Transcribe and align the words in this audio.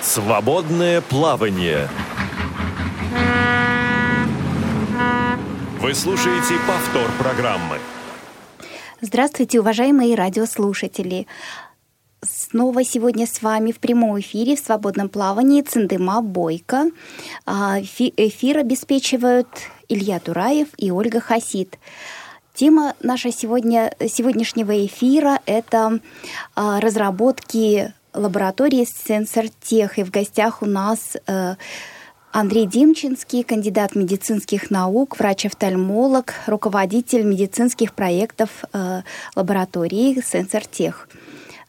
Свободное 0.00 1.00
плавание. 1.00 1.88
Вы 5.80 5.94
слушаете 5.94 6.54
повтор 6.66 7.10
программы. 7.18 7.78
Здравствуйте, 9.00 9.58
уважаемые 9.58 10.14
радиослушатели. 10.14 11.26
Снова 12.22 12.84
сегодня 12.84 13.26
с 13.26 13.42
вами 13.42 13.72
в 13.72 13.80
прямом 13.80 14.20
эфире 14.20 14.54
в 14.54 14.60
свободном 14.60 15.08
плавании 15.08 15.62
Циндыма 15.62 16.20
Бойко. 16.22 16.90
А, 17.46 17.80
эфир 17.80 18.58
обеспечивают 18.58 19.48
Илья 19.88 20.20
Тураев 20.20 20.68
и 20.76 20.92
Ольга 20.92 21.20
Хасид. 21.20 21.78
Тема 22.58 22.96
нашего 23.00 23.32
сегодня, 23.32 23.94
сегодняшнего 24.00 24.84
эфира– 24.84 25.38
это 25.46 26.00
а, 26.56 26.80
разработки 26.80 27.94
лаборатории 28.12 28.84
Сенсортех. 28.84 29.96
И 29.96 30.02
в 30.02 30.10
гостях 30.10 30.60
у 30.60 30.66
нас 30.66 31.16
э, 31.28 31.54
Андрей 32.32 32.66
Димчинский, 32.66 33.44
кандидат 33.44 33.94
медицинских 33.94 34.72
наук, 34.72 35.20
врач-офтальмолог, 35.20 36.34
руководитель 36.48 37.22
медицинских 37.22 37.92
проектов 37.92 38.64
э, 38.72 39.02
лаборатории 39.36 40.20
Сенсортех. 40.20 41.08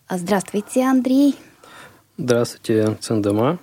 Здравствуйте, 0.10 0.86
Андрей. 0.86 1.36
Здравствуйте, 2.18 2.98
Циндема. 3.00 3.60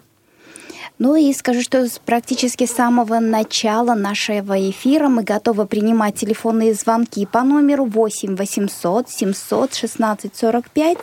Ну 0.98 1.14
и 1.14 1.32
скажу, 1.34 1.60
что 1.60 1.86
практически 2.06 2.64
с 2.64 2.72
самого 2.72 3.20
начала 3.20 3.94
нашего 3.94 4.58
эфира 4.70 5.08
мы 5.08 5.24
готовы 5.24 5.66
принимать 5.66 6.14
телефонные 6.14 6.72
звонки 6.72 7.26
по 7.26 7.42
номеру 7.42 7.84
8 7.84 8.34
800 8.34 9.10
700 9.10 9.74
16 9.74 10.34
45 10.34 10.98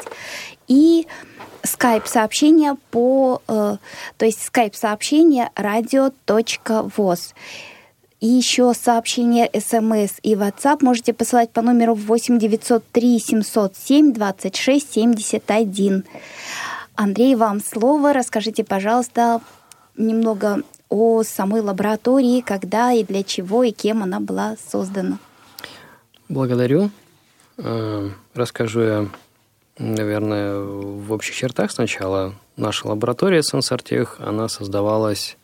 и 0.68 1.08
скайп-сообщение 1.64 2.76
по, 2.90 3.42
э, 3.48 3.78
то 4.18 4.26
есть 4.26 4.44
скайп-сообщение 4.44 5.52
радио.воз. 5.56 7.36
И 8.20 8.28
еще 8.28 8.74
сообщение 8.74 9.50
смс 9.54 10.14
и 10.24 10.34
WhatsApp 10.34 10.78
можете 10.82 11.14
посылать 11.14 11.52
по 11.52 11.62
номеру 11.62 11.94
8 11.94 12.40
903 12.40 13.20
707 13.20 14.14
26 14.14 14.94
71. 14.94 16.06
Андрей, 16.96 17.36
вам 17.36 17.60
слово. 17.60 18.14
Расскажите, 18.14 18.64
пожалуйста, 18.64 19.42
немного 19.98 20.64
о 20.90 21.24
самой 21.24 21.62
лаборатории, 21.62 22.42
когда 22.42 22.92
и 22.92 23.04
для 23.04 23.24
чего 23.24 23.64
и 23.64 23.72
кем 23.72 24.04
она 24.04 24.20
была 24.20 24.56
создана. 24.58 25.18
Благодарю. 26.30 26.90
Э, 27.58 28.10
расскажу 28.34 28.82
я, 28.82 29.10
наверное, 29.78 30.60
в 30.60 31.12
общих 31.12 31.36
чертах 31.36 31.72
сначала. 31.72 32.36
Наша 32.56 32.88
лаборатория 32.88 33.42
Сенсортех, 33.42 34.18
она 34.20 34.48
создавалась, 34.48 35.38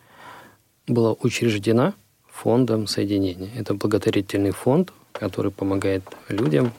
была 0.87 1.13
учреждена 1.13 1.93
фондом 2.31 2.87
соединения. 2.87 3.49
Это 3.55 3.73
благотворительный 3.73 4.51
фонд, 4.51 4.93
который 5.11 5.51
помогает 5.51 6.03
людям, 6.27 6.73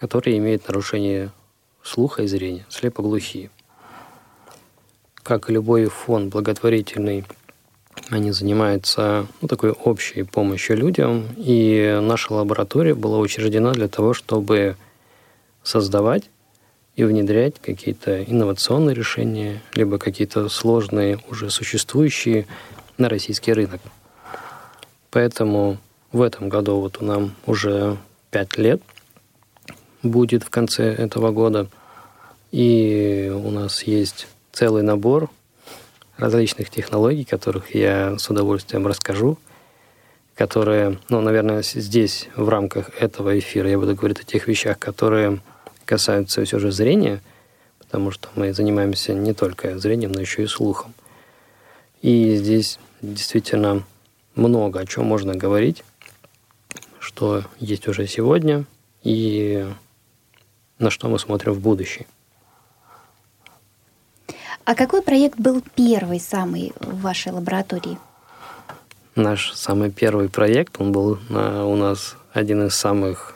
которые 0.00 0.38
имеют 0.38 0.66
нарушение 0.66 1.30
слуха 1.82 2.22
и 2.22 2.26
зрения, 2.26 2.66
слепоглухие 2.68 3.50
как 5.28 5.50
и 5.50 5.52
любой 5.52 5.84
фонд 5.90 6.32
благотворительный, 6.32 7.22
они 8.08 8.32
занимаются 8.32 9.26
ну, 9.42 9.48
такой 9.48 9.72
общей 9.72 10.22
помощью 10.22 10.78
людям. 10.78 11.26
И 11.36 11.98
наша 12.00 12.32
лаборатория 12.32 12.94
была 12.94 13.18
учреждена 13.18 13.72
для 13.72 13.88
того, 13.88 14.14
чтобы 14.14 14.76
создавать 15.62 16.30
и 16.96 17.04
внедрять 17.04 17.56
какие-то 17.60 18.24
инновационные 18.24 18.94
решения, 18.94 19.60
либо 19.74 19.98
какие-то 19.98 20.48
сложные, 20.48 21.18
уже 21.28 21.50
существующие 21.50 22.46
на 22.96 23.10
российский 23.10 23.52
рынок. 23.52 23.82
Поэтому 25.10 25.76
в 26.10 26.22
этом 26.22 26.48
году 26.48 26.80
вот 26.80 27.02
у 27.02 27.04
нам 27.04 27.34
уже 27.44 27.98
пять 28.30 28.56
лет 28.56 28.80
будет 30.02 30.42
в 30.42 30.48
конце 30.48 30.84
этого 30.84 31.32
года. 31.32 31.68
И 32.50 33.30
у 33.30 33.50
нас 33.50 33.82
есть 33.82 34.26
целый 34.58 34.82
набор 34.82 35.30
различных 36.16 36.68
технологий, 36.68 37.22
которых 37.22 37.76
я 37.76 38.18
с 38.18 38.28
удовольствием 38.28 38.88
расскажу, 38.88 39.38
которые, 40.34 40.98
ну, 41.08 41.20
наверное, 41.20 41.62
здесь, 41.62 42.28
в 42.34 42.48
рамках 42.48 42.90
этого 43.00 43.38
эфира, 43.38 43.70
я 43.70 43.78
буду 43.78 43.94
говорить 43.94 44.18
о 44.18 44.24
тех 44.24 44.48
вещах, 44.48 44.76
которые 44.80 45.40
касаются 45.84 46.44
все 46.44 46.58
же 46.58 46.72
зрения, 46.72 47.22
потому 47.78 48.10
что 48.10 48.30
мы 48.34 48.52
занимаемся 48.52 49.14
не 49.14 49.32
только 49.32 49.78
зрением, 49.78 50.10
но 50.10 50.20
еще 50.20 50.42
и 50.42 50.48
слухом. 50.48 50.92
И 52.02 52.34
здесь 52.34 52.80
действительно 53.00 53.84
много 54.34 54.80
о 54.80 54.86
чем 54.86 55.04
можно 55.04 55.36
говорить, 55.36 55.84
что 56.98 57.44
есть 57.60 57.86
уже 57.86 58.08
сегодня, 58.08 58.64
и 59.04 59.68
на 60.80 60.90
что 60.90 61.08
мы 61.08 61.20
смотрим 61.20 61.52
в 61.52 61.60
будущее. 61.60 62.06
А 64.68 64.74
какой 64.74 65.00
проект 65.00 65.38
был 65.40 65.62
первый 65.76 66.20
самый 66.20 66.74
в 66.78 67.00
вашей 67.00 67.32
лаборатории? 67.32 67.96
Наш 69.16 69.54
самый 69.54 69.90
первый 69.90 70.28
проект, 70.28 70.78
он 70.78 70.92
был 70.92 71.18
у 71.30 71.74
нас 71.74 72.16
один 72.34 72.66
из 72.66 72.74
самых 72.74 73.34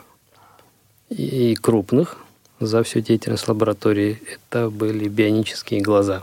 и 1.09 1.55
крупных 1.55 2.19
за 2.61 2.83
всю 2.83 3.01
деятельность 3.01 3.49
лаборатории. 3.49 4.21
Это 4.35 4.69
были 4.69 5.09
бионические 5.09 5.81
глаза. 5.81 6.23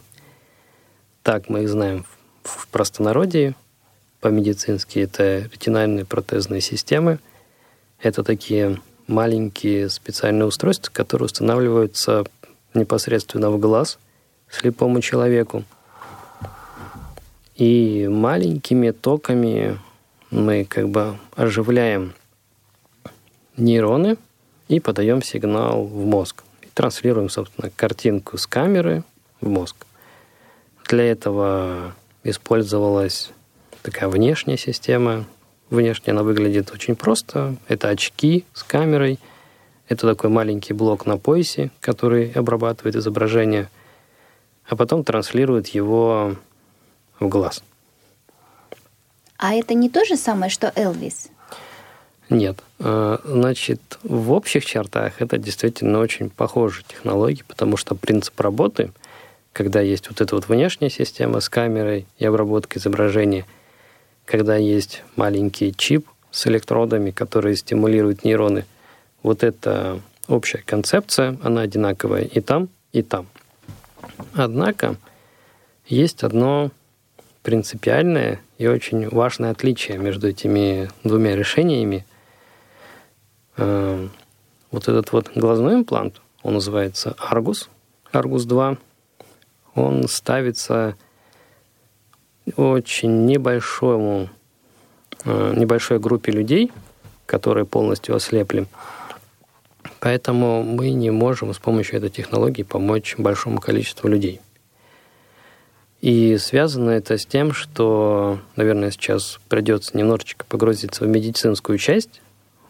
Так 1.24 1.50
мы 1.50 1.64
их 1.64 1.70
знаем 1.70 2.06
в 2.44 2.68
простонародье. 2.68 3.56
По-медицински 4.22 5.00
это 5.00 5.50
ретинальные 5.52 6.06
протезные 6.06 6.62
системы. 6.62 7.18
Это 8.00 8.24
такие 8.24 8.80
маленькие 9.08 9.90
специальные 9.90 10.46
устройства, 10.46 10.92
которые 10.94 11.26
устанавливаются 11.26 12.26
непосредственно 12.76 13.50
в 13.50 13.58
глаз– 13.60 13.98
слепому 14.50 15.02
человеку. 15.02 15.64
И 17.56 18.08
маленькими 18.10 18.92
токами 18.92 19.78
мы 20.32 20.66
как 20.66 20.90
бы 20.90 21.18
оживляем 21.36 22.14
нейроны 23.58 24.18
и 24.68 24.80
подаем 24.80 25.22
сигнал 25.22 25.84
в 25.84 26.06
мозг. 26.06 26.44
И 26.62 26.68
транслируем, 26.74 27.30
собственно, 27.30 27.70
картинку 27.76 28.38
с 28.38 28.48
камеры 28.48 29.04
в 29.42 29.50
мозг. 29.50 29.76
Для 30.88 31.12
этого 31.12 31.94
использовалась 32.24 33.32
такая 33.82 34.10
внешняя 34.10 34.58
система. 34.58 35.26
Внешне 35.70 36.14
она 36.14 36.24
выглядит 36.24 36.72
очень 36.72 36.96
просто. 36.96 37.56
Это 37.68 37.90
очки 37.90 38.46
с 38.54 38.64
камерой. 38.64 39.20
Это 39.90 40.08
такой 40.08 40.30
маленький 40.30 40.74
блок 40.74 41.06
на 41.06 41.18
поясе, 41.18 41.72
который 41.82 42.32
обрабатывает 42.32 42.96
изображение– 42.96 43.70
а 44.70 44.76
потом 44.76 45.04
транслирует 45.04 45.68
его 45.70 46.36
в 47.20 47.28
глаз. 47.28 47.64
А 49.38 49.54
это 49.54 49.74
не 49.74 49.90
то 49.90 50.06
же 50.06 50.16
самое, 50.16 50.52
что 50.52 50.72
Элвис? 50.76 51.30
Нет. 52.30 52.60
А, 52.80 53.20
значит, 53.26 53.82
в 54.04 54.32
общих 54.32 54.66
чертах 54.66 55.22
это 55.22 55.38
действительно 55.38 56.00
очень 56.00 56.30
похожие 56.30 56.86
технологии, 56.88 57.44
потому 57.48 57.76
что 57.76 57.96
принцип 57.96 58.40
работы, 58.40 58.92
когда 59.52 59.82
есть 59.82 60.10
вот 60.10 60.22
эта 60.22 60.36
вот 60.36 60.48
внешняя 60.48 60.90
система 60.90 61.40
с 61.40 61.50
камерой 61.50 62.06
и 62.20 62.26
обработкой 62.26 62.80
изображения, 62.80 63.46
когда 64.26 64.56
есть 64.56 65.04
маленький 65.16 65.74
чип 65.76 66.08
с 66.30 66.46
электродами, 66.46 67.10
которые 67.10 67.56
стимулируют 67.56 68.24
нейроны, 68.24 68.66
вот 69.24 69.44
эта 69.44 70.00
общая 70.28 70.60
концепция, 70.60 71.38
она 71.42 71.62
одинаковая 71.62 72.22
и 72.22 72.40
там, 72.40 72.70
и 72.94 73.02
там. 73.02 73.26
Однако 74.34 74.96
есть 75.86 76.24
одно 76.24 76.72
принципиальное 77.44 78.42
и 78.58 78.68
очень 78.68 79.10
важное 79.10 79.52
отличие 79.52 79.98
между 79.98 80.28
этими 80.28 80.90
двумя 81.04 81.36
решениями. 81.36 82.06
Эм, 83.58 84.12
вот 84.72 84.88
этот 84.88 85.12
вот 85.12 85.32
глазной 85.36 85.76
имплант, 85.76 86.22
он 86.44 86.56
называется 86.56 87.16
Argus, 87.20 87.68
Argus 88.12 88.46
2, 88.46 88.78
он 89.76 90.08
ставится 90.08 90.96
очень 92.56 93.26
небольшому, 93.26 94.30
э, 95.26 95.54
небольшой 95.56 96.00
группе 96.00 96.32
людей, 96.32 96.72
которые 97.26 97.66
полностью 97.66 98.16
ослепли. 98.16 98.68
Поэтому 100.00 100.64
мы 100.64 100.92
не 100.92 101.12
можем 101.12 101.54
с 101.54 101.58
помощью 101.58 101.98
этой 101.98 102.10
технологии 102.10 102.64
помочь 102.64 103.16
большому 103.18 103.60
количеству 103.60 104.08
людей. 104.08 104.40
И 106.02 106.38
связано 106.38 106.92
это 106.92 107.18
с 107.18 107.26
тем, 107.26 107.52
что, 107.52 108.40
наверное, 108.56 108.92
сейчас 108.92 109.40
придется 109.50 109.98
немножечко 109.98 110.46
погрузиться 110.46 111.04
в 111.04 111.08
медицинскую 111.08 111.78
часть. 111.78 112.22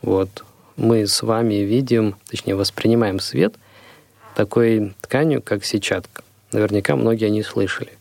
Вот 0.02 0.44
мы 0.76 1.06
с 1.06 1.22
вами 1.22 1.56
видим, 1.56 2.16
точнее, 2.28 2.56
воспринимаем 2.56 3.20
свет 3.20 3.54
такой 4.36 4.96
тканью, 5.02 5.44
как 5.44 5.64
сетчатка. 5.64 6.24
Наверняка 6.52 6.96
многие 6.96 7.25
о 7.25 7.30
ней 7.30 7.44
слышали. 7.44 7.92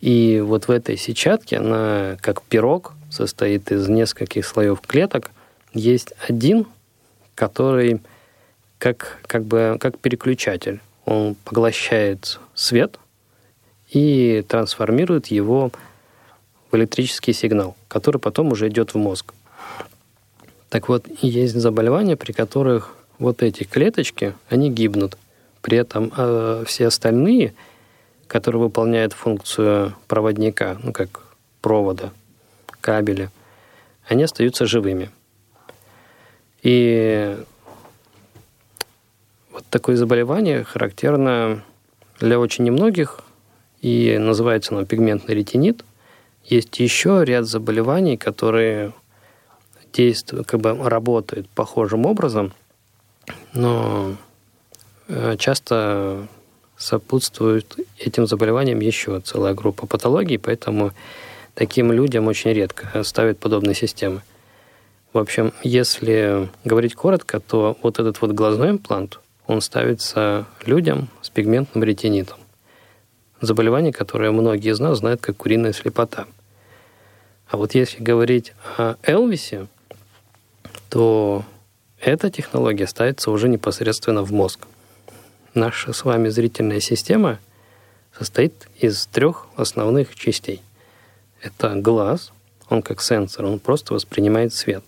И 0.00 0.40
вот 0.42 0.68
в 0.68 0.70
этой 0.70 0.96
сетчатке, 0.96 1.58
она 1.58 2.16
как 2.22 2.42
пирог, 2.42 2.94
состоит 3.10 3.70
из 3.72 3.88
нескольких 3.88 4.46
слоев 4.46 4.80
клеток. 4.80 5.30
Есть 5.74 6.14
один, 6.28 6.66
который 7.38 8.00
как, 8.78 9.18
как 9.28 9.44
бы 9.44 9.76
как 9.78 9.98
переключатель. 9.98 10.80
Он 11.04 11.36
поглощает 11.44 12.40
свет 12.54 12.98
и 13.90 14.44
трансформирует 14.48 15.28
его 15.28 15.70
в 16.72 16.76
электрический 16.76 17.32
сигнал, 17.32 17.76
который 17.86 18.20
потом 18.20 18.50
уже 18.50 18.68
идет 18.68 18.92
в 18.92 18.98
мозг. 18.98 19.34
Так 20.68 20.88
вот, 20.88 21.06
есть 21.22 21.54
заболевания, 21.54 22.16
при 22.16 22.32
которых 22.32 22.96
вот 23.20 23.42
эти 23.44 23.62
клеточки, 23.62 24.34
они 24.48 24.68
гибнут. 24.68 25.16
При 25.62 25.78
этом 25.78 26.12
э, 26.16 26.64
все 26.66 26.88
остальные, 26.88 27.54
которые 28.26 28.60
выполняют 28.62 29.12
функцию 29.12 29.94
проводника, 30.08 30.76
ну 30.82 30.92
как 30.92 31.22
провода, 31.60 32.10
кабеля, 32.80 33.30
они 34.08 34.24
остаются 34.24 34.66
живыми. 34.66 35.10
И 36.62 37.36
вот 39.52 39.64
такое 39.70 39.96
заболевание 39.96 40.64
характерно 40.64 41.62
для 42.20 42.38
очень 42.38 42.64
немногих, 42.64 43.20
и 43.80 44.16
называется 44.18 44.74
оно 44.74 44.84
пигментный 44.84 45.34
ретинит. 45.34 45.84
Есть 46.44 46.80
еще 46.80 47.24
ряд 47.24 47.46
заболеваний, 47.46 48.16
которые 48.16 48.92
действуют, 49.92 50.46
как 50.46 50.60
бы 50.60 50.76
работают 50.88 51.48
похожим 51.50 52.06
образом, 52.06 52.52
но 53.52 54.16
э, 55.08 55.36
часто 55.38 56.26
сопутствует 56.76 57.76
этим 57.98 58.26
заболеваниям 58.26 58.80
еще 58.80 59.20
целая 59.20 59.54
группа 59.54 59.86
патологий, 59.86 60.38
поэтому 60.38 60.92
таким 61.54 61.92
людям 61.92 62.28
очень 62.28 62.52
редко 62.52 63.02
ставят 63.02 63.38
подобные 63.38 63.74
системы. 63.74 64.22
В 65.12 65.18
общем, 65.18 65.54
если 65.62 66.50
говорить 66.64 66.94
коротко, 66.94 67.40
то 67.40 67.78
вот 67.82 67.98
этот 67.98 68.20
вот 68.20 68.32
глазной 68.32 68.70
имплант, 68.70 69.20
он 69.46 69.62
ставится 69.62 70.46
людям 70.66 71.08
с 71.22 71.30
пигментным 71.30 71.82
ретинитом. 71.82 72.38
Заболевание, 73.40 73.92
которое 73.92 74.30
многие 74.32 74.70
из 74.70 74.80
нас 74.80 74.98
знают 74.98 75.22
как 75.22 75.38
куриная 75.38 75.72
слепота. 75.72 76.26
А 77.48 77.56
вот 77.56 77.74
если 77.74 78.02
говорить 78.02 78.52
о 78.76 78.96
Элвисе, 79.02 79.68
то 80.90 81.42
эта 81.98 82.30
технология 82.30 82.86
ставится 82.86 83.30
уже 83.30 83.48
непосредственно 83.48 84.22
в 84.22 84.32
мозг. 84.32 84.66
Наша 85.54 85.94
с 85.94 86.04
вами 86.04 86.28
зрительная 86.28 86.80
система 86.80 87.38
состоит 88.16 88.68
из 88.78 89.06
трех 89.06 89.46
основных 89.56 90.14
частей. 90.14 90.60
Это 91.40 91.74
глаз, 91.76 92.32
он 92.68 92.82
как 92.82 93.00
сенсор, 93.00 93.46
он 93.46 93.58
просто 93.58 93.94
воспринимает 93.94 94.52
свет. 94.52 94.84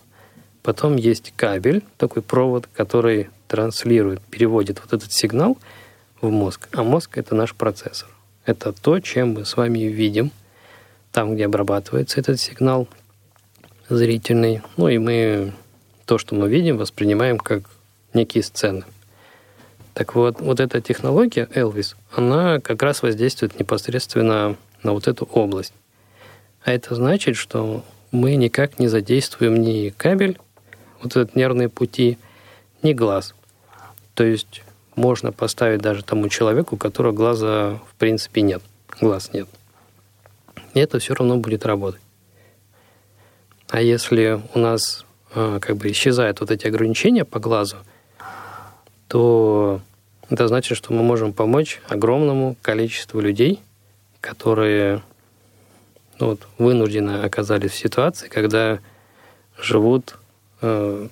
Потом 0.63 0.97
есть 0.97 1.33
кабель, 1.37 1.83
такой 1.97 2.23
провод, 2.23 2.69
который 2.73 3.31
транслирует, 3.49 4.21
переводит 4.23 4.81
вот 4.81 4.93
этот 4.93 5.13
сигнал 5.13 5.57
в 6.21 6.31
мозг. 6.31 6.69
А 6.73 6.83
мозг— 6.83 7.11
это 7.19 7.35
наш 7.35 7.55
процессор. 7.55 8.09
Это 8.45 8.73
то, 8.73 9.01
чем 9.01 9.35
мы 9.35 9.45
с 9.45 9.57
вами 9.57 9.81
видим, 9.81 10.31
там, 11.13 11.35
где 11.35 11.47
обрабатывается 11.47 12.21
этот 12.21 12.39
сигнал 12.41 12.89
зрительный. 13.89 14.63
Ну 14.77 14.89
и 14.89 14.99
мы 14.99 15.53
то, 16.05 16.19
что 16.19 16.35
мы 16.35 16.49
видим, 16.49 16.77
воспринимаем 16.77 17.39
как 17.39 17.63
некие 18.15 18.43
сцены. 18.43 18.85
Так 19.95 20.15
вот, 20.15 20.41
вот 20.41 20.61
эта 20.61 20.81
технология 20.81 21.49
Elvis, 21.55 21.97
она 22.15 22.61
как 22.61 22.83
раз 22.83 23.03
воздействует 23.03 23.59
непосредственно 23.59 24.57
на 24.83 24.93
вот 24.93 25.09
эту 25.09 25.25
область. 25.25 25.75
А 26.65 26.73
это 26.73 26.95
значит, 26.95 27.37
что 27.37 27.85
мы 28.13 28.37
никак 28.37 28.79
не 28.79 28.89
задействуем 28.89 29.61
ни 29.61 29.91
кабель, 29.91 30.39
вот 31.03 31.17
этот 31.17 31.37
нервные 31.37 31.69
пути, 31.69 32.19
ни 32.83 32.93
глаз. 32.93 33.35
То 34.15 34.25
есть 34.25 34.63
можно 34.97 35.33
поставить 35.33 35.81
даже 35.81 36.05
тому 36.05 36.29
человеку, 36.29 36.75
у 36.75 36.79
которого 36.79 37.13
глаза 37.13 37.81
в 37.91 37.95
принципе 37.99 38.43
нет, 38.43 38.63
глаз 39.01 39.33
нет. 39.33 39.49
И 40.75 40.79
это 40.79 40.99
все 40.99 41.15
равно 41.15 41.37
будет 41.37 41.67
работать. 41.67 42.01
А 43.69 43.81
если 43.81 44.41
у 44.55 44.59
нас 44.59 45.05
э, 45.35 45.59
как 45.61 45.77
бы 45.77 45.91
исчезают 45.91 46.41
вот 46.41 46.51
эти 46.51 46.67
ограничения 46.67 47.25
по 47.25 47.39
глазу, 47.39 47.77
то 49.09 49.81
это 50.29 50.47
значит, 50.49 50.77
что 50.77 50.93
мы 50.93 51.03
можем 51.03 51.33
помочь 51.33 51.81
огромному 51.89 52.57
количеству 52.63 53.21
людей, 53.21 53.61
которые 54.21 55.03
ну, 56.21 56.31
вот, 56.31 56.47
вынуждены 56.59 57.23
оказались 57.23 57.73
в 57.73 57.77
ситуации, 57.77 58.29
когда 58.29 58.79
живут 59.59 60.17
э, 60.61 61.09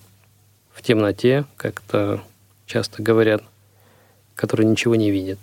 в 0.72 0.82
темноте, 0.82 1.44
как-то 1.56 2.22
часто 2.66 3.02
говорят, 3.02 3.42
которые 4.34 4.68
ничего 4.68 4.94
не 4.94 5.10
видят. 5.10 5.38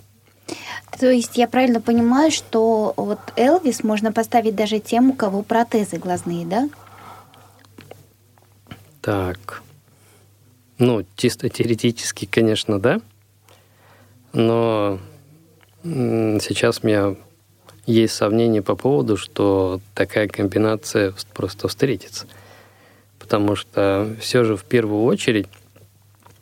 То 0.99 1.11
есть 1.11 1.37
я 1.37 1.47
правильно 1.47 1.81
понимаю, 1.81 2.31
что 2.31 2.93
вот 2.95 3.19
Элвис 3.35 3.83
можно 3.83 4.11
поставить 4.11 4.55
даже 4.55 4.79
тем, 4.79 5.09
у 5.09 5.13
кого 5.13 5.43
протезы 5.43 5.97
глазные, 5.97 6.45
да? 6.45 6.69
Так. 9.01 9.63
Ну, 10.77 11.05
чисто 11.15 11.49
теоретически, 11.49 12.25
конечно, 12.25 12.79
да. 12.79 13.01
Но 14.33 14.99
сейчас 15.83 16.79
у 16.81 16.87
меня 16.87 17.15
есть 17.85 18.15
сомнения 18.15 18.61
по 18.61 18.75
поводу, 18.75 19.17
что 19.17 19.79
такая 19.93 20.27
комбинация 20.27 21.13
просто 21.33 21.67
встретится. 21.67 22.27
Потому 23.25 23.55
что 23.55 24.15
все 24.19 24.43
же 24.43 24.55
в 24.55 24.63
первую 24.65 25.03
очередь 25.03 25.47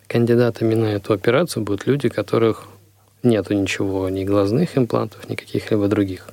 кандидатами 0.08 0.76
на 0.76 0.88
эту 0.88 1.14
операцию 1.14 1.64
будут 1.64 1.88
люди, 1.88 2.08
у 2.08 2.10
которых 2.10 2.68
нету 3.24 3.54
ничего, 3.54 4.10
ни 4.10 4.26
глазных 4.26 4.78
имплантов, 4.78 5.30
ни 5.30 5.36
каких-либо 5.36 5.88
других. 5.88 6.28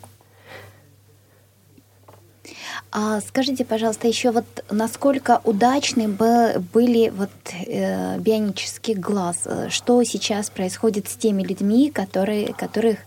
А 2.90 3.20
скажите, 3.20 3.64
пожалуйста, 3.64 4.08
еще 4.08 4.32
вот 4.32 4.44
насколько 4.72 5.40
удачны 5.44 6.08
были 6.08 7.10
вот 7.10 7.30
э, 7.66 8.18
бионический 8.18 8.94
глаз? 8.94 9.46
Что 9.68 10.02
сейчас 10.02 10.50
происходит 10.50 11.08
с 11.08 11.14
теми 11.14 11.44
людьми, 11.44 11.92
которые, 11.92 12.52
которых, 12.54 12.98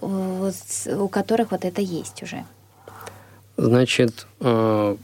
у 0.00 1.08
которых 1.08 1.50
вот 1.50 1.66
это 1.66 1.82
есть 1.82 2.22
уже? 2.22 2.46
Значит, 3.58 4.26
э, 4.40 4.96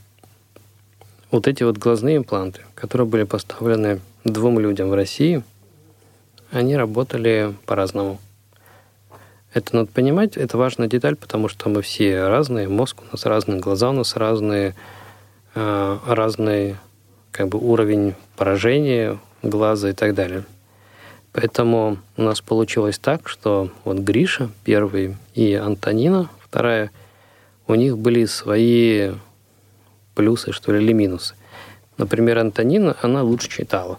вот 1.34 1.48
эти 1.48 1.64
вот 1.64 1.78
глазные 1.78 2.18
импланты, 2.18 2.60
которые 2.76 3.08
были 3.08 3.24
поставлены 3.24 4.00
двум 4.22 4.60
людям 4.60 4.90
в 4.90 4.94
России, 4.94 5.42
они 6.52 6.76
работали 6.76 7.52
по-разному. 7.66 8.20
Это 9.52 9.74
надо 9.74 9.90
понимать, 9.90 10.36
это 10.36 10.56
важная 10.56 10.86
деталь, 10.86 11.16
потому 11.16 11.48
что 11.48 11.68
мы 11.68 11.82
все 11.82 12.28
разные, 12.28 12.68
мозг 12.68 13.02
у 13.02 13.04
нас 13.10 13.26
разный, 13.26 13.58
глаза 13.58 13.90
у 13.90 13.92
нас 13.92 14.14
разные, 14.14 14.76
э, 15.56 15.98
разный 16.06 16.76
как 17.32 17.48
бы 17.48 17.58
уровень 17.58 18.14
поражения 18.36 19.18
глаза 19.42 19.90
и 19.90 19.92
так 19.92 20.14
далее. 20.14 20.44
Поэтому 21.32 21.98
у 22.16 22.22
нас 22.22 22.42
получилось 22.42 23.00
так, 23.00 23.28
что 23.28 23.70
вот 23.84 23.98
Гриша 23.98 24.50
первый 24.62 25.16
и 25.34 25.54
Антонина 25.54 26.30
вторая, 26.38 26.92
у 27.66 27.74
них 27.74 27.98
были 27.98 28.24
свои 28.26 29.14
плюсы, 30.14 30.52
что 30.52 30.73
ли, 30.73 30.83
или 30.83 30.92
минусы. 30.92 31.35
Например, 31.97 32.38
Антонина, 32.38 32.97
она 33.02 33.23
лучше 33.23 33.49
читала. 33.49 33.99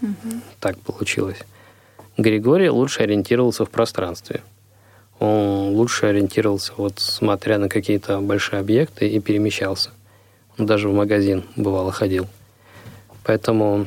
Угу. 0.00 0.40
Так 0.60 0.78
получилось. 0.78 1.38
Григорий 2.16 2.70
лучше 2.70 3.02
ориентировался 3.02 3.64
в 3.64 3.70
пространстве 3.70 4.42
он 5.20 5.74
лучше 5.74 6.06
ориентировался, 6.06 6.72
вот 6.76 6.98
смотря 6.98 7.58
на 7.58 7.68
какие-то 7.68 8.20
большие 8.20 8.58
объекты 8.58 9.06
и 9.06 9.20
перемещался. 9.20 9.90
Он 10.58 10.66
даже 10.66 10.88
в 10.88 10.94
магазин 10.94 11.44
бывало 11.56 11.92
ходил. 11.92 12.26
Поэтому 13.22 13.86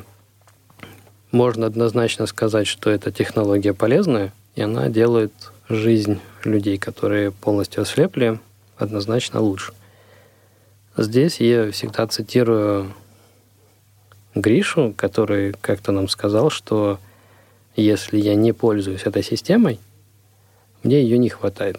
можно 1.32 1.66
однозначно 1.66 2.28
сказать, 2.28 2.68
что 2.68 2.92
эта 2.92 3.12
технология 3.12 3.74
полезная, 3.74 4.32
и 4.56 4.62
она 4.62 4.90
делает 4.90 5.34
жизнь 5.68 6.20
людей, 6.44 6.78
которые 6.78 7.32
полностью 7.32 7.82
ослепли, 7.82 8.40
однозначно 8.78 9.42
лучше. 9.42 9.74
Здесь 10.96 11.40
я 11.40 11.72
всегда 11.72 12.08
цитирую 12.08 12.94
Гришу, 14.36 14.94
который 14.96 15.54
как-то 15.62 15.92
нам 15.92 16.08
сказал, 16.08 16.50
что 16.50 17.00
если 17.76 18.18
я 18.18 18.36
не 18.36 18.52
пользуюсь 18.52 19.04
этой 19.04 19.24
системой– 19.24 19.80
мне 20.84 21.02
ее 21.02 21.18
не 21.18 21.30
хватает. 21.30 21.78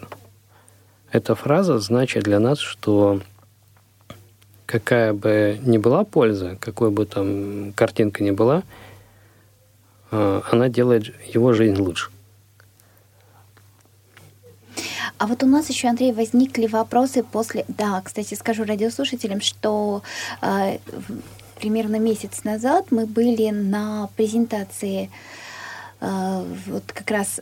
Эта 1.11 1.35
фраза 1.35 1.77
значит 1.77 2.23
для 2.23 2.39
нас, 2.39 2.59
что 2.59 3.21
какая 4.65 5.13
бы 5.13 5.59
ни 5.63 5.77
была 5.77 6.03
польза, 6.03 6.57
какой 6.59 6.89
бы 6.89 7.05
там 7.05 7.71
картинка 7.73 8.23
ни 8.23 8.31
была, 8.31 8.63
э, 10.11 10.41
она 10.51 10.69
делает 10.69 11.13
его 11.27 11.53
жизнь 11.53 11.79
лучше. 11.79 12.09
А 15.17 15.27
вот 15.27 15.43
у 15.43 15.47
нас 15.47 15.69
еще, 15.69 15.87
Андрей, 15.87 16.11
возникли 16.11 16.67
вопросы 16.67 17.23
после... 17.23 17.65
Да, 17.67 18.01
кстати, 18.01 18.33
скажу 18.33 18.65
радиослушателям, 18.65 19.39
что 19.39 20.03
э, 20.41 20.77
примерно 21.59 21.97
месяц 21.97 22.43
назад 22.43 22.87
мы 22.91 23.05
были 23.05 23.49
на 23.49 24.09
презентации 24.17 25.09
э, 26.01 26.45
вот 26.67 26.83
как 26.91 27.09
раз 27.11 27.39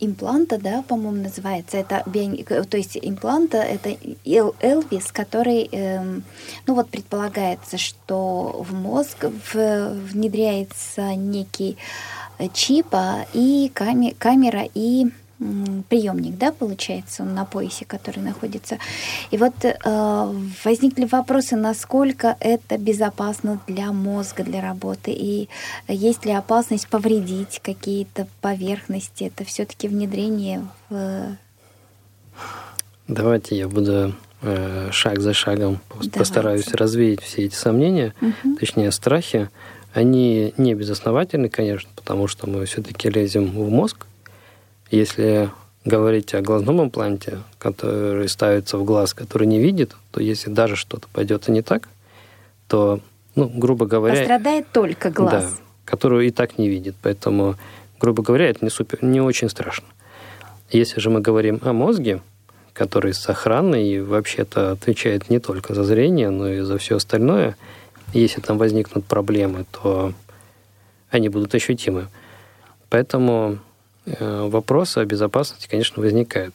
импланта, 0.00 0.58
да, 0.58 0.82
по-моему, 0.82 1.22
называется. 1.22 1.76
Это 1.76 2.04
то 2.04 2.76
есть 2.76 2.98
импланта 3.00 3.58
это 3.58 3.96
Элвис, 4.24 5.12
который, 5.12 5.68
эм, 5.70 6.24
ну 6.66 6.74
вот 6.74 6.88
предполагается, 6.88 7.78
что 7.78 8.64
в 8.68 8.74
мозг 8.74 9.24
в, 9.24 9.90
внедряется 9.94 11.14
некий 11.14 11.76
чип 12.52 12.88
а, 12.90 13.26
и 13.32 13.70
камера 13.72 14.68
и 14.74 15.06
приемник, 15.88 16.36
да, 16.38 16.52
получается, 16.52 17.22
он 17.22 17.34
на 17.34 17.44
поясе, 17.44 17.84
который 17.84 18.20
находится. 18.20 18.78
И 19.30 19.36
вот 19.36 19.54
э, 19.64 19.74
возникли 20.64 21.04
вопросы, 21.04 21.56
насколько 21.56 22.36
это 22.40 22.78
безопасно 22.78 23.60
для 23.66 23.92
мозга, 23.92 24.44
для 24.44 24.60
работы, 24.60 25.12
и 25.12 25.48
есть 25.88 26.24
ли 26.24 26.32
опасность 26.32 26.88
повредить 26.88 27.60
какие-то 27.62 28.26
поверхности. 28.40 29.24
Это 29.24 29.44
все-таки 29.44 29.88
внедрение 29.88 30.66
в... 30.88 31.36
Давайте 33.08 33.56
я 33.56 33.68
буду 33.68 34.14
э, 34.42 34.88
шаг 34.92 35.20
за 35.20 35.32
шагом 35.32 35.80
Давайте. 35.90 36.18
постараюсь 36.18 36.68
развеять 36.68 37.22
все 37.22 37.44
эти 37.44 37.54
сомнения, 37.54 38.14
угу. 38.20 38.56
точнее 38.58 38.92
страхи. 38.92 39.50
Они 39.92 40.54
не 40.56 40.74
безосновательны, 40.74 41.48
конечно, 41.50 41.90
потому 41.94 42.26
что 42.26 42.48
мы 42.48 42.64
все-таки 42.64 43.10
лезем 43.10 43.50
в 43.50 43.70
мозг, 43.70 44.06
если 44.92 45.50
говорить 45.84 46.34
о 46.34 46.42
глазном 46.42 46.84
импланте, 46.84 47.38
который 47.58 48.28
ставится 48.28 48.78
в 48.78 48.84
глаз, 48.84 49.14
который 49.14 49.48
не 49.48 49.58
видит, 49.58 49.96
то 50.12 50.20
если 50.20 50.50
даже 50.50 50.76
что-то 50.76 51.08
пойдет 51.12 51.48
не 51.48 51.62
так, 51.62 51.88
то, 52.68 53.00
ну, 53.34 53.48
грубо 53.48 53.86
говоря... 53.86 54.16
Пострадает 54.16 54.66
только 54.72 55.10
глаз. 55.10 55.44
Да, 55.44 55.50
которую 55.84 56.26
и 56.26 56.30
так 56.30 56.58
не 56.58 56.68
видит. 56.68 56.94
Поэтому, 57.02 57.56
грубо 57.98 58.22
говоря, 58.22 58.48
это 58.48 58.64
не, 58.64 58.70
супер, 58.70 59.02
не 59.02 59.20
очень 59.20 59.48
страшно. 59.48 59.88
Если 60.70 61.00
же 61.00 61.10
мы 61.10 61.20
говорим 61.20 61.58
о 61.62 61.72
мозге, 61.72 62.20
который 62.72 63.14
сохранный 63.14 63.88
и 63.88 64.00
вообще-то 64.00 64.72
отвечает 64.72 65.30
не 65.30 65.38
только 65.38 65.74
за 65.74 65.84
зрение, 65.84 66.30
но 66.30 66.48
и 66.48 66.60
за 66.60 66.78
все 66.78 66.96
остальное, 66.96 67.56
если 68.12 68.40
там 68.40 68.58
возникнут 68.58 69.04
проблемы, 69.06 69.64
то 69.70 70.12
они 71.10 71.28
будут 71.28 71.54
ощутимы. 71.54 72.08
Поэтому 72.88 73.58
вопросы 74.06 74.98
о 74.98 75.04
безопасности, 75.04 75.68
конечно, 75.68 76.02
возникают. 76.02 76.54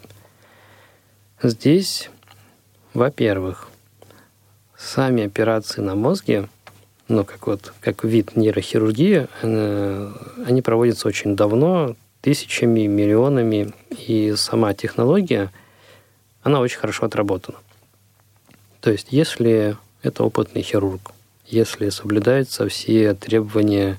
Здесь, 1.41 2.09
во-первых, 2.93 3.69
сами 4.77 5.25
операции 5.25 5.81
на 5.81 5.95
мозге, 5.95 6.49
ну, 7.07 7.23
как 7.23 7.47
вот, 7.47 7.73
как 7.79 8.03
вид 8.03 8.35
нейрохирургии, 8.35 9.27
э, 9.41 10.13
они 10.45 10.61
проводятся 10.61 11.07
очень 11.07 11.35
давно, 11.35 11.95
тысячами, 12.21 12.87
миллионами, 12.87 13.71
и 13.91 14.33
сама 14.35 14.73
технология, 14.73 15.51
она 16.43 16.59
очень 16.59 16.79
хорошо 16.79 17.05
отработана. 17.05 17.59
То 18.81 18.91
есть, 18.91 19.07
если 19.11 19.77
это 20.01 20.23
опытный 20.23 20.61
хирург, 20.61 21.11
если 21.45 21.89
соблюдаются 21.89 22.67
все 22.67 23.13
требования 23.13 23.97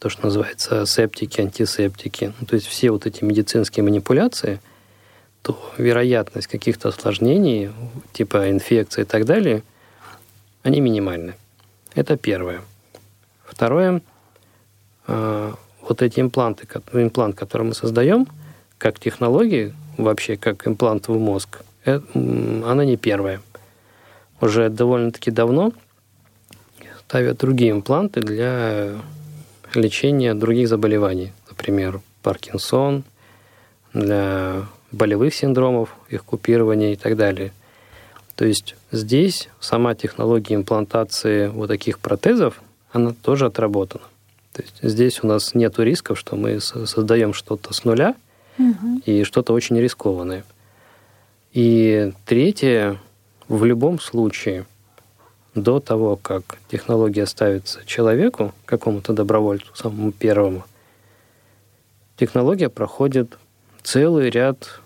то, 0.00 0.08
что 0.08 0.24
называется 0.24 0.86
септики, 0.86 1.42
антисептики, 1.42 2.32
ну, 2.40 2.46
то 2.46 2.54
есть 2.54 2.66
все 2.66 2.90
вот 2.90 3.04
эти 3.06 3.22
медицинские 3.22 3.84
манипуляции, 3.84 4.58
то 5.42 5.58
вероятность 5.76 6.46
каких-то 6.46 6.88
осложнений, 6.88 7.70
типа 8.14 8.50
инфекции 8.50 9.02
и 9.02 9.04
так 9.04 9.26
далее, 9.26 9.62
они 10.62 10.80
минимальны. 10.80 11.34
Это 11.94 12.16
первое. 12.16 12.62
Второе, 13.44 14.00
а, 15.06 15.54
вот 15.82 16.00
эти 16.00 16.18
импланты, 16.20 16.66
имплант, 16.94 17.36
который 17.36 17.64
мы 17.64 17.74
создаем, 17.74 18.26
как 18.78 18.98
технологии, 18.98 19.74
вообще 19.98 20.38
как 20.38 20.66
имплант 20.66 21.08
в 21.08 21.18
мозг, 21.18 21.60
это, 21.84 22.06
она 22.14 22.86
не 22.86 22.96
первая. 22.96 23.42
Уже 24.40 24.70
довольно-таки 24.70 25.30
давно 25.30 25.74
ставят 27.00 27.36
другие 27.36 27.72
импланты 27.72 28.20
для 28.20 28.94
лечения 29.74 30.34
других 30.34 30.68
заболеваний, 30.68 31.32
например, 31.48 32.00
Паркинсон, 32.22 33.04
для 33.92 34.66
болевых 34.92 35.34
синдромов, 35.34 35.94
их 36.08 36.24
купирования 36.24 36.92
и 36.92 36.96
так 36.96 37.16
далее. 37.16 37.52
То 38.36 38.44
есть 38.44 38.74
здесь 38.90 39.48
сама 39.60 39.94
технология 39.94 40.54
имплантации 40.54 41.48
вот 41.48 41.68
таких 41.68 41.98
протезов, 41.98 42.60
она 42.92 43.12
тоже 43.22 43.46
отработана. 43.46 44.04
То 44.52 44.62
есть 44.62 44.76
здесь 44.82 45.22
у 45.22 45.26
нас 45.26 45.54
нет 45.54 45.78
рисков, 45.78 46.18
что 46.18 46.36
мы 46.36 46.60
создаем 46.60 47.34
что-то 47.34 47.72
с 47.72 47.84
нуля 47.84 48.14
угу. 48.58 49.02
и 49.04 49.24
что-то 49.24 49.52
очень 49.52 49.78
рискованное. 49.78 50.44
И 51.52 52.12
третье, 52.26 52.98
в 53.48 53.64
любом 53.64 54.00
случае– 54.00 54.66
до 55.54 55.80
того, 55.80 56.16
как 56.16 56.58
технология 56.68 57.26
ставится 57.26 57.84
человеку, 57.84 58.52
какому-то 58.66 59.12
добровольцу, 59.12 59.74
самому 59.74 60.12
первому, 60.12 60.64
технология 62.16 62.68
проходит 62.68 63.38
целый 63.82 64.30
ряд 64.30 64.80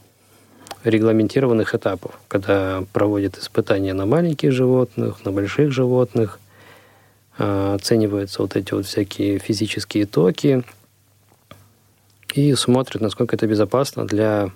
регламентированных 0.85 1.75
этапов, 1.75 2.19
когда 2.29 2.85
проводят 2.93 3.39
испытания 3.39 3.95
на 3.95 4.07
маленьких 4.07 4.53
животных, 4.53 5.25
на 5.25 5.33
больших 5.33 5.73
животных, 5.73 6.39
а, 7.39 7.75
оцениваются 7.75 8.43
вот 8.43 8.55
эти 8.55 8.75
вот 8.75 8.87
всякие 8.87 9.39
физические 9.39 10.07
токи 10.07 10.63
и 12.35 12.55
смотрят, 12.55 13.03
насколько 13.03 13.37
это 13.37 13.47
безопасно 13.47 14.07
для, 14.07 14.51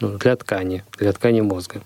ну, 0.00 0.16
для 0.18 0.36
ткани, 0.36 0.84
для 0.98 1.12
ткани 1.12 1.40
мозга 1.40 1.82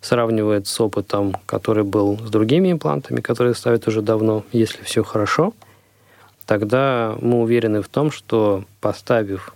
сравнивает 0.00 0.66
с 0.66 0.80
опытом, 0.80 1.36
который 1.46 1.84
был 1.84 2.18
с 2.18 2.30
другими 2.30 2.72
имплантами, 2.72 3.20
которые 3.20 3.54
ставят 3.54 3.86
уже 3.86 4.02
давно. 4.02 4.44
Если 4.52 4.82
все 4.82 5.04
хорошо, 5.04 5.52
тогда 6.46 7.16
мы 7.20 7.40
уверены 7.40 7.82
в 7.82 7.88
том, 7.88 8.10
что 8.10 8.64
поставив 8.80 9.54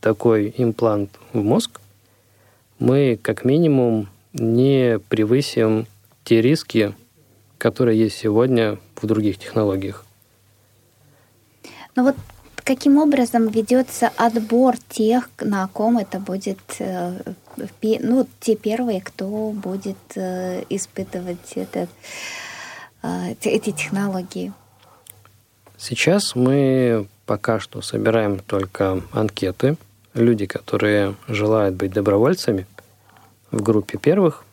такой 0.00 0.54
имплант 0.56 1.10
в 1.32 1.42
мозг, 1.42 1.80
мы 2.78 3.18
как 3.20 3.44
минимум 3.44 4.08
не 4.32 4.98
превысим 5.08 5.86
те 6.24 6.42
риски, 6.42 6.94
которые 7.58 7.98
есть 7.98 8.16
сегодня 8.16 8.78
в 8.96 9.06
других 9.06 9.38
технологиях. 9.38 10.04
Ну 11.94 12.04
вот 12.04 12.16
каким 12.62 12.98
образом 12.98 13.48
ведется 13.48 14.10
отбор 14.16 14.76
тех, 14.88 15.28
на 15.40 15.66
ком 15.68 15.98
это 15.98 16.18
будет, 16.18 16.58
э, 16.78 17.18
ну, 18.00 18.26
те 18.40 18.56
первые, 18.56 19.00
кто 19.00 19.50
будет 19.50 19.96
э, 20.16 20.64
испытывать 20.68 21.52
этот, 21.56 21.88
э, 23.02 23.34
эти 23.42 23.70
технологии? 23.70 24.52
Сейчас 25.78 26.36
мы 26.36 27.08
пока 27.26 27.58
что 27.58 27.82
собираем 27.82 28.38
только 28.38 29.02
анкеты. 29.12 29.76
Люди, 30.14 30.46
которые 30.46 31.14
желают 31.28 31.74
быть 31.74 31.92
добровольцами 31.92 32.66
в 33.50 33.62
группе 33.62 33.98
первых, 33.98 34.44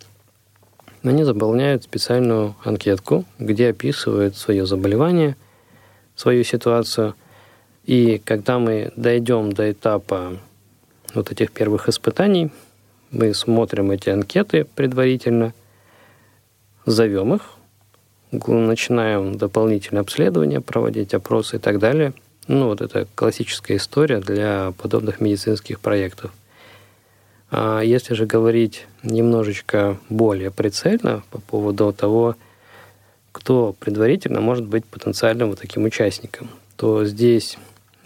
они 1.04 1.24
заполняют 1.24 1.84
специальную 1.84 2.56
анкетку, 2.64 3.26
где 3.38 3.70
описывают 3.70 4.38
свое 4.38 4.66
заболевание, 4.66 5.36
свою 6.16 6.44
ситуацию– 6.44 7.14
и 7.90 8.22
когда 8.24 8.60
мы 8.60 8.92
дойдем 8.96 9.52
до 9.52 9.72
этапа 9.72 10.38
вот 11.16 11.32
этих 11.32 11.52
первых 11.52 11.90
испытаний, 11.90 12.52
мы 13.10 13.34
смотрим 13.34 13.90
эти 13.90 14.12
анкеты 14.12 14.66
предварительно, 14.76 15.56
зовем 16.86 17.34
их, 17.34 17.56
начинаем 18.32 19.40
дополнительное 19.40 20.04
обследование 20.04 20.62
проводить, 20.62 21.16
опросы 21.16 21.56
и 21.56 21.60
так 21.60 21.80
далее. 21.80 22.14
Ну, 22.48 22.68
вот 22.68 22.82
это 22.82 23.08
классическая 23.16 23.78
история 23.78 24.20
для 24.20 24.72
подобных 24.78 25.20
медицинских 25.20 25.80
проектов. 25.80 26.32
А 27.50 27.82
если 27.82 28.14
же 28.14 28.28
говорить 28.28 28.86
немножечко 29.02 29.98
более 30.10 30.52
прицельно 30.52 31.24
по 31.32 31.42
поводу 31.42 31.92
того, 31.92 32.36
кто 33.32 33.74
предварительно 33.80 34.42
может 34.42 34.68
быть 34.68 34.86
потенциальным 34.86 35.50
вот 35.50 35.60
таким 35.60 35.86
участником, 35.86 36.52
то 36.76 37.04
здесь 37.04 37.58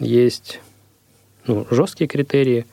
есть 0.04 0.60
ну, 1.46 1.66
жесткие 1.70 2.08
критерии. 2.08 2.66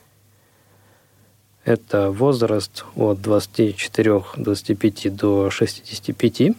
Это 1.64 2.10
возраст 2.10 2.84
от 2.96 3.18
24-25 3.18 5.10
до 5.10 5.50
65. 5.50 6.56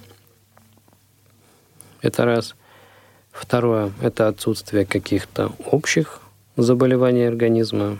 Это 2.01 2.25
раз. 2.25 2.55
Второе– 3.31 3.91
это 4.01 4.27
отсутствие 4.27 4.85
каких-то 4.85 5.51
общих 5.65 6.21
заболеваний 6.55 7.23
организма 7.23 7.97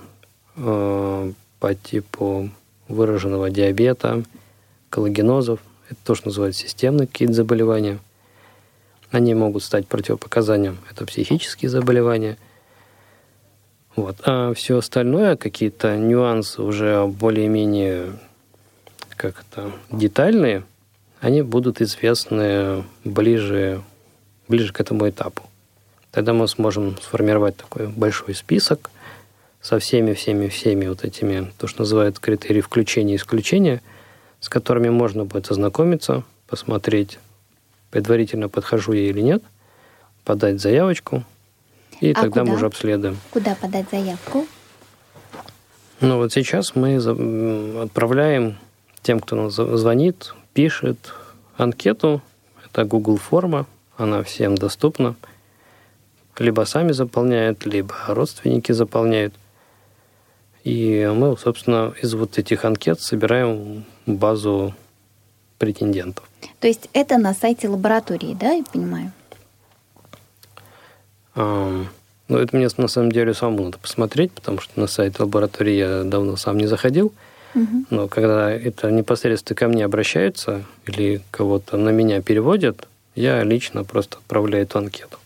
э, 0.56 1.34
по 1.60 1.74
типу 1.74 2.52
выраженного 2.88 3.50
диабета, 3.50 4.24
коллагенозов. 4.90 5.60
Это 5.90 6.00
то, 6.04 6.16
что 6.16 6.28
называют 6.28 6.56
системные 6.56 7.08
какие-то 7.08 7.34
заболевания. 7.34 8.00
Они 9.12 9.34
могут 9.34 9.64
стать 9.64 9.88
противопоказанием. 9.88 10.78
Это 10.92 11.06
психические 11.06 11.70
заболевания. 11.70 12.38
Вот. 13.96 14.18
А 14.26 14.54
все 14.54 14.78
остальное, 14.78 15.36
какие-то 15.36 15.98
нюансы 15.98 16.62
уже 16.62 17.06
более-менее 17.06 18.14
как 19.16 19.44
это, 19.50 19.72
детальные, 19.92 20.64
они 21.22 21.42
будут 21.42 21.82
известны 21.82 22.84
ближе, 23.06 23.82
ближе 24.48 24.74
к 24.74 24.82
этому 24.82 25.08
этапу. 25.08 25.44
Тогда 26.12 26.34
мы 26.34 26.48
сможем 26.48 26.98
сформировать 27.02 27.56
такой 27.56 27.88
большой 27.88 28.36
список 28.36 28.92
со 29.62 29.80
всеми, 29.80 30.14
всеми, 30.14 30.48
всеми 30.48 30.88
вот 30.88 31.06
этими, 31.06 31.52
то, 31.58 31.68
что 31.68 31.84
называют 31.84 32.20
критерии 32.20 32.62
включения 32.62 33.14
и 33.14 33.18
исключения, 33.18 33.82
с 34.42 34.50
которыми 34.50 34.90
можно 34.90 35.24
будет 35.24 35.50
ознакомиться, 35.50 36.24
посмотреть, 36.48 37.20
предварительно 37.90 38.50
подхожу 38.50 38.92
я 38.92 39.10
или 39.10 39.22
нет, 39.22 39.42
подать 40.26 40.60
заявочку, 40.60 41.24
и 42.00 42.12
а 42.12 42.16
тогда 42.16 42.42
куда? 42.42 42.44
мы 42.46 42.56
уже 42.56 42.66
обследуем. 42.66 43.18
Куда 43.32 43.56
подать 43.56 43.86
заявку? 43.92 44.46
Ну 46.00 46.18
вот 46.18 46.34
сейчас 46.34 46.76
мы 46.76 46.98
отправляем 47.82 48.58
тем, 49.02 49.20
кто 49.20 49.36
нас 49.36 49.54
звонит, 49.54 50.34
пишет 50.54 51.14
анкету. 51.58 52.22
Это 52.66 52.84
Google 52.86 53.18
форма, 53.18 53.66
она 53.98 54.24
всем 54.24 54.56
доступна. 54.56 55.16
Либо 56.40 56.66
сами 56.66 56.92
заполняют, 56.92 57.66
либо 57.66 57.94
родственники 58.08 58.72
заполняют. 58.72 59.34
И 60.64 61.10
мы, 61.14 61.38
собственно, 61.38 61.94
из 62.02 62.14
вот 62.14 62.38
этих 62.38 62.66
анкет 62.66 63.00
собираем 63.02 63.86
базу 64.06 64.74
претендентов. 65.60 66.26
То 66.60 66.68
есть 66.68 66.90
это 66.94 67.18
на 67.18 67.34
сайте 67.34 67.70
лаборатории, 67.70 68.36
да, 68.40 68.52
я 68.52 68.64
понимаю? 68.64 69.12
Ну, 71.36 71.88
это 72.30 72.56
мне 72.56 72.68
на 72.78 72.88
самом 72.88 73.12
деле 73.12 73.34
самому 73.34 73.66
надо 73.66 73.78
посмотреть, 73.78 74.32
потому 74.32 74.60
что 74.60 74.80
на 74.80 74.88
сайт 74.88 75.20
лаборатории 75.20 75.74
я 75.74 76.04
давно 76.04 76.36
сам 76.36 76.58
не 76.58 76.68
заходил. 76.68 77.14
Но 77.90 78.08
когда 78.08 78.52
это 78.52 78.90
непосредственно 78.92 79.56
ко 79.56 79.68
мне 79.68 79.86
обращаются 79.86 80.64
или 80.88 81.22
кого-то 81.32 81.78
на 81.78 81.90
меня 81.90 82.22
переводят, 82.22 82.88
я 83.16 83.44
лично 83.44 83.84
просто 83.84 84.18
отправляю 84.18 84.64
эту 84.64 84.80
анкету. 84.80 85.20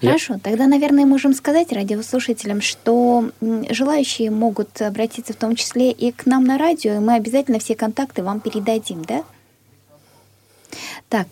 Хорошо, 0.00 0.34
я... 0.34 0.38
тогда, 0.38 0.66
наверное, 0.66 1.06
можем 1.06 1.32
сказать 1.32 1.72
радиослушателям, 1.72 2.60
что 2.60 3.30
желающие 3.70 4.30
могут 4.30 4.80
обратиться 4.82 5.32
в 5.32 5.36
том 5.36 5.56
числе 5.56 5.90
и 5.90 6.12
к 6.12 6.26
нам 6.26 6.44
на 6.44 6.58
радио, 6.58 6.94
и 6.94 6.98
мы 6.98 7.14
обязательно 7.14 7.58
все 7.58 7.74
контакты 7.74 8.22
вам 8.22 8.40
передадим, 8.40 9.02
да? 9.04 9.24
Так, 11.08 11.26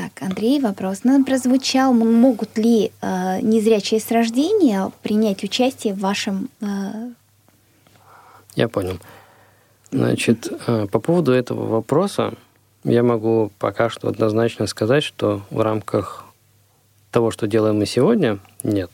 Так, 0.00 0.22
Андрей, 0.22 0.60
вопрос 0.60 1.04
нам 1.04 1.26
прозвучал. 1.26 1.92
Могут 1.92 2.56
ли 2.56 2.90
э, 3.02 3.40
незрячие 3.42 4.00
с 4.00 4.10
рождения 4.10 4.90
принять 5.02 5.44
участие 5.44 5.92
в 5.92 5.98
вашем... 5.98 6.48
Э... 6.62 7.10
Я 8.54 8.68
понял. 8.70 8.98
Значит, 9.90 10.50
э, 10.66 10.86
по 10.86 11.00
поводу 11.00 11.32
этого 11.32 11.66
вопроса 11.66 12.32
я 12.82 13.02
могу 13.02 13.52
пока 13.58 13.90
что 13.90 14.08
однозначно 14.08 14.66
сказать, 14.66 15.04
что 15.04 15.42
в 15.50 15.60
рамках 15.60 16.24
того, 17.10 17.30
что 17.30 17.46
делаем 17.46 17.76
мы 17.76 17.84
сегодня, 17.84 18.38
нет. 18.62 18.90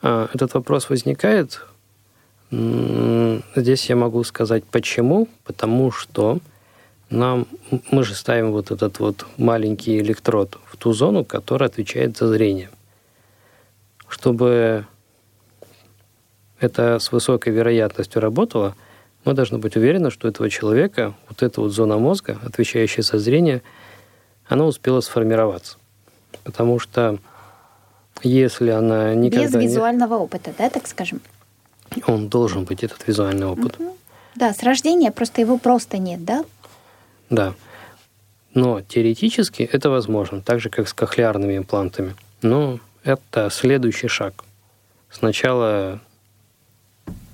Э, 0.00 0.28
этот 0.32 0.54
вопрос 0.54 0.88
возникает. 0.88 1.62
Здесь 2.50 3.90
я 3.90 3.96
могу 3.96 4.24
сказать 4.24 4.64
почему. 4.64 5.28
Потому 5.44 5.92
что 5.92 6.38
нам, 7.10 7.46
мы 7.90 8.04
же 8.04 8.14
ставим 8.14 8.52
вот 8.52 8.70
этот 8.70 9.00
вот 9.00 9.26
маленький 9.36 9.98
электрод 9.98 10.58
в 10.64 10.76
ту 10.76 10.92
зону, 10.92 11.24
которая 11.24 11.68
отвечает 11.68 12.16
за 12.16 12.28
зрение. 12.28 12.70
Чтобы 14.08 14.86
это 16.60 16.98
с 16.98 17.12
высокой 17.12 17.52
вероятностью 17.52 18.22
работало, 18.22 18.76
мы 19.24 19.34
должны 19.34 19.58
быть 19.58 19.76
уверены, 19.76 20.10
что 20.10 20.26
у 20.26 20.30
этого 20.30 20.48
человека 20.48 21.14
вот 21.28 21.42
эта 21.42 21.60
вот 21.60 21.72
зона 21.72 21.98
мозга, 21.98 22.38
отвечающая 22.44 23.02
за 23.02 23.18
зрение, 23.18 23.62
она 24.46 24.64
успела 24.64 25.00
сформироваться. 25.00 25.76
Потому 26.44 26.78
что 26.78 27.18
если 28.22 28.70
она 28.70 29.14
никогда... 29.14 29.58
Без 29.58 29.70
визуального 29.70 30.14
не... 30.14 30.20
опыта, 30.20 30.52
да, 30.56 30.70
так 30.70 30.86
скажем? 30.86 31.20
Он 32.06 32.28
должен 32.28 32.64
быть, 32.64 32.84
этот 32.84 33.06
визуальный 33.06 33.46
опыт. 33.46 33.78
Угу. 33.78 33.96
Да, 34.36 34.54
с 34.54 34.62
рождения 34.62 35.10
просто 35.10 35.40
его 35.40 35.58
просто 35.58 35.98
нет, 35.98 36.24
да? 36.24 36.44
Да. 37.30 37.54
Но 38.52 38.80
теоретически 38.82 39.62
это 39.62 39.88
возможно, 39.90 40.42
так 40.42 40.60
же, 40.60 40.68
как 40.68 40.88
с 40.88 40.92
кохлеарными 40.92 41.56
имплантами. 41.56 42.16
Но 42.42 42.80
это 43.04 43.48
следующий 43.50 44.08
шаг. 44.08 44.44
Сначала 45.08 46.00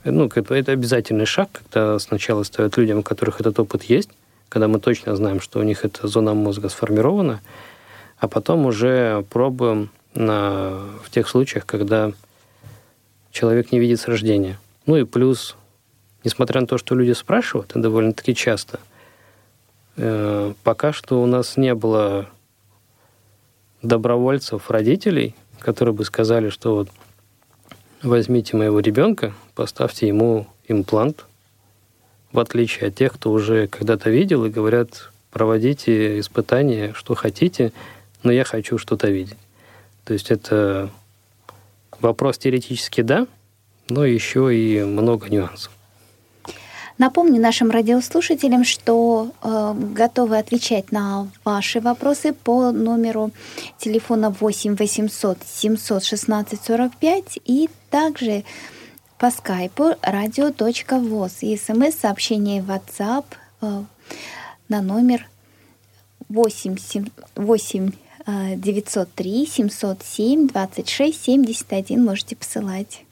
ну, 0.04 0.28
это 0.28 0.72
обязательный 0.72 1.26
шаг, 1.26 1.48
когда 1.52 1.98
сначала 1.98 2.42
ставят 2.42 2.76
людям, 2.76 2.98
у 2.98 3.02
которых 3.02 3.40
этот 3.40 3.58
опыт 3.58 3.84
есть, 3.84 4.10
когда 4.50 4.68
мы 4.68 4.78
точно 4.78 5.16
знаем, 5.16 5.40
что 5.40 5.58
у 5.58 5.62
них 5.62 5.84
эта 5.84 6.06
зона 6.06 6.34
мозга 6.34 6.68
сформирована, 6.68 7.40
а 8.18 8.28
потом 8.28 8.66
уже 8.66 9.24
пробуем 9.30 9.90
на, 10.14 10.80
в 11.02 11.10
тех 11.10 11.28
случаях, 11.28 11.66
когда 11.66 12.12
человек 13.32 13.72
не 13.72 13.80
видит 13.80 14.00
с 14.00 14.08
рождения. 14.08 14.58
Ну 14.84 14.96
и 14.96 15.04
плюс, 15.04 15.56
несмотря 16.24 16.60
на 16.60 16.66
то, 16.66 16.78
что 16.78 16.94
люди 16.94 17.12
спрашивают, 17.12 17.74
и 17.74 17.80
довольно-таки 17.80 18.34
часто– 18.34 18.80
пока 19.96 20.92
что 20.92 21.22
у 21.22 21.26
нас 21.26 21.56
не 21.56 21.74
было 21.74 22.28
добровольцев, 23.82 24.70
родителей, 24.70 25.34
которые 25.58 25.94
бы 25.94 26.04
сказали, 26.04 26.50
что 26.50 26.74
вот 26.74 26.88
возьмите 28.02 28.56
моего 28.56 28.80
ребенка, 28.80 29.32
поставьте 29.54 30.06
ему 30.06 30.46
имплант, 30.68 31.26
в 32.32 32.38
отличие 32.38 32.88
от 32.88 32.94
тех, 32.94 33.14
кто 33.14 33.32
уже 33.32 33.68
когда-то 33.68 34.10
видел 34.10 34.44
и 34.44 34.50
говорят, 34.50 35.10
проводите 35.30 36.18
испытания, 36.18 36.92
что 36.94 37.14
хотите, 37.14 37.72
но 38.22 38.32
я 38.32 38.44
хочу 38.44 38.78
что-то 38.78 39.08
видеть. 39.08 39.38
То 40.04 40.12
есть 40.12 40.30
это 40.30 40.90
вопрос 42.00 42.38
теоретически 42.38 43.00
да, 43.00 43.26
но 43.88 44.04
еще 44.04 44.54
и 44.54 44.82
много 44.82 45.28
нюансов. 45.28 45.72
Напомню 46.98 47.40
нашим 47.40 47.70
радиослушателям, 47.70 48.64
что 48.64 49.30
э, 49.42 49.74
готовы 49.92 50.38
отвечать 50.38 50.92
на 50.92 51.28
ваши 51.44 51.80
вопросы 51.80 52.32
по 52.32 52.70
номеру 52.72 53.32
телефона 53.78 54.30
8 54.30 54.76
800 54.76 55.38
716 55.44 56.58
45 56.64 57.38
и 57.44 57.68
также 57.90 58.44
по 59.18 59.30
скайпу 59.30 59.94
radio.voz 60.02 61.32
и 61.42 61.56
смс-сообщение 61.58 62.62
WhatsApp 62.62 63.24
э, 63.60 63.82
на 64.70 64.80
номер 64.80 65.28
8, 66.30 66.76
8 67.34 67.90
903 68.56 69.46
707 69.46 70.48
26 70.48 71.24
71 71.24 72.04
можете 72.04 72.36
посылать. 72.36 73.04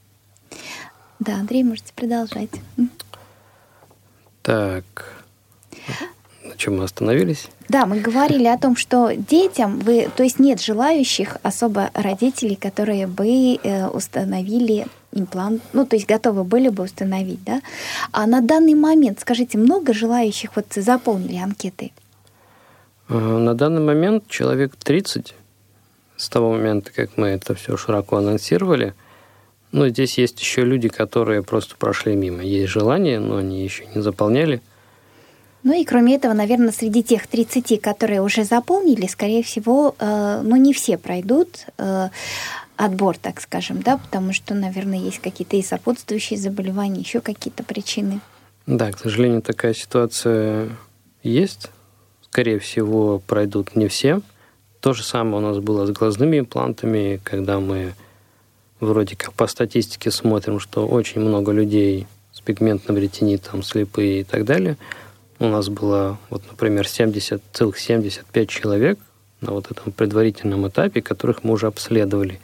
Да, 1.21 1.35
Андрей, 1.35 1.63
можете 1.63 1.93
продолжать. 1.95 2.51
Так. 4.45 4.85
На 6.45 6.55
чем 6.57 6.77
мы 6.77 6.85
остановились? 6.85 7.49
Да, 7.71 7.87
мы 7.87 7.99
говорили 7.99 8.47
о 8.47 8.59
том, 8.59 8.77
что 8.77 9.13
детям 9.17 9.79
вы, 9.79 10.11
то 10.15 10.23
есть 10.23 10.39
нет 10.39 10.61
желающих 10.61 11.39
особо 11.43 11.91
родителей, 11.95 12.55
которые 12.55 13.07
бы 13.07 13.27
э, 13.57 13.87
установили 13.89 14.87
имплант, 15.13 15.63
ну, 15.73 15.87
то 15.87 15.97
есть 15.97 16.07
готовы 16.07 16.45
были 16.45 16.69
бы 16.69 16.85
установить, 16.85 17.43
да? 17.45 17.63
А 18.13 18.27
на 18.27 18.43
данный 18.43 18.75
момент, 18.75 19.21
скажите, 19.21 19.57
много 19.57 19.95
желающих 19.95 20.51
вот 20.57 20.67
заполнили 20.75 21.39
анкеты? 21.39 21.93
Э, 23.09 23.15
на 23.15 23.55
данный 23.55 23.81
момент 23.81 24.29
человек 24.29 24.77
30 24.77 25.35
с 26.17 26.29
того 26.29 26.53
момента, 26.53 26.93
как 26.93 27.17
мы 27.17 27.29
это 27.29 27.55
все 27.55 27.79
широко 27.79 28.19
анонсировали– 28.19 28.93
ну, 29.75 29.89
здесь 29.89 30.19
есть 30.19 30.41
еще 30.41 30.63
люди, 30.63 30.89
которые 30.89 31.43
просто 31.43 31.75
прошли 31.77 32.15
мимо. 32.15 32.45
Есть 32.45 32.71
желание, 32.73 33.19
но 33.19 33.39
они 33.39 33.65
еще 33.65 33.85
не 33.93 34.01
заполняли. 34.01 34.63
Ну 35.65 35.73
и 35.73 35.85
кроме 35.85 36.15
этого, 36.15 36.33
наверное, 36.33 36.71
среди 36.71 37.03
тех 37.03 37.27
30, 37.27 37.81
которые 37.81 38.23
уже 38.23 38.45
заполнили, 38.45 39.09
скорее 39.09 39.43
всего, 39.43 39.97
э, 39.99 40.43
ну 40.45 40.55
не 40.55 40.73
все 40.73 40.97
пройдут 40.97 41.67
э, 41.79 42.09
отбор, 42.77 43.19
так 43.19 43.41
скажем, 43.41 43.83
да, 43.83 43.97
потому 43.97 44.33
что, 44.33 44.55
наверное, 44.55 44.99
есть 44.99 45.19
какие-то 45.19 45.57
и 45.57 45.63
сопутствующие 45.63 46.39
заболевания, 46.39 47.01
еще 47.01 47.21
какие-то 47.21 47.65
причины. 47.65 48.21
Да, 48.67 48.93
к 48.93 48.99
сожалению, 49.01 49.43
такая 49.43 49.75
ситуация 49.75 50.69
есть. 51.25 51.71
Скорее 52.31 52.61
всего, 52.61 53.19
пройдут 53.27 53.75
не 53.75 53.89
все. 53.89 54.21
То 54.79 54.93
же 54.93 55.03
самое 55.03 55.39
у 55.39 55.41
нас 55.41 55.59
было 55.59 55.85
с 55.85 55.91
глазными 55.91 56.39
имплантами, 56.39 57.21
когда 57.25 57.59
мы 57.59 57.95
вроде 58.85 59.17
как 59.17 59.33
по 59.33 59.47
статистике 59.47 60.11
смотрим, 60.11 60.61
что 60.61 60.87
очень 60.87 61.21
много 61.21 61.53
людей 61.53 62.07
с 62.33 62.41
пигментным 62.41 62.97
ретинитом, 62.97 63.63
слепые 63.63 64.21
и 64.21 64.25
так 64.25 64.45
далее. 64.45 64.77
У 65.39 65.49
нас 65.49 65.69
было, 65.69 66.19
вот, 66.31 66.43
например, 66.51 66.87
70, 66.87 67.43
целых 67.53 67.79
75 67.79 68.49
человек 68.49 68.99
на 69.41 69.53
вот 69.53 69.71
этом 69.71 69.93
предварительном 69.93 70.67
этапе, 70.69 71.03
которых 71.03 71.45
мы 71.45 71.53
уже 71.53 71.67
обследовали, 71.67 72.41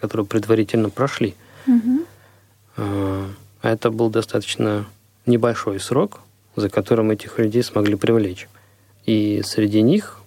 которые 0.00 0.26
предварительно 0.26 0.90
прошли. 0.90 1.34
Угу. 1.66 2.04
А 2.76 3.28
это 3.62 3.90
был 3.90 4.08
достаточно 4.10 4.86
небольшой 5.26 5.80
срок, 5.80 6.20
за 6.54 6.68
которым 6.70 7.10
этих 7.10 7.38
людей 7.38 7.62
смогли 7.62 7.96
привлечь. 7.96 8.48
И 9.04 9.42
среди 9.44 9.82
них 9.82 10.20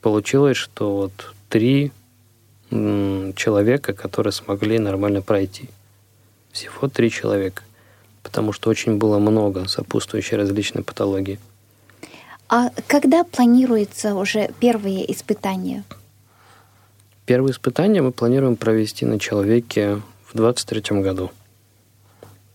получилось, 0.00 0.56
что 0.56 0.96
вот 0.96 1.34
три 1.48 1.92
человека, 2.70 3.92
которые 3.92 4.32
смогли 4.32 4.78
нормально 4.78 5.22
пройти. 5.22 5.68
Всего 6.52 6.88
три 6.88 7.10
человека. 7.10 7.62
Потому 8.22 8.52
что 8.52 8.70
очень 8.70 8.96
было 8.96 9.18
много 9.18 9.68
сопутствующей 9.68 10.36
различной 10.36 10.82
патологии. 10.82 11.38
А 12.48 12.70
когда 12.86 13.24
планируется 13.24 14.14
уже 14.14 14.50
первые 14.60 15.10
испытания? 15.12 15.84
Первые 17.26 17.52
испытания 17.52 18.02
мы 18.02 18.12
планируем 18.12 18.56
провести 18.56 19.06
на 19.06 19.18
человеке 19.18 20.02
в 20.26 20.36
2023 20.36 21.00
году. 21.00 21.30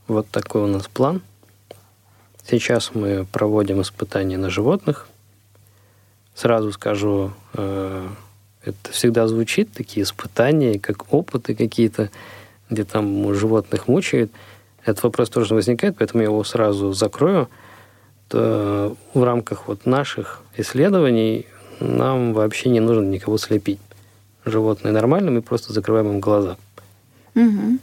Вот 0.08 0.28
такой 0.30 0.64
у 0.64 0.68
нас 0.68 0.88
план. 0.88 1.22
Сейчас 2.48 2.96
мы 2.96 3.26
проводим 3.32 3.82
испытания 3.82 4.38
на 4.38 4.50
животных. 4.50 5.08
Сразу 6.34 6.72
скажу, 6.72 7.32
э, 7.54 8.08
это 8.70 8.92
всегда 8.92 9.28
звучит, 9.28 9.72
такие 9.74 10.04
испытания, 10.04 10.80
как 10.80 11.14
опыты 11.14 11.56
какие-то, 11.56 12.10
где 12.70 12.84
там 12.84 13.34
животных 13.34 13.88
мучают. 13.88 14.32
Этот 14.86 15.04
вопрос 15.04 15.30
тоже 15.30 15.54
возникает, 15.56 15.96
поэтому 15.98 16.22
я 16.22 16.30
его 16.30 16.44
сразу 16.44 16.94
закрою. 16.94 17.50
То 18.28 18.96
в 19.14 19.24
рамках 19.24 19.68
вот 19.68 19.86
наших 19.86 20.42
исследований 20.56 21.48
нам 21.80 22.34
вообще 22.34 22.70
не 22.70 22.80
нужно 22.80 23.06
никого 23.06 23.38
слепить. 23.38 23.80
Животные 24.46 24.92
нормальные, 24.92 25.32
мы 25.32 25.42
просто 25.42 25.74
закрываем 25.74 26.12
им 26.12 26.20
глаза. 26.20 26.58
Угу. 27.36 27.80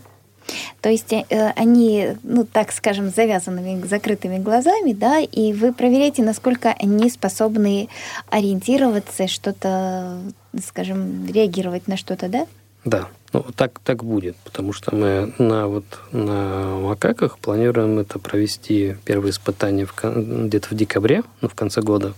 То 0.80 0.88
есть 0.88 1.12
э, 1.12 1.24
они, 1.56 2.16
ну 2.22 2.44
так 2.44 2.72
скажем, 2.72 3.10
завязанными 3.10 3.86
закрытыми 3.86 4.38
глазами, 4.38 4.92
да, 4.92 5.20
и 5.20 5.52
вы 5.52 5.72
проверяете, 5.72 6.22
насколько 6.22 6.74
они 6.78 7.10
способны 7.10 7.88
ориентироваться, 8.28 9.26
что-то, 9.26 10.18
скажем, 10.64 11.26
реагировать 11.26 11.88
на 11.88 11.96
что-то, 11.96 12.28
да? 12.28 12.46
Да, 12.84 13.08
ну 13.32 13.44
так, 13.54 13.80
так 13.80 14.04
будет, 14.04 14.36
потому 14.36 14.72
что 14.72 14.94
мы 14.94 15.34
на, 15.38 15.66
вот, 15.66 15.84
на 16.12 16.78
макаках 16.78 17.38
планируем 17.38 17.98
это 17.98 18.20
провести 18.20 18.96
первые 19.04 19.32
испытания 19.32 19.86
в, 19.86 19.94
где-то 20.46 20.68
в 20.68 20.74
декабре, 20.74 21.24
ну, 21.40 21.48
в 21.48 21.54
конце 21.54 21.80
года. 21.80 22.14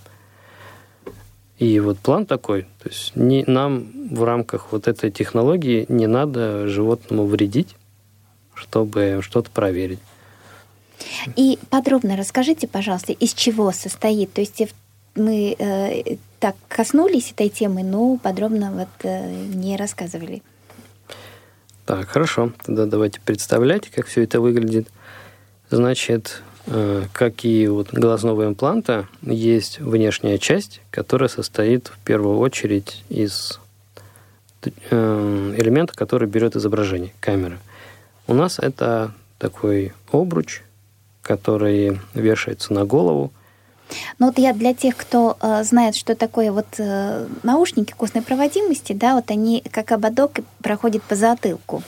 И 1.58 1.80
вот 1.80 1.98
план 1.98 2.24
такой, 2.24 2.62
то 2.82 2.88
есть 2.88 3.16
не, 3.16 3.44
нам 3.46 3.88
в 4.10 4.22
рамках 4.22 4.70
вот 4.70 4.86
этой 4.86 5.10
технологии 5.10 5.86
не 5.88 6.06
надо 6.06 6.68
животному 6.68 7.24
вредить, 7.24 7.74
чтобы 8.58 9.20
что-то 9.22 9.50
проверить. 9.50 10.00
И 11.36 11.58
подробно 11.70 12.16
расскажите, 12.16 12.66
пожалуйста, 12.66 13.12
из 13.12 13.32
чего 13.32 13.72
состоит. 13.72 14.32
То 14.32 14.40
есть 14.40 14.62
мы 15.14 15.56
э, 15.58 16.16
так 16.40 16.56
коснулись 16.68 17.32
этой 17.32 17.48
темы, 17.48 17.82
но 17.82 18.16
подробно 18.16 18.72
вот 18.72 18.88
э, 19.02 19.30
не 19.54 19.76
рассказывали. 19.76 20.42
Так, 21.84 22.08
хорошо. 22.08 22.52
Тогда 22.64 22.86
давайте 22.86 23.20
представлять, 23.20 23.88
как 23.88 24.06
все 24.06 24.22
это 24.22 24.40
выглядит. 24.40 24.88
Значит, 25.70 26.42
э, 26.66 27.04
как 27.12 27.44
и 27.44 27.66
вот 27.66 27.92
глазного 27.92 28.46
импланта, 28.46 29.08
есть 29.22 29.80
внешняя 29.80 30.38
часть, 30.38 30.80
которая 30.90 31.28
состоит 31.28 31.88
в 31.88 31.98
первую 32.04 32.38
очередь 32.38 33.04
из 33.08 33.58
э, 34.62 35.54
элемента, 35.56 35.94
который 35.94 36.28
берет 36.28 36.56
изображение, 36.56 37.12
камеры. 37.20 37.58
У 38.28 38.34
нас 38.34 38.58
это 38.58 39.12
такой 39.38 39.94
обруч, 40.12 40.60
который 41.22 41.98
вешается 42.12 42.74
на 42.74 42.84
голову. 42.84 43.32
Ну 44.18 44.26
вот 44.26 44.38
я 44.38 44.52
для 44.52 44.74
тех, 44.74 44.96
кто 44.96 45.38
э, 45.40 45.64
знает, 45.64 45.96
что 45.96 46.14
такое 46.14 46.52
вот 46.52 46.66
э, 46.76 47.26
наушники 47.42 47.92
костной 47.92 48.22
проводимости, 48.22 48.92
да, 48.92 49.14
вот 49.14 49.30
они 49.30 49.64
как 49.70 49.92
ободок 49.92 50.40
проходят 50.62 51.02
по 51.04 51.14
затылку. 51.14 51.82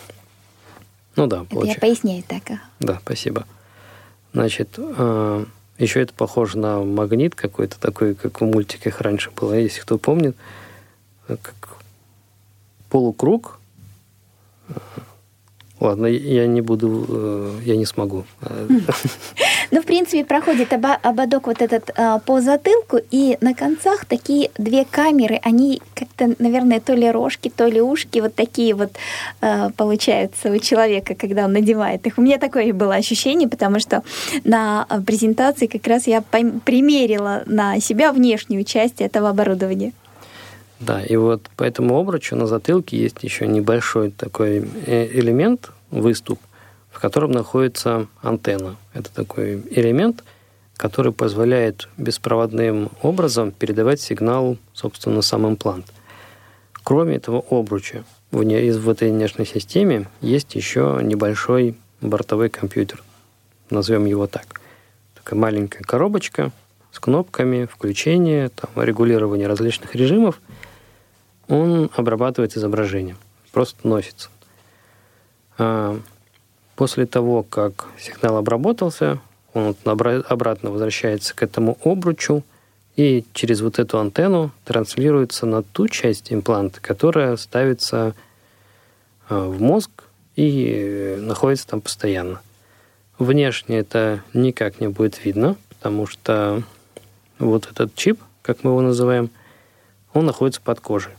Ну 1.15 1.27
да, 1.27 1.45
это 1.51 1.67
я 1.67 1.75
поясняю 1.75 2.23
так. 2.23 2.59
Да, 2.79 2.99
спасибо. 3.03 3.45
Значит, 4.33 4.71
э, 4.79 5.45
еще 5.77 6.01
это 6.01 6.15
похоже 6.15 6.57
на 6.57 6.81
магнит 6.81 7.35
какой-то 7.35 7.79
такой, 7.79 8.15
как 8.15 8.41
в 8.41 8.45
мультиках 8.45 9.03
раньше 9.03 9.31
было, 9.31 9.53
если 9.53 9.83
кто 9.83 9.99
помнит, 9.99 10.37
как 11.27 11.77
полукруг, 12.89 13.60
Ладно, 15.81 16.07
я 16.07 16.47
не 16.47 16.61
буду, 16.61 17.07
э, 17.09 17.51
я 17.65 17.77
не 17.77 17.87
смогу. 17.87 18.25
Ну, 19.71 19.81
в 19.81 19.85
принципе, 19.85 20.25
проходит 20.25 20.73
ободок 20.73 21.47
вот 21.47 21.63
этот 21.63 21.91
а, 21.97 22.19
по 22.19 22.41
затылку, 22.41 22.99
и 23.13 23.39
на 23.41 23.55
концах 23.55 24.05
такие 24.05 24.51
две 24.59 24.85
камеры, 24.85 25.39
они 25.45 25.81
как-то, 25.95 26.35
наверное, 26.43 26.81
то 26.81 26.95
ли 26.95 27.09
рожки, 27.09 27.53
то 27.55 27.67
ли 27.67 27.81
ушки, 27.81 28.19
вот 28.19 28.35
такие 28.35 28.75
вот 28.75 28.91
а, 29.41 29.71
получаются 29.71 30.51
у 30.51 30.59
человека, 30.59 31.15
когда 31.15 31.45
он 31.45 31.53
надевает 31.53 32.05
их. 32.07 32.19
У 32.19 32.23
меня 32.23 32.39
такое 32.39 32.73
было 32.73 32.97
ощущение, 32.97 33.49
потому 33.49 33.79
что 33.79 34.03
на 34.43 34.87
презентации 35.07 35.67
как 35.67 35.87
раз 35.87 36.09
я 36.09 36.21
примерила 36.21 37.43
на 37.47 37.81
себя 37.81 38.13
внешнюю 38.13 38.65
часть 38.65 39.01
этого 39.01 39.29
оборудования. 39.29 39.93
Да, 40.81 41.03
и 41.03 41.15
вот 41.17 41.43
по 41.57 41.63
этому 41.63 41.99
обручу 41.99 42.35
на 42.37 42.47
затылке 42.47 42.97
есть 42.97 43.23
еще 43.23 43.47
небольшой 43.47 44.11
такой 44.11 44.67
э, 44.87 45.09
элемент, 45.13 45.73
выступ, 45.91 46.41
в 46.91 46.99
котором 46.99 47.33
находится 47.33 48.07
антенна. 48.23 48.77
Это 48.95 49.13
такой 49.13 49.63
элемент, 49.71 50.25
который 50.79 51.13
позволяет 51.13 51.91
беспроводным 51.99 52.91
образом 53.03 53.53
передавать 53.53 54.01
сигнал, 54.01 54.57
собственно, 54.73 55.21
сам 55.21 55.47
имплант. 55.47 55.93
Кроме 56.83 57.17
этого 57.17 57.45
обруча, 57.51 58.05
в, 58.31 58.43
не, 58.43 58.71
в 58.73 58.89
этой 58.89 59.11
нервной 59.11 59.47
системе 59.47 60.09
есть 60.23 60.55
еще 60.55 61.01
небольшой 61.03 61.77
бортовой 62.01 62.49
компьютер. 62.49 63.03
Назовем 63.69 64.07
его 64.07 64.27
так. 64.27 64.63
Такая 65.15 65.39
маленькая 65.39 65.85
коробочка 65.85 66.53
с 66.91 66.99
кнопками 66.99 67.67
включения, 67.71 68.49
там, 68.49 68.83
регулирования 68.83 69.47
различных 69.47 69.95
режимов– 69.95 70.41
он 71.51 71.91
обрабатывает 71.95 72.57
изображение, 72.57 73.17
просто 73.53 73.87
носится. 73.87 74.31
А 75.59 76.01
после 76.77 77.05
того, 77.05 77.43
как 77.43 77.89
сигнал 77.99 78.37
обработался, 78.37 79.19
он 79.53 79.75
обратно 79.85 80.71
возвращается 80.71 81.35
к 81.35 81.43
этому 81.43 81.77
обручу 81.85 82.45
и 82.97 83.25
через 83.35 83.61
вот 83.61 83.79
эту 83.79 83.99
антенну 83.99 84.53
транслируется 84.65 85.45
на 85.45 85.63
ту 85.63 85.89
часть 85.89 86.33
импланта, 86.33 86.81
которая 86.81 87.37
ставится 87.37 88.15
а, 89.29 89.49
в 89.49 89.61
мозг 89.61 89.91
и 90.37 91.17
находится 91.19 91.67
там 91.67 91.81
постоянно. 91.81 92.41
Внешне 93.19 93.79
это 93.79 94.23
никак 94.33 94.81
не 94.81 94.89
будет 94.89 95.25
видно, 95.25 95.57
потому 95.69 96.07
что 96.07 96.63
вот 97.39 97.69
этот 97.71 97.95
чип, 97.97 98.21
как 98.43 98.63
мы 98.63 98.71
его 98.71 98.81
называем, 98.83 99.31
он 100.15 100.27
находится 100.27 100.61
под 100.61 100.81
кожей. 100.81 101.13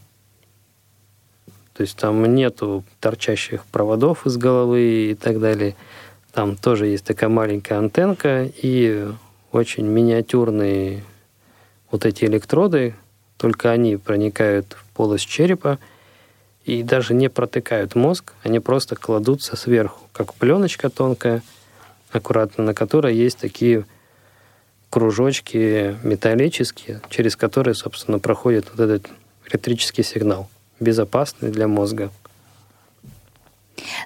То 1.73 1.81
есть 1.81 1.97
там 1.97 2.23
нету 2.36 2.84
торчащих 2.99 3.65
проводов 3.65 4.25
из 4.25 4.38
головы 4.38 5.12
и 5.12 5.15
так 5.15 5.39
далее. 5.39 5.75
Там 6.34 6.55
тоже 6.55 6.88
есть 6.88 7.05
такая 7.05 7.29
маленькая 7.29 7.77
антенка 7.77 8.49
и 8.62 9.07
очень 9.51 9.86
миниатюрные 9.86 11.03
вот 11.89 12.05
эти 12.05 12.25
электроды, 12.25 12.95
только 13.38 13.71
они 13.71 13.97
проникают 13.97 14.77
в 14.79 14.86
полость 14.95 15.27
черепа 15.27 15.77
и 16.63 16.84
даже 16.84 17.13
не 17.13 17.29
протыкают 17.29 17.95
мозг, 17.95 18.34
они 18.43 18.60
просто 18.60 18.95
кладутся 18.95 19.55
сверху, 19.55 20.07
как 20.13 20.34
пленочка 20.36 20.89
тонкая, 20.89 21.41
аккуратно, 22.12 22.63
на 22.63 22.73
которой 22.73 23.15
есть 23.15 23.39
такие 23.39 23.86
кружочки 24.89 25.97
металлические, 26.03 27.01
через 27.10 27.36
которые, 27.36 27.73
собственно, 27.73 28.19
проходит 28.19 28.67
вот 28.71 28.79
этот 28.79 29.10
электрический 29.47 30.03
сигнал 30.03 30.49
безопасный 30.82 31.52
для 31.52 31.67
мозга. 31.67 32.12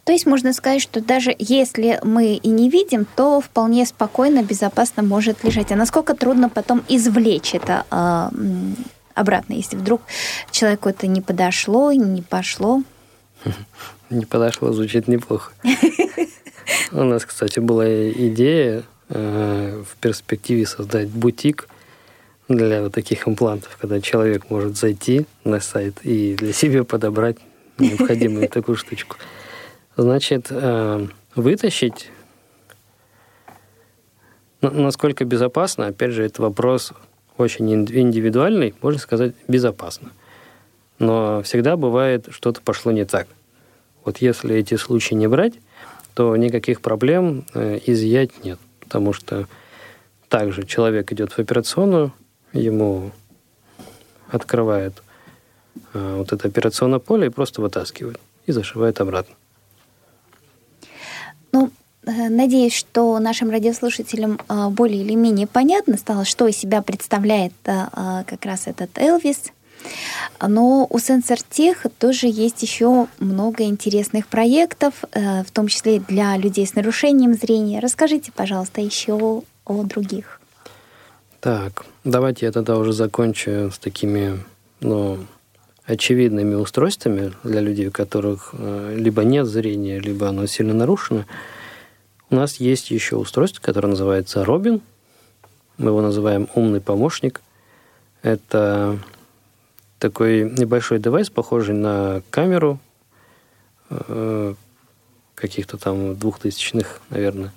То 0.04 0.12
есть 0.12 0.26
можно 0.26 0.54
сказать, 0.54 0.82
что 0.82 1.02
даже 1.02 1.36
если 1.38 2.00
мы 2.04 2.36
и 2.36 2.50
не 2.50 2.70
видим, 2.70 3.06
то 3.16 3.42
вполне 3.42 3.86
спокойно, 3.86 4.44
безопасно 4.44 5.04
может 5.04 5.44
лежать. 5.44 5.72
А 5.72 5.76
насколько 5.76 6.14
трудно 6.14 6.50
потом 6.50 6.84
извлечь 6.88 7.56
это 7.56 7.86
э, 7.90 8.30
обратно, 9.16 9.54
если 9.54 9.76
вдруг 9.76 10.02
человеку 10.52 10.90
это 10.90 11.08
не 11.08 11.22
подошло, 11.22 11.92
не 11.92 12.22
пошло? 12.22 12.84
Не 14.12 14.24
подошло, 14.26 14.72
звучит 14.72 15.08
неплохо. 15.08 15.52
У 16.92 17.04
нас, 17.04 17.26
кстати, 17.26 17.60
была 17.60 17.88
идея 18.12 18.84
э, 19.10 19.84
в 19.84 19.96
перспективе 19.98 20.68
создать 20.68 21.10
бутик 21.10 21.68
для 22.48 22.84
вот 22.84 22.94
таких 22.94 23.28
имплантов, 23.28 23.78
когда 23.80 24.00
человек 24.02 24.50
может 24.50 24.78
зайти 24.78 25.26
на 25.44 25.60
сайт 25.60 26.00
и 26.04 26.36
для 26.36 26.54
себя 26.54 26.84
подобрать 26.84 27.38
необходимую 27.78 28.48
такую 28.50 28.78
штучку. 28.78 29.18
Значит, 29.98 30.48
э, 30.50 31.08
вытащить, 31.36 32.10
насколько 34.62 35.26
безопасно, 35.26 35.88
опять 35.88 36.12
же, 36.12 36.24
это 36.24 36.42
вопрос 36.42 36.94
очень 37.38 37.72
индивидуальный, 37.74 38.74
можно 38.82 39.00
сказать, 39.00 39.34
безопасно. 39.48 40.12
Но 41.00 41.42
всегда 41.44 41.76
бывает, 41.76 42.28
что-то 42.32 42.62
пошло 42.62 42.92
не 42.92 43.06
так. 43.06 43.28
Вот 44.06 44.20
если 44.20 44.56
эти 44.56 44.76
случаи 44.76 45.16
не 45.16 45.28
брать, 45.28 45.54
то 46.14 46.36
никаких 46.38 46.80
проблем 46.80 47.46
э, 47.54 47.80
изъять 47.86 48.44
нет. 48.44 48.60
Потому 48.80 49.12
что 49.12 49.48
также 50.30 50.66
человек 50.66 51.12
идет 51.12 51.34
в 51.34 51.40
операционную, 51.40 52.14
ему 52.56 53.12
открывает 54.30 55.04
э, 55.94 56.16
вот 56.18 56.32
это 56.34 56.48
операционное 56.48 57.00
поле 57.00 57.28
и 57.28 57.30
просто 57.30 57.62
вытаскивает 57.62 58.20
и 58.46 58.52
зашивает 58.52 59.00
обратно. 59.02 59.36
Ну, 61.52 61.72
э, 62.06 62.30
надеюсь, 62.30 62.74
что 62.74 63.18
нашим 63.20 63.50
радиослушателям 63.50 64.40
э, 64.48 64.70
более 64.70 65.02
или 65.02 65.16
менее 65.16 65.48
понятно 65.48 65.98
стало, 65.98 66.26
что 66.26 66.48
из 66.48 66.58
себя 66.58 66.82
представляет 66.82 67.54
как 67.64 68.46
раз 68.46 68.68
этот 68.68 68.98
Элвис. 68.98 69.52
Но 70.42 70.88
у 70.90 70.98
SensorTech 70.98 71.92
тоже 72.00 72.26
есть 72.26 72.64
еще 72.64 73.08
много 73.20 73.66
интересных 73.66 74.28
проектов, 74.28 74.96
в 75.14 75.52
том 75.54 75.68
числе 75.68 76.00
для 76.00 76.36
людей 76.38 76.66
с 76.66 76.74
нарушением 76.74 77.36
зрения. 77.36 77.80
Расскажите, 77.80 78.32
пожалуйста, 78.32 78.82
еще 78.82 79.44
о 79.66 79.84
других. 79.84 80.42
Так, 81.40 81.86
давайте 82.06 82.46
я 82.46 82.52
тогда 82.54 82.78
уже 82.78 82.94
закончу 82.94 83.70
с 83.72 83.78
такими, 83.78 84.40
ну, 84.80 85.26
очевидными 85.86 86.56
устройствами 86.56 87.34
для 87.44 87.60
людей, 87.60 87.88
у 87.88 87.92
которых 87.92 88.52
э, 88.54 88.96
либо 88.98 89.24
нет 89.24 89.46
зрения, 89.46 90.00
либо 90.00 90.30
оно 90.30 90.46
сильно 90.46 90.74
нарушено. 90.74 91.26
У 92.30 92.36
нас 92.36 92.56
есть 92.58 92.90
еще 92.90 93.18
устройство, 93.18 93.62
которое 93.62 93.90
называется 93.90 94.46
Робин. 94.46 94.82
Мы 95.78 95.90
его 95.90 96.02
называем 96.02 96.48
умный 96.56 96.82
помощник. 96.82 97.42
Это 98.24 98.98
такой 100.00 100.50
небольшой 100.50 101.00
девайс, 101.00 101.30
похожий 101.30 101.76
на 101.76 102.24
камеру 102.32 102.80
э, 103.90 104.56
каких-то 105.36 105.78
там 105.78 106.16
двухтысячных, 106.16 107.02
наверное. 107.10 107.54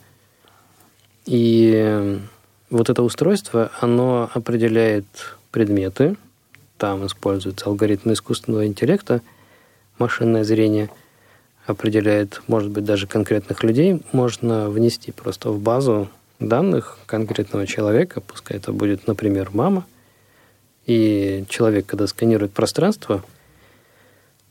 И 1.25 2.21
вот 2.71 2.91
это 2.91 3.03
устройство, 3.03 3.71
оно 3.81 4.31
определяет 4.35 5.07
предметы, 5.51 6.17
там 6.77 7.07
используются 7.07 7.67
алгоритмы 7.67 8.13
искусственного 8.13 8.67
интеллекта, 8.67 9.21
машинное 9.99 10.45
зрение 10.45 10.91
определяет, 11.67 12.43
может 12.47 12.71
быть, 12.71 12.85
даже 12.85 13.07
конкретных 13.07 13.63
людей, 13.63 14.03
можно 14.13 14.71
внести 14.71 15.13
просто 15.13 15.51
в 15.51 15.61
базу 15.61 16.09
данных 16.39 16.99
конкретного 17.07 17.67
человека, 17.67 18.21
пускай 18.21 18.57
это 18.57 18.73
будет, 18.73 19.07
например, 19.07 19.51
мама, 19.53 19.87
и 20.87 21.45
человек, 21.49 21.87
когда 21.87 22.07
сканирует 22.07 22.53
пространство, 22.53 23.23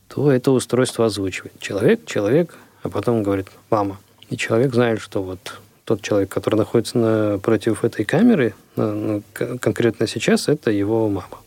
то 0.06 0.30
это 0.30 0.52
устройство 0.52 1.06
озвучивает. 1.06 1.58
Человек, 1.58 2.04
человек, 2.06 2.54
а 2.82 2.88
потом 2.88 3.22
говорит 3.22 3.48
«мама». 3.70 3.98
И 4.30 4.36
человек 4.36 4.72
знает, 4.72 5.00
что 5.00 5.22
вот 5.22 5.60
тот 5.88 6.02
человек, 6.02 6.28
который 6.28 6.56
находится 6.56 6.98
напротив 6.98 7.82
этой 7.82 8.04
камеры, 8.04 8.54
конкретно 8.74 10.06
сейчас, 10.06 10.46
это 10.46 10.70
его 10.70 11.08
мама. 11.08 11.38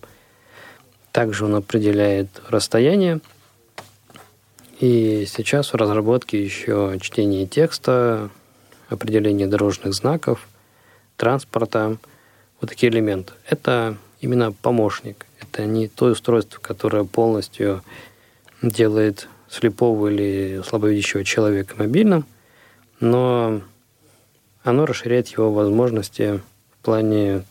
Также 1.12 1.46
он 1.46 1.54
определяет 1.54 2.42
расстояние. 2.50 3.20
И 4.80 5.28
сейчас 5.28 5.74
в 5.74 5.76
разработке 5.76 6.44
еще 6.44 6.98
чтение 7.00 7.46
текста, 7.46 8.32
определение 8.90 9.46
дорожных 9.46 9.94
знаков, 9.94 10.48
транспорта, 11.18 11.98
вот 12.60 12.72
такие 12.72 12.92
элементы. 12.92 13.34
Это 13.48 13.96
именно 14.22 14.52
помощник. 14.52 15.28
Это 15.40 15.68
не 15.68 15.88
то 15.88 16.06
устройство, 16.06 16.60
которое 16.60 17.04
полностью 17.04 17.84
делает 18.64 19.28
слепого 19.52 20.08
или 20.08 20.64
слабовидящего 20.68 21.24
человека 21.24 21.76
мобильным, 21.78 22.26
но 23.00 23.62
оно 24.64 24.86
расширяет 24.86 25.28
его 25.30 25.52
возможности 25.52 26.42
в 26.72 26.86
плане 26.86 27.44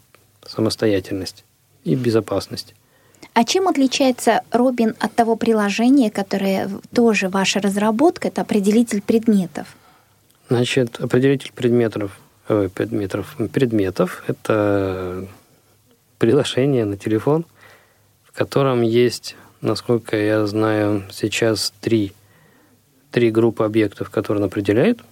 самостоятельности 0.46 1.44
и 1.84 1.94
безопасности. 1.94 2.74
А 3.32 3.44
чем 3.44 3.68
отличается 3.68 4.42
Робин 4.50 4.94
от 4.98 5.14
того 5.14 5.36
приложения, 5.36 6.10
которое 6.10 6.68
тоже 6.94 7.28
ваша 7.28 7.60
разработка, 7.60 8.28
это 8.28 8.40
определитель 8.42 9.02
предметов? 9.02 9.76
Значит, 10.48 11.00
определитель 11.00 11.52
предметов, 11.54 12.18
ой, 12.48 12.68
предметов, 12.68 13.36
предметов– 13.52 14.24
это 14.26 15.28
приложение 16.18 16.84
на 16.84 16.96
телефон, 16.96 17.46
в 18.24 18.32
котором 18.32 18.82
есть, 18.82 19.36
насколько 19.60 20.16
я 20.16 20.46
знаю, 20.46 21.04
сейчас 21.12 21.72
три, 21.80 22.12
три 23.12 23.30
группы 23.30 23.64
объектов, 23.64 24.10
которые 24.10 24.42
он 24.42 24.48
определяет– 24.48 25.00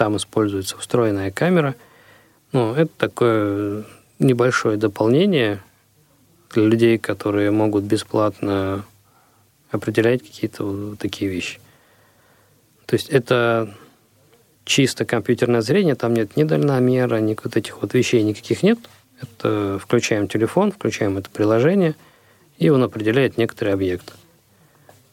там 0.00 0.16
используется 0.16 0.78
встроенная 0.78 1.30
камера. 1.30 1.74
Ну, 2.52 2.72
это 2.72 2.90
такое 2.96 3.84
небольшое 4.18 4.78
дополнение 4.78 5.62
для 6.54 6.64
людей, 6.64 6.96
которые 6.96 7.50
могут 7.50 7.84
бесплатно 7.84 8.86
определять 9.70 10.22
какие-то 10.22 10.64
вот 10.64 10.98
такие 10.98 11.30
вещи. 11.30 11.60
То 12.86 12.94
есть 12.94 13.10
это 13.10 13.74
чисто 14.64 15.04
компьютерное 15.04 15.60
зрение, 15.60 15.96
там 15.96 16.14
нет 16.14 16.34
ни 16.34 16.44
дальномера, 16.44 17.18
ни 17.20 17.36
вот 17.44 17.58
этих 17.58 17.82
вот 17.82 17.92
вещей 17.92 18.22
никаких 18.22 18.62
нет. 18.62 18.78
Это 19.20 19.78
включаем 19.78 20.28
телефон, 20.28 20.72
включаем 20.72 21.18
это 21.18 21.28
приложение, 21.28 21.94
и 22.56 22.70
он 22.70 22.82
определяет 22.82 23.36
некоторый 23.36 23.74
объект. 23.74 24.14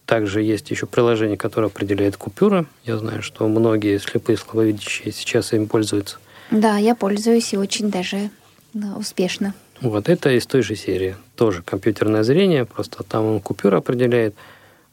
Также 0.07 0.41
есть 0.41 0.71
еще 0.71 0.85
приложение, 0.85 1.35
которое 1.37 1.67
определяет 1.67 2.15
купюры. 2.15 2.65
Я 2.85 2.97
знаю, 2.97 3.21
что 3.21 3.45
многие 3.49 3.99
слепые 3.99 4.37
слабовидящие 4.37 5.11
сейчас 5.11 5.51
им 5.51 5.67
пользуются. 5.67 6.17
Да, 6.49 6.77
я 6.77 6.95
пользуюсь 6.95 7.53
и 7.53 7.57
очень 7.57 7.91
даже 7.91 8.29
да, 8.73 8.95
успешно. 8.95 9.53
Вот 9.81 10.07
это 10.07 10.29
из 10.31 10.45
той 10.45 10.61
же 10.61 10.77
серии. 10.77 11.17
Тоже 11.35 11.61
компьютерное 11.61 12.23
зрение, 12.23 12.63
просто 12.63 13.03
там 13.03 13.25
он 13.25 13.39
купюры 13.41 13.77
определяет, 13.77 14.33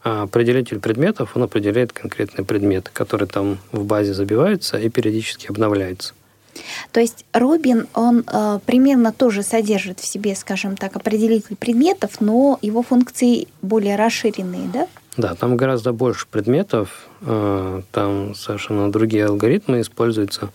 а 0.02 0.22
определитель 0.22 0.80
предметов, 0.80 1.36
он 1.36 1.44
определяет 1.44 1.92
конкретные 1.92 2.44
предметы, 2.44 2.90
которые 2.92 3.28
там 3.28 3.58
в 3.70 3.84
базе 3.84 4.14
забиваются 4.14 4.78
и 4.78 4.88
периодически 4.88 5.46
обновляются. 5.46 6.12
То 6.90 7.00
есть 7.00 7.24
Робин, 7.32 7.86
он 7.94 8.24
э, 8.26 8.58
примерно 8.66 9.12
тоже 9.12 9.44
содержит 9.44 10.00
в 10.00 10.06
себе, 10.06 10.34
скажем 10.34 10.76
так, 10.76 10.96
определитель 10.96 11.56
предметов, 11.56 12.20
но 12.20 12.58
его 12.62 12.82
функции 12.82 13.46
более 13.62 13.96
расширенные, 13.96 14.68
да? 14.72 14.88
Да, 15.16 15.34
там 15.34 15.56
гораздо 15.56 15.92
больше 15.92 16.26
предметов, 16.26 17.08
э, 17.20 17.82
там 17.92 18.34
совершенно 18.34 18.90
другие 18.90 19.26
алгоритмы 19.26 19.80
используются 19.80 20.50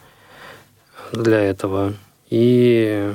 для 1.13 1.39
этого. 1.39 1.93
И 2.29 3.13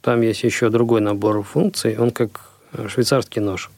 там 0.00 0.22
есть 0.22 0.42
еще 0.44 0.70
другой 0.70 1.02
набор 1.02 1.42
функций, 1.42 1.98
он 1.98 2.10
как 2.10 2.40
швейцарский 2.88 3.42
нож. 3.42 3.70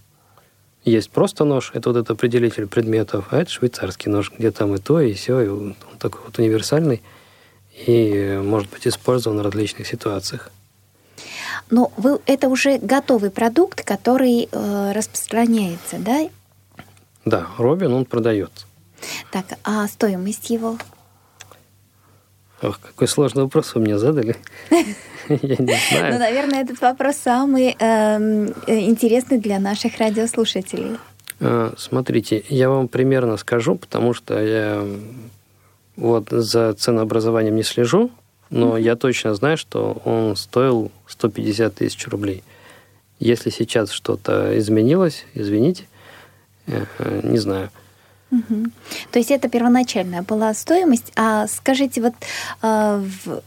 Есть 0.84 1.10
просто 1.10 1.44
нож, 1.44 1.72
это 1.74 1.90
вот 1.90 1.96
этот 1.96 2.12
определитель 2.12 2.66
предметов, 2.66 3.26
а 3.30 3.38
это 3.38 3.50
швейцарский 3.50 4.10
нож, 4.10 4.32
где 4.36 4.50
там 4.50 4.74
и 4.74 4.78
то, 4.78 5.00
и 5.00 5.12
все, 5.12 5.40
и 5.40 5.48
он 5.48 5.76
такой 5.98 6.22
вот 6.24 6.38
универсальный 6.38 7.02
и 7.86 8.40
может 8.42 8.70
быть 8.70 8.86
использован 8.86 9.38
в 9.38 9.42
различных 9.42 9.86
ситуациях. 9.86 10.50
Но 11.70 11.92
вы, 11.96 12.18
это 12.26 12.48
уже 12.48 12.78
готовый 12.78 13.30
продукт, 13.30 13.84
который 13.84 14.48
э, 14.50 14.92
распространяется, 14.92 15.98
да? 15.98 16.28
Да, 17.24 17.46
Робин, 17.58 17.92
он 17.92 18.04
продается. 18.04 18.66
Так, 19.30 19.46
а 19.64 19.86
стоимость 19.88 20.50
его? 20.50 20.78
Ох, 22.62 22.78
какой 22.80 23.08
сложный 23.08 23.44
вопрос 23.44 23.74
вы 23.74 23.80
мне 23.80 23.98
задали. 23.98 24.36
Я 25.28 25.56
не 25.56 25.78
знаю. 25.90 26.12
Ну, 26.12 26.18
наверное, 26.18 26.62
этот 26.62 26.80
вопрос 26.80 27.16
самый 27.16 27.76
эм, 27.78 28.48
интересный 28.66 29.38
для 29.38 29.58
наших 29.58 29.98
радиослушателей. 29.98 30.98
Э, 31.38 31.72
смотрите, 31.78 32.42
я 32.48 32.68
вам 32.68 32.88
примерно 32.88 33.36
скажу, 33.36 33.76
потому 33.76 34.12
что 34.12 34.38
я 34.38 34.84
вот 35.96 36.30
за 36.30 36.74
ценообразованием 36.74 37.56
не 37.56 37.62
слежу, 37.62 38.10
но 38.50 38.76
я 38.76 38.96
точно 38.96 39.34
знаю, 39.34 39.56
что 39.56 40.02
он 40.04 40.36
стоил 40.36 40.90
150 41.06 41.76
тысяч 41.76 42.08
рублей. 42.08 42.42
Если 43.20 43.50
сейчас 43.50 43.90
что-то 43.90 44.58
изменилось, 44.58 45.26
извините, 45.34 45.84
э, 45.84 45.89
не 47.22 47.38
знаю. 47.38 47.70
Угу. 48.30 48.66
То 49.10 49.18
есть 49.18 49.30
это 49.30 49.48
первоначальная 49.48 50.22
была 50.22 50.54
стоимость. 50.54 51.12
А 51.16 51.46
скажите, 51.48 52.00
вот 52.00 52.14
э, 52.62 53.04
в 53.24 53.42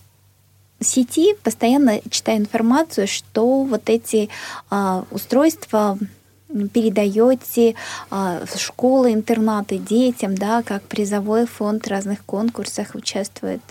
сети 0.82 1.36
постоянно 1.44 2.02
читаю 2.10 2.40
информацию, 2.40 3.08
что 3.08 3.64
вот 3.64 3.90
эти 3.90 4.30
э, 4.70 5.04
устройства 5.12 5.98
передаете 6.74 7.76
а, 8.10 8.46
в 8.46 8.60
школы, 8.60 9.14
интернаты 9.14 9.78
детям, 9.78 10.36
да, 10.36 10.62
как 10.62 10.84
призовой 10.84 11.46
фонд 11.46 11.86
в 11.86 11.90
разных 11.90 12.24
конкурсах 12.26 12.96
участвует? 12.96 13.62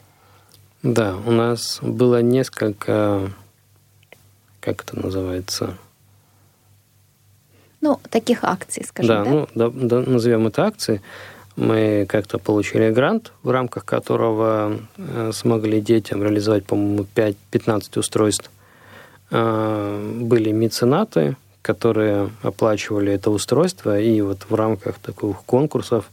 Да, 0.82 1.16
у 1.24 1.30
нас 1.30 1.78
было 1.80 2.22
несколько, 2.22 3.30
как 4.60 4.82
это 4.82 4.98
называется? 4.98 5.78
Ну, 7.82 8.00
таких 8.10 8.44
акций, 8.44 8.84
скажем, 8.84 9.08
да? 9.08 9.24
Да, 9.24 9.30
ну, 9.30 9.48
да, 9.54 9.70
да, 9.70 10.10
назовем 10.10 10.46
это 10.46 10.64
акции. 10.64 11.02
Мы 11.56 12.06
как-то 12.08 12.38
получили 12.38 12.90
грант, 12.90 13.32
в 13.42 13.50
рамках 13.50 13.84
которого 13.84 14.78
э, 14.96 15.30
смогли 15.34 15.80
детям 15.80 16.22
реализовать, 16.22 16.64
по-моему, 16.64 17.06
5-15 17.14 17.98
устройств. 17.98 18.50
Э, 19.30 20.18
были 20.20 20.52
меценаты, 20.52 21.36
которые 21.60 22.30
оплачивали 22.42 23.12
это 23.12 23.30
устройство, 23.30 23.98
и 23.98 24.20
вот 24.20 24.46
в 24.48 24.54
рамках 24.54 24.98
таких 24.98 25.42
конкурсов 25.44 26.10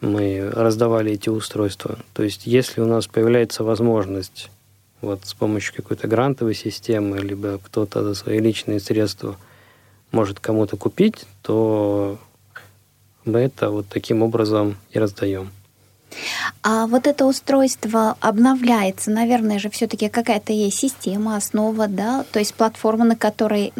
мы 0.00 0.48
раздавали 0.54 1.12
эти 1.12 1.28
устройства. 1.28 1.98
То 2.12 2.22
есть, 2.22 2.46
если 2.46 2.80
у 2.80 2.86
нас 2.86 3.08
появляется 3.08 3.64
возможность 3.64 4.50
вот 5.00 5.20
с 5.24 5.34
помощью 5.34 5.74
какой-то 5.74 6.06
грантовой 6.06 6.54
системы, 6.54 7.18
либо 7.18 7.58
кто-то 7.58 8.04
за 8.04 8.14
свои 8.14 8.38
личные 8.38 8.80
средства 8.80 9.36
может 10.14 10.40
кому-то 10.40 10.76
купить, 10.76 11.26
то 11.42 12.18
мы 13.24 13.40
это 13.40 13.70
вот 13.70 13.86
таким 13.88 14.22
образом 14.22 14.76
и 14.90 14.98
раздаем. 14.98 15.50
А 16.62 16.86
вот 16.86 17.06
это 17.08 17.26
устройство 17.26 18.16
обновляется, 18.20 19.10
наверное 19.10 19.58
же, 19.58 19.68
все-таки 19.68 20.08
какая-то 20.08 20.52
есть 20.52 20.78
система, 20.78 21.36
основа, 21.36 21.88
да, 21.88 22.24
то 22.30 22.38
есть 22.38 22.54
платформа, 22.54 23.04
на 23.04 23.16
которой 23.16 23.72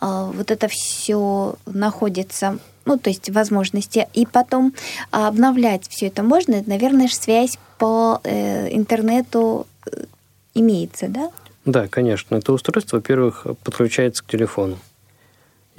а, 0.00 0.24
вот 0.26 0.50
это 0.50 0.68
все 0.68 1.54
находится, 1.64 2.58
ну, 2.84 2.98
то 2.98 3.08
есть 3.08 3.30
возможности, 3.30 4.08
и 4.12 4.26
потом 4.26 4.74
обновлять 5.10 5.88
все 5.88 6.08
это 6.08 6.22
можно, 6.22 6.62
наверное, 6.66 7.08
же 7.08 7.14
связь 7.14 7.58
по 7.78 8.20
э, 8.24 8.74
интернету 8.74 9.66
э, 9.86 10.04
имеется, 10.54 11.08
да? 11.08 11.30
Да, 11.64 11.86
конечно. 11.86 12.36
Это 12.36 12.52
устройство, 12.52 12.96
во-первых, 12.96 13.46
подключается 13.62 14.22
к 14.22 14.26
телефону. 14.26 14.78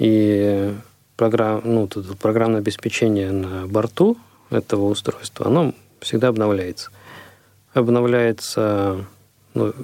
И 0.00 0.74
программ, 1.16 1.60
ну, 1.62 1.86
тут 1.86 2.18
программное 2.18 2.60
обеспечение 2.60 3.30
на 3.30 3.66
борту 3.66 4.16
этого 4.48 4.86
устройства, 4.86 5.46
оно 5.46 5.74
всегда 6.00 6.28
обновляется. 6.28 6.90
Обновляется 7.74 9.04
ну, 9.52 9.74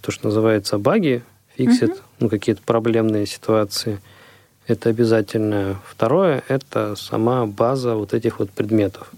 то, 0.00 0.10
что 0.10 0.28
называется 0.28 0.78
баги, 0.78 1.22
фиксит, 1.56 1.90
uh-huh. 1.90 2.02
ну, 2.20 2.28
какие-то 2.30 2.62
проблемные 2.62 3.26
ситуации. 3.26 4.00
Это 4.66 4.88
обязательно. 4.88 5.78
Второе– 5.86 6.42
это 6.48 6.96
сама 6.96 7.44
база 7.44 7.96
вот 7.96 8.14
этих 8.14 8.38
вот 8.38 8.50
предметов. 8.50 9.12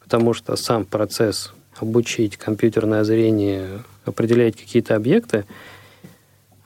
Потому 0.00 0.34
что 0.34 0.56
сам 0.56 0.84
процесс 0.84 1.54
обучить 1.76 2.36
компьютерное 2.36 3.04
зрение, 3.04 3.84
определять 4.04 4.56
какие-то 4.56 4.96
объекты, 4.96 5.44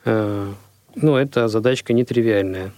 э, 0.07 0.53
ну, 1.02 1.16
это 1.16 1.48
задачка 1.48 1.92
нетривиальная. 1.92 2.72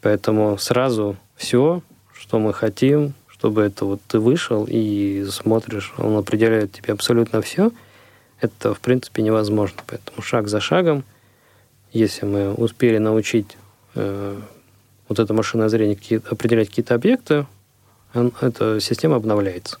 Поэтому 0.00 0.56
сразу 0.58 1.16
все, 1.36 1.82
что 2.12 2.38
мы 2.38 2.52
хотим, 2.52 3.14
чтобы 3.28 3.62
это 3.62 3.84
вот 3.84 4.00
ты 4.06 4.18
вышел 4.18 4.66
и 4.68 5.26
смотришь, 5.30 5.92
он 5.98 6.16
определяет 6.16 6.72
тебе 6.72 6.92
абсолютно 6.92 7.42
все, 7.42 7.72
это, 8.40 8.74
в 8.74 8.80
принципе, 8.80 9.22
невозможно. 9.22 9.82
Поэтому 9.86 10.22
шаг 10.22 10.48
за 10.48 10.60
шагом, 10.60 11.04
если 11.92 12.24
мы 12.24 12.54
успели 12.54 12.98
научить 12.98 13.56
э, 13.94 14.38
вот 15.08 15.18
это 15.18 15.34
машинное 15.34 15.68
зрение 15.68 15.96
какие, 15.96 16.22
определять 16.30 16.68
какие-то 16.68 16.94
объекты, 16.94 17.46
он, 18.14 18.32
эта 18.40 18.80
система 18.80 19.16
обновляется. 19.16 19.78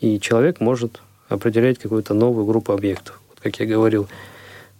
И 0.00 0.20
человек 0.20 0.60
может 0.60 1.00
определять 1.28 1.78
какую-то 1.78 2.12
новую 2.12 2.44
группу 2.44 2.72
объектов. 2.72 3.20
Вот, 3.30 3.40
как 3.40 3.58
я 3.60 3.66
говорил, 3.66 4.08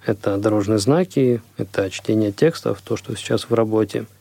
это 0.07 0.37
дорожные 0.39 0.79
знаки, 0.79 1.43
это 1.57 1.91
чтение 1.91 2.33
текстов, 2.33 2.83
то, 2.83 2.97
что 2.97 3.17
сейчас 3.17 3.51
в 3.51 3.55
работе– 3.55 4.07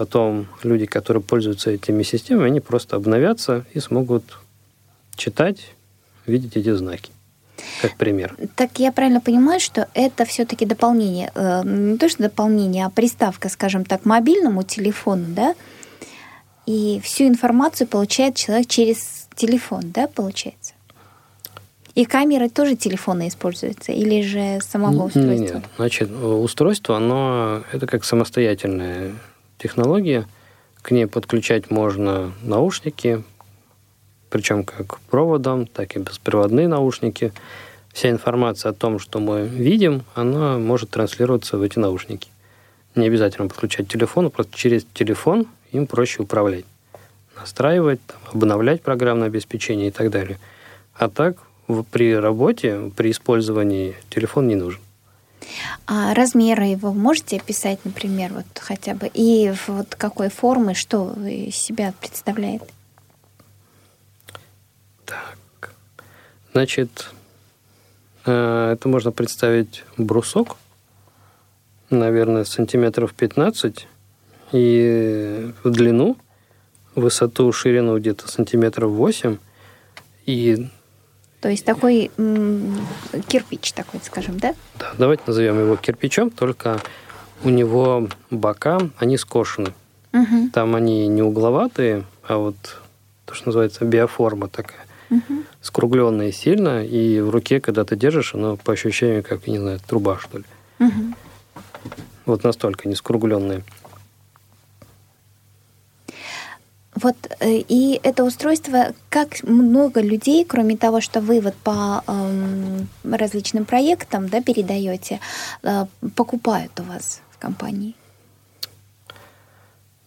Потом 0.00 0.46
люди, 0.62 0.86
которые 0.86 1.22
пользуются 1.22 1.72
этими 1.72 2.02
системами, 2.04 2.46
они 2.46 2.60
просто 2.60 2.96
обновятся 2.96 3.66
и 3.74 3.80
смогут 3.80 4.38
читать, 5.14 5.74
видеть 6.24 6.56
эти 6.56 6.72
знаки. 6.72 7.10
Как 7.82 7.98
пример. 7.98 8.34
Так 8.56 8.78
я 8.78 8.92
правильно 8.92 9.20
понимаю, 9.20 9.60
что 9.60 9.88
это 9.92 10.24
все-таки 10.24 10.64
дополнение, 10.64 11.30
э, 11.34 11.62
не 11.66 11.98
то 11.98 12.08
что 12.08 12.22
дополнение, 12.22 12.86
а 12.86 12.88
приставка, 12.88 13.50
скажем 13.50 13.84
так, 13.84 14.06
мобильному 14.06 14.62
телефону, 14.62 15.26
да? 15.34 15.54
И 16.64 16.98
всю 17.04 17.24
информацию 17.24 17.86
получает 17.86 18.36
человек 18.36 18.68
через 18.68 19.28
телефон, 19.34 19.82
да, 19.84 20.06
получается? 20.06 20.72
И 22.00 22.06
камеры 22.06 22.48
тоже 22.48 22.76
телефона 22.76 23.28
используются, 23.28 23.92
или 23.92 24.22
же 24.22 24.58
самого 24.62 25.04
устройства? 25.04 25.34
Нет, 25.34 25.64
значит, 25.76 26.10
устройство, 26.10 26.96
оно 26.96 27.62
это 27.72 27.86
как 27.86 28.04
самостоятельное 28.04 29.12
технология. 29.58 30.26
К 30.80 30.92
ней 30.92 31.06
подключать 31.06 31.70
можно 31.70 32.32
наушники, 32.42 33.22
причем 34.30 34.64
как 34.64 34.98
проводом, 35.10 35.66
так 35.66 35.94
и 35.94 35.98
беспроводные 35.98 36.68
наушники. 36.68 37.34
Вся 37.92 38.08
информация 38.08 38.70
о 38.70 38.72
том, 38.72 38.98
что 38.98 39.20
мы 39.20 39.46
видим, 39.46 40.04
она 40.14 40.56
может 40.56 40.88
транслироваться 40.88 41.58
в 41.58 41.62
эти 41.62 41.78
наушники. 41.78 42.30
Не 42.94 43.08
обязательно 43.08 43.46
подключать 43.46 43.88
телефон, 43.88 44.30
просто 44.30 44.56
через 44.56 44.86
телефон 44.94 45.46
им 45.70 45.86
проще 45.86 46.22
управлять. 46.22 46.64
Настраивать, 47.36 48.00
там, 48.06 48.20
обновлять 48.32 48.80
программное 48.80 49.26
обеспечение 49.26 49.88
и 49.88 49.90
так 49.90 50.10
далее. 50.10 50.38
А 50.94 51.10
так 51.10 51.36
при 51.90 52.14
работе, 52.14 52.90
при 52.96 53.10
использовании 53.10 53.94
телефон 54.10 54.48
не 54.48 54.56
нужен. 54.56 54.80
А 55.86 56.14
размеры 56.14 56.64
его 56.64 56.92
можете 56.92 57.36
описать, 57.36 57.80
например, 57.84 58.32
вот 58.32 58.46
хотя 58.58 58.94
бы, 58.94 59.10
и 59.12 59.52
вот 59.66 59.94
какой 59.94 60.28
формы, 60.28 60.74
что 60.74 61.12
из 61.26 61.56
себя 61.56 61.92
представляет? 62.00 62.62
Так, 65.04 65.72
значит, 66.52 67.10
э, 68.26 68.72
это 68.72 68.88
можно 68.88 69.10
представить 69.10 69.84
брусок, 69.96 70.56
наверное, 71.90 72.44
сантиметров 72.44 73.12
15, 73.14 73.88
и 74.52 75.52
в 75.64 75.70
длину, 75.70 76.16
высоту, 76.94 77.52
ширину 77.52 77.98
где-то 77.98 78.28
сантиметров 78.28 78.90
8, 78.90 79.38
и 80.26 80.68
то 81.40 81.48
есть 81.48 81.64
такой 81.64 82.10
м- 82.18 82.86
кирпич 83.28 83.72
такой, 83.72 84.00
скажем, 84.04 84.38
да? 84.38 84.54
Да, 84.78 84.92
давайте 84.98 85.22
назовем 85.26 85.58
его 85.58 85.76
кирпичом, 85.76 86.30
только 86.30 86.80
у 87.42 87.48
него 87.48 88.08
бока, 88.30 88.78
они 88.98 89.16
скошены. 89.16 89.72
Угу. 90.12 90.50
Там 90.52 90.74
они 90.74 91.06
не 91.06 91.22
угловатые, 91.22 92.04
а 92.26 92.36
вот 92.36 92.56
то, 93.24 93.34
что 93.34 93.48
называется 93.48 93.84
биоформа 93.84 94.48
такая. 94.48 94.84
Угу. 95.10 95.44
Скругленная 95.62 96.32
сильно, 96.32 96.84
и 96.84 97.20
в 97.20 97.30
руке, 97.30 97.60
когда 97.60 97.84
ты 97.84 97.96
держишь, 97.96 98.34
оно 98.34 98.56
по 98.56 98.72
ощущению, 98.72 99.22
как, 99.22 99.46
не 99.46 99.58
знаю, 99.58 99.80
труба, 99.86 100.18
что 100.18 100.38
ли. 100.38 100.44
Угу. 100.78 101.14
Вот 102.26 102.44
настолько 102.44 102.88
не 102.88 102.94
скругленные. 102.94 103.64
Вот 106.94 107.16
э, 107.38 107.62
и 107.68 108.00
это 108.02 108.24
устройство, 108.24 108.92
как 109.08 109.42
много 109.44 110.00
людей, 110.00 110.44
кроме 110.44 110.76
того, 110.76 111.00
что 111.00 111.20
вы 111.20 111.40
вот 111.40 111.54
по 111.54 112.02
э, 112.06 112.80
различным 113.04 113.64
проектам 113.64 114.28
да, 114.28 114.42
передаете, 114.42 115.20
э, 115.62 115.86
покупают 116.16 116.72
у 116.80 116.82
вас 116.82 117.22
в 117.30 117.38
компании? 117.38 117.94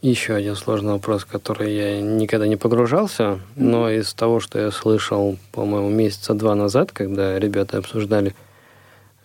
Еще 0.02 0.36
один 0.36 0.58
сложный 0.58 0.92
вопрос, 0.92 1.24
который 1.24 1.74
я 1.74 2.02
никогда 2.02 2.46
не 2.46 2.58
погружался, 2.58 3.40
но 3.56 3.90
из 3.90 4.14
того, 4.14 4.42
что 4.42 4.60
я 4.60 4.70
слышал, 4.70 5.38
по-моему, 5.54 5.90
месяца 5.90 6.34
два 6.34 6.56
назад, 6.56 6.92
когда 6.92 7.40
ребята 7.40 7.78
обсуждали 7.78 8.36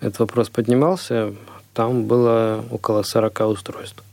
этот 0.01 0.21
вопрос 0.21 0.49
поднимался, 0.49 1.35
там 1.75 2.05
было 2.05 2.65
около 2.71 3.03
40 3.03 3.41
устройств. 3.41 4.05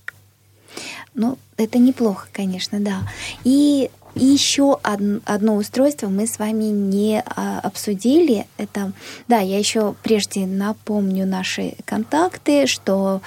Ну, 1.15 1.37
это 1.57 1.77
неплохо, 1.77 2.27
конечно, 2.31 2.79
да. 2.79 3.01
И 3.43 3.89
и 4.15 4.23
еще 4.23 4.79
одно 4.81 5.55
устройство 5.55 6.07
мы 6.07 6.25
с 6.25 6.39
вами 6.39 6.65
не 6.65 7.21
а, 7.25 7.59
обсудили. 7.59 8.47
Это, 8.57 8.93
да, 9.27 9.39
я 9.39 9.59
еще 9.59 9.93
прежде 10.03 10.45
напомню 10.45 11.27
наши 11.27 11.75
контакты, 11.83 12.65
что 12.65 13.21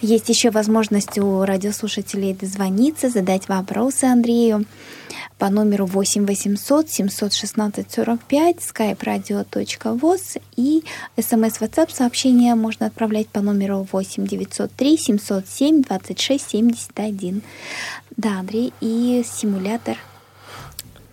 есть 0.00 0.28
еще 0.28 0.50
возможность 0.50 1.18
у 1.18 1.44
радиослушателей 1.44 2.34
дозвониться, 2.34 3.08
задать 3.08 3.48
вопросы 3.48 4.04
Андрею 4.04 4.66
по 5.38 5.50
номеру 5.50 5.86
8 5.86 6.26
800 6.26 6.90
716 6.90 7.92
45 7.92 8.56
skype-radio.voz 8.56 10.40
и 10.56 10.84
смс 11.16 11.60
WhatsApp 11.60 11.92
сообщение 11.92 12.54
можно 12.54 12.86
отправлять 12.86 13.28
по 13.28 13.40
номеру 13.40 13.86
8 13.90 14.26
903 14.26 14.96
707 14.98 15.82
26 15.82 16.50
71. 16.50 17.42
Да, 18.16 18.40
Андрей, 18.40 18.72
и 18.80 19.24
симулятор 19.26 19.96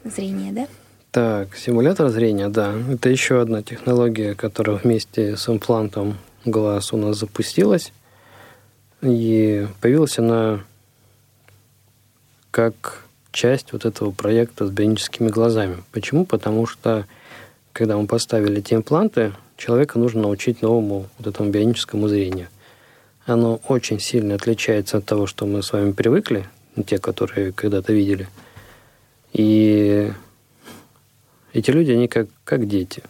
зрения, 0.04 0.52
да? 0.52 0.68
Так, 1.12 1.58
симулятор 1.58 2.10
зрения, 2.10 2.48
да. 2.48 2.74
Это 2.90 3.10
еще 3.10 3.42
одна 3.42 3.62
технология, 3.62 4.34
которая 4.34 4.78
вместе 4.78 5.36
с 5.36 5.50
имплантом 5.50 6.18
глаз 6.46 6.94
у 6.94 6.98
нас 6.98 7.18
запустилась. 7.18 7.92
И 9.02 9.68
появилась 9.82 10.18
она 10.20 10.62
как 12.52 13.04
часть 13.32 13.74
вот 13.74 13.86
этого 13.86 14.12
проекта 14.12 14.68
с 14.68 14.70
бионическими 14.70 15.28
глазами. 15.28 15.84
Почему? 15.92 16.26
Потому 16.26 16.66
что, 16.66 17.06
когда 17.74 17.98
мы 17.98 18.08
поставили 18.08 18.60
эти 18.60 18.74
импланты, 18.74 19.34
человека 19.58 20.00
нужно 20.00 20.22
научить 20.22 20.62
новому 20.62 21.08
вот 21.18 21.28
этому 21.28 21.50
бионическому 21.50 22.08
зрению. 22.08 22.48
Оно 23.26 23.60
очень 23.68 24.00
сильно 24.00 24.36
отличается 24.36 24.98
от 24.98 25.06
того, 25.06 25.28
что 25.28 25.46
мы 25.46 25.62
с 25.62 25.74
вами 25.74 25.92
привыкли, 25.92 26.48
те, 26.86 27.00
которые 27.00 27.52
когда-то 27.52 27.92
видели– 27.92 28.30
и 29.34 30.12
эти 31.54 31.72
люди, 31.72 31.92
они 31.92 32.08
как, 32.08 32.28
как 32.44 32.68
дети. 32.68 33.04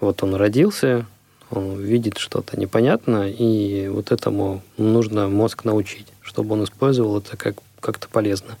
Вот 0.00 0.22
он 0.22 0.34
родился, 0.34 1.06
он 1.50 1.80
видит 1.80 2.18
что-то 2.18 2.58
непонятное, 2.58 3.30
и 3.30 3.88
вот 3.88 4.12
этому 4.12 4.62
нужно 4.76 5.28
мозг 5.28 5.64
научить, 5.64 6.06
чтобы 6.20 6.54
он 6.54 6.64
использовал 6.64 7.18
это 7.18 7.36
как, 7.36 7.56
как-то 7.80 8.08
полезно. 8.08 8.56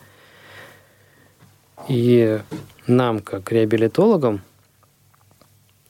И 1.88 2.40
нам, 2.86 3.20
как 3.20 3.52
реабилитологам, 3.52 4.40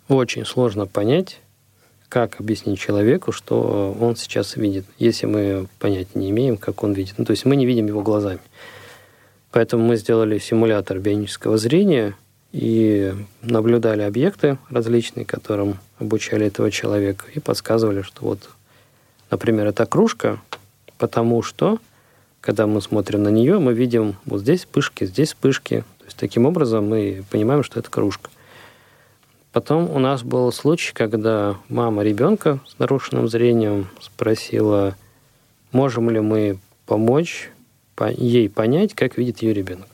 очень 0.09 0.45
сложно 0.45 0.87
понять, 0.87 1.41
как 2.09 2.41
объяснить 2.41 2.79
человеку, 2.79 3.33
что 3.33 3.97
он 3.99 4.17
сейчас 4.17 4.57
видит, 4.57 4.87
если 4.99 5.27
мы 5.27 5.69
понятия 5.79 6.19
не 6.19 6.31
имеем, 6.31 6.57
как 6.57 6.83
он 6.83 6.93
видит. 6.93 7.15
Ну, 7.19 7.25
то 7.25 7.33
есть 7.33 7.45
мы 7.45 7.57
не 7.57 7.67
видим 7.67 7.87
его 7.87 8.03
глазами. 8.03 8.41
Поэтому 9.57 9.87
мы 9.87 9.97
сделали 9.97 10.37
симулятор 10.39 10.99
бионического 10.99 11.57
зрения 11.57 12.15
и 12.53 13.15
наблюдали 13.41 14.03
объекты 14.03 14.59
различные, 14.69 15.25
которым 15.25 15.79
обучали 15.99 16.45
этого 16.45 16.71
человека, 16.71 17.25
и 17.33 17.41
подсказывали, 17.41 18.03
что 18.03 18.27
вот, 18.27 18.51
например, 19.31 19.67
это 19.67 19.87
кружка, 19.87 20.43
потому 20.99 21.43
что, 21.43 21.79
когда 22.43 22.67
мы 22.67 22.83
смотрим 22.83 23.23
на 23.23 23.31
нее, 23.31 23.59
мы 23.59 23.73
видим 23.73 24.17
вот 24.27 24.43
здесь 24.43 24.61
вспышки, 24.61 25.07
здесь 25.07 25.29
вспышки. 25.29 25.85
То 26.01 26.05
есть 26.05 26.19
таким 26.19 26.45
образом 26.45 26.87
мы 26.87 27.25
понимаем, 27.31 27.63
что 27.63 27.81
это 27.81 27.91
кружка. 27.91 28.29
Потом 29.53 29.91
у 29.91 29.99
нас 29.99 30.23
был 30.23 30.53
случай, 30.53 30.93
когда 30.93 31.57
мама 31.71 32.03
ребенка 32.03 32.61
с 32.67 32.79
нарушенным 32.79 33.27
зрением 33.27 33.89
спросила, 34.03 34.97
можем 35.73 36.11
ли 36.11 36.21
мы 36.21 36.59
помочь 36.85 37.49
ей 38.05 38.49
понять, 38.49 38.95
как 38.95 39.17
видит 39.17 39.43
ее 39.43 39.53
ребенок. 39.53 39.89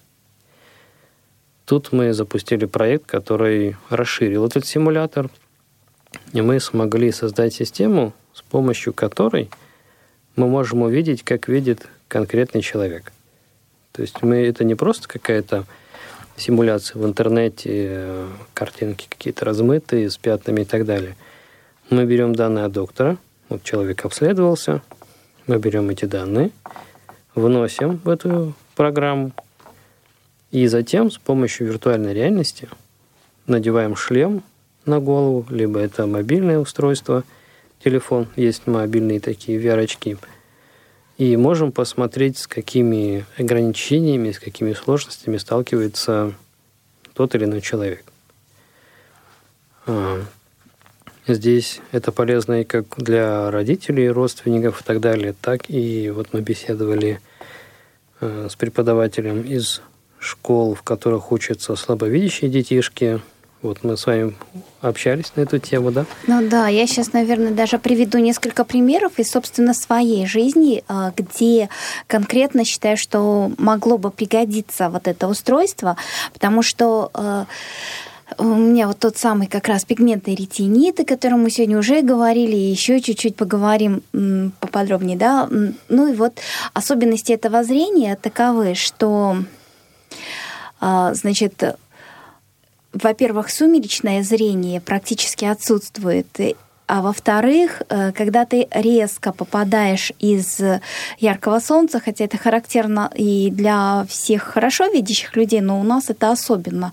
Тут 1.64 1.92
мы 1.92 2.12
запустили 2.12 2.66
проект, 2.66 3.06
который 3.06 3.76
расширил 3.88 4.46
этот 4.46 4.66
симулятор, 4.66 5.30
и 6.32 6.40
мы 6.40 6.60
смогли 6.60 7.12
создать 7.12 7.54
систему, 7.54 8.12
с 8.34 8.42
помощью 8.42 8.92
которой 8.92 9.48
мы 10.36 10.48
можем 10.48 10.82
увидеть, 10.82 11.22
как 11.22 11.48
видит 11.48 11.88
конкретный 12.08 12.62
человек. 12.62 13.12
То 13.92 14.02
есть 14.02 14.22
мы, 14.22 14.36
это 14.36 14.64
не 14.64 14.74
просто 14.74 15.08
какая-то 15.08 15.64
симуляция 16.36 17.00
в 17.00 17.06
интернете, 17.06 18.26
картинки 18.54 19.06
какие-то 19.08 19.44
размытые 19.44 20.10
с 20.10 20.16
пятнами 20.16 20.62
и 20.62 20.64
так 20.64 20.84
далее. 20.84 21.16
Мы 21.90 22.04
берем 22.04 22.34
данные 22.34 22.64
от 22.64 22.72
доктора, 22.72 23.18
вот 23.48 23.62
человек 23.62 24.04
обследовался, 24.04 24.82
мы 25.46 25.58
берем 25.58 25.90
эти 25.90 26.06
данные– 26.06 26.50
вносим 27.34 28.00
в 28.04 28.08
эту 28.08 28.54
программу, 28.74 29.32
и 30.50 30.66
затем 30.66 31.10
с 31.10 31.18
помощью 31.18 31.66
виртуальной 31.68 32.12
реальности 32.14 32.68
надеваем 33.46 33.96
шлем 33.96 34.42
на 34.84 35.00
голову, 35.00 35.46
либо 35.48 35.80
это 35.80 36.06
мобильное 36.06 36.58
устройство, 36.58 37.24
телефон, 37.82 38.28
есть 38.36 38.66
мобильные 38.66 39.20
такие 39.20 39.60
VR-очки, 39.60 40.18
и 41.18 41.36
можем 41.36 41.72
посмотреть, 41.72 42.38
с 42.38 42.46
какими 42.46 43.24
ограничениями, 43.38 44.32
с 44.32 44.38
какими 44.38 44.72
сложностями 44.72 45.36
сталкивается 45.36 46.34
тот 47.14 47.34
или 47.34 47.44
иной 47.44 47.60
человек. 47.60 48.04
Здесь 51.26 51.80
это 51.92 52.10
полезно 52.10 52.62
и 52.62 52.64
как 52.64 52.96
для 52.96 53.50
родителей, 53.50 54.10
родственников 54.10 54.80
и 54.80 54.84
так 54.84 55.00
далее, 55.00 55.34
так 55.40 55.70
и 55.70 56.10
вот 56.10 56.28
мы 56.32 56.40
беседовали 56.40 57.20
э, 58.20 58.48
с 58.50 58.56
преподавателем 58.56 59.42
из 59.42 59.82
школ, 60.18 60.74
в 60.74 60.82
которых 60.82 61.30
учатся 61.30 61.76
слабовидящие 61.76 62.50
детишки. 62.50 63.20
Вот 63.60 63.84
мы 63.84 63.96
с 63.96 64.06
вами 64.06 64.34
общались 64.80 65.32
на 65.36 65.42
эту 65.42 65.60
тему, 65.60 65.92
да? 65.92 66.06
Ну 66.26 66.48
да, 66.48 66.66
я 66.66 66.84
сейчас, 66.88 67.12
наверное, 67.12 67.52
даже 67.52 67.78
приведу 67.78 68.18
несколько 68.18 68.64
примеров 68.64 69.20
из, 69.20 69.30
собственно, 69.30 69.74
своей 69.74 70.26
жизни, 70.26 70.82
э, 70.88 71.12
где 71.16 71.68
конкретно 72.08 72.64
считаю, 72.64 72.96
что 72.96 73.52
могло 73.58 73.96
бы 73.96 74.10
пригодиться 74.10 74.88
вот 74.88 75.06
это 75.06 75.28
устройство, 75.28 75.96
потому 76.32 76.62
что 76.62 77.12
э, 77.14 77.44
у 78.38 78.44
меня 78.44 78.86
вот 78.86 78.98
тот 78.98 79.16
самый 79.16 79.46
как 79.46 79.68
раз 79.68 79.84
пигментный 79.84 80.34
ретинит, 80.34 81.00
о 81.00 81.04
котором 81.04 81.42
мы 81.42 81.50
сегодня 81.50 81.78
уже 81.78 82.02
говорили, 82.02 82.56
и 82.56 82.70
еще 82.70 83.00
чуть-чуть 83.00 83.36
поговорим 83.36 84.02
поподробнее, 84.60 85.16
да. 85.16 85.48
Ну 85.88 86.12
и 86.12 86.14
вот 86.14 86.38
особенности 86.72 87.32
этого 87.32 87.64
зрения 87.64 88.16
таковы, 88.16 88.74
что, 88.74 89.36
а, 90.80 91.14
значит, 91.14 91.76
во-первых, 92.92 93.50
сумеречное 93.50 94.22
зрение 94.22 94.80
практически 94.80 95.44
отсутствует, 95.44 96.28
а 96.92 97.00
во-вторых, 97.00 97.82
э, 97.88 98.12
когда 98.12 98.44
ты 98.44 98.68
резко 98.70 99.32
попадаешь 99.32 100.12
из 100.20 100.60
яркого 101.20 101.60
солнца, 101.60 102.00
хотя 102.04 102.24
это 102.24 102.36
характерно 102.36 103.10
и 103.14 103.50
для 103.50 104.04
всех 104.08 104.42
хорошо 104.42 104.88
видящих 104.88 105.36
людей, 105.36 105.62
но 105.62 105.80
у 105.80 105.84
нас 105.84 106.10
это 106.10 106.30
особенно. 106.30 106.92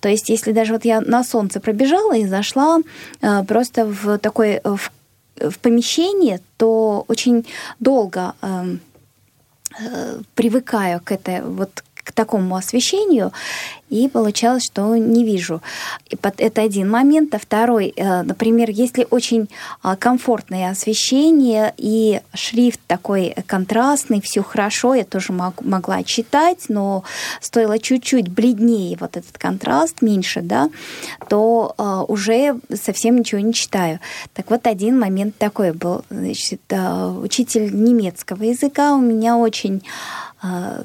То 0.00 0.08
есть, 0.08 0.28
если 0.28 0.52
даже 0.52 0.72
вот 0.72 0.84
я 0.84 1.00
на 1.00 1.22
солнце 1.22 1.60
пробежала 1.60 2.16
и 2.16 2.26
зашла 2.26 2.78
э, 3.20 3.44
просто 3.44 3.84
в 3.84 4.18
такое 4.18 4.60
э, 4.64 4.76
в, 4.76 4.90
в 5.50 5.58
помещение, 5.60 6.40
то 6.56 7.04
очень 7.06 7.46
долго 7.78 8.34
эм, 8.42 8.80
привыкаю 10.34 11.00
к 11.04 11.12
этой 11.12 11.42
вот 11.42 11.84
к 12.08 12.12
такому 12.12 12.56
освещению, 12.56 13.32
и 13.90 14.08
получалось, 14.08 14.64
что 14.64 14.96
не 14.96 15.24
вижу. 15.24 15.60
Это 16.38 16.62
один 16.62 16.90
момент. 16.90 17.34
А 17.34 17.38
второй, 17.38 17.92
э, 17.94 18.22
например, 18.22 18.70
если 18.70 19.06
очень 19.10 19.48
а, 19.82 19.96
комфортное 19.96 20.70
освещение 20.70 21.74
и 21.76 22.20
шрифт 22.34 22.80
такой 22.86 23.34
контрастный, 23.46 24.20
все 24.22 24.42
хорошо, 24.42 24.94
я 24.94 25.04
тоже 25.04 25.32
могла 25.32 26.02
читать, 26.02 26.66
но 26.68 27.04
стоило 27.40 27.78
чуть-чуть 27.78 28.28
бледнее 28.28 28.96
вот 28.98 29.16
этот 29.16 29.36
контраст, 29.36 30.00
меньше, 30.00 30.40
да, 30.40 30.70
то 31.28 31.74
а, 31.76 32.04
уже 32.04 32.58
совсем 32.74 33.18
ничего 33.18 33.40
не 33.40 33.52
читаю. 33.52 34.00
Так 34.32 34.50
вот, 34.50 34.66
один 34.66 34.98
момент 34.98 35.36
такой 35.36 35.72
был. 35.72 36.04
Значит, 36.08 36.62
э, 36.70 37.06
учитель 37.22 37.74
немецкого 37.74 38.44
языка 38.44 38.94
у 38.94 39.00
меня 39.00 39.36
очень 39.36 39.82
а, 40.40 40.82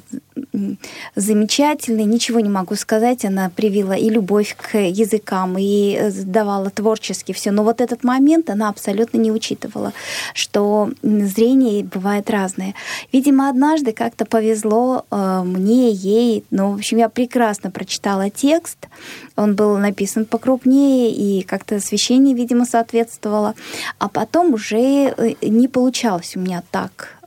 замечательный, 1.16 2.06
ничего 2.06 2.40
не 2.40 2.50
могу 2.50 2.76
сказать, 2.76 3.24
она 3.24 3.50
привила 3.50 3.94
и 3.94 4.10
любовь 4.10 4.56
к 4.60 4.78
языкам, 4.78 5.58
и 5.60 6.10
давала 6.26 6.72
творчески 6.72 7.34
все. 7.34 7.52
Но 7.52 7.64
вот 7.64 7.80
этот 7.80 8.04
момент 8.04 8.50
она 8.50 8.70
абсолютно 8.70 9.18
не 9.18 9.32
учитывала, 9.32 9.94
что 10.34 10.90
зрение 11.04 11.84
бывает 11.84 12.30
разное. 12.32 12.74
Видимо, 13.12 13.50
однажды 13.50 13.94
как-то 13.94 14.26
повезло 14.26 15.06
а, 15.12 15.44
мне, 15.44 15.92
ей, 15.92 16.44
ну, 16.50 16.72
в 16.72 16.76
общем, 16.76 16.98
я 16.98 17.10
прекрасно 17.10 17.70
прочитала 17.70 18.32
текст, 18.32 18.88
он 19.36 19.56
был 19.56 19.78
написан 19.78 20.26
покрупнее, 20.26 21.12
и 21.12 21.44
как-то 21.44 21.76
освещение, 21.76 22.36
видимо, 22.36 22.66
соответствовало. 22.66 23.54
А 24.00 24.10
потом 24.10 24.54
уже 24.54 25.14
э, 25.16 25.36
не 25.42 25.68
получалось 25.68 26.36
у 26.36 26.40
меня 26.40 26.64
так 26.72 27.20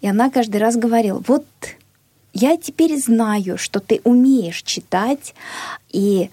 и 0.00 0.08
она 0.08 0.30
каждый 0.30 0.56
раз 0.56 0.76
говорила, 0.76 1.22
вот 1.26 1.46
я 2.32 2.56
теперь 2.56 2.98
знаю, 2.98 3.58
что 3.58 3.80
ты 3.80 4.00
умеешь 4.04 4.62
читать, 4.62 5.34
и 5.90 6.30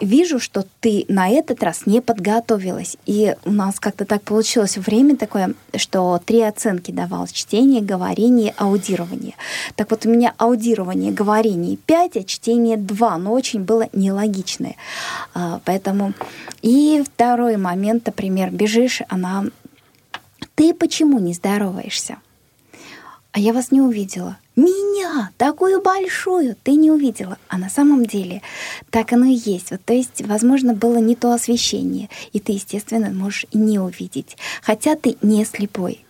вижу, 0.00 0.38
что 0.38 0.64
ты 0.80 1.04
на 1.08 1.28
этот 1.28 1.62
раз 1.62 1.86
не 1.86 2.00
подготовилась. 2.00 2.96
И 3.06 3.34
у 3.44 3.52
нас 3.52 3.80
как-то 3.80 4.04
так 4.04 4.22
получилось 4.22 4.76
время 4.76 5.16
такое, 5.16 5.54
что 5.76 6.20
три 6.24 6.42
оценки 6.42 6.90
давалось. 6.90 7.32
Чтение, 7.32 7.82
говорение, 7.82 8.54
аудирование. 8.56 9.34
Так 9.76 9.90
вот, 9.90 10.06
у 10.06 10.10
меня 10.10 10.34
аудирование, 10.38 11.12
говорение 11.12 11.76
5, 11.76 12.16
а 12.16 12.24
чтение 12.24 12.76
2, 12.76 13.18
но 13.18 13.32
очень 13.32 13.60
было 13.60 13.88
нелогичное. 13.92 14.76
А, 15.34 15.60
поэтому... 15.64 16.12
И 16.62 17.04
второй 17.04 17.56
момент, 17.56 18.06
например, 18.06 18.50
бежишь, 18.50 19.02
она... 19.08 19.44
Ты 20.58 20.74
почему 20.74 21.20
не 21.20 21.34
здороваешься? 21.34 22.18
А 23.30 23.38
я 23.38 23.52
вас 23.52 23.70
не 23.70 23.80
увидела. 23.80 24.38
Меня, 24.56 25.30
такую 25.36 25.80
большую, 25.80 26.56
ты 26.64 26.72
не 26.72 26.90
увидела. 26.90 27.38
А 27.46 27.58
на 27.58 27.70
самом 27.70 28.04
деле 28.04 28.42
так 28.90 29.12
оно 29.12 29.26
и 29.26 29.34
есть. 29.34 29.70
Вот, 29.70 29.84
то 29.84 29.94
есть, 29.94 30.20
возможно, 30.26 30.74
было 30.74 30.98
не 30.98 31.14
то 31.14 31.32
освещение, 31.32 32.10
и 32.32 32.40
ты, 32.40 32.52
естественно, 32.54 33.10
можешь 33.10 33.46
не 33.52 33.78
увидеть. 33.78 34.36
Хотя 34.60 34.96
ты 34.96 35.16
не 35.22 35.44
слепой. 35.44 36.04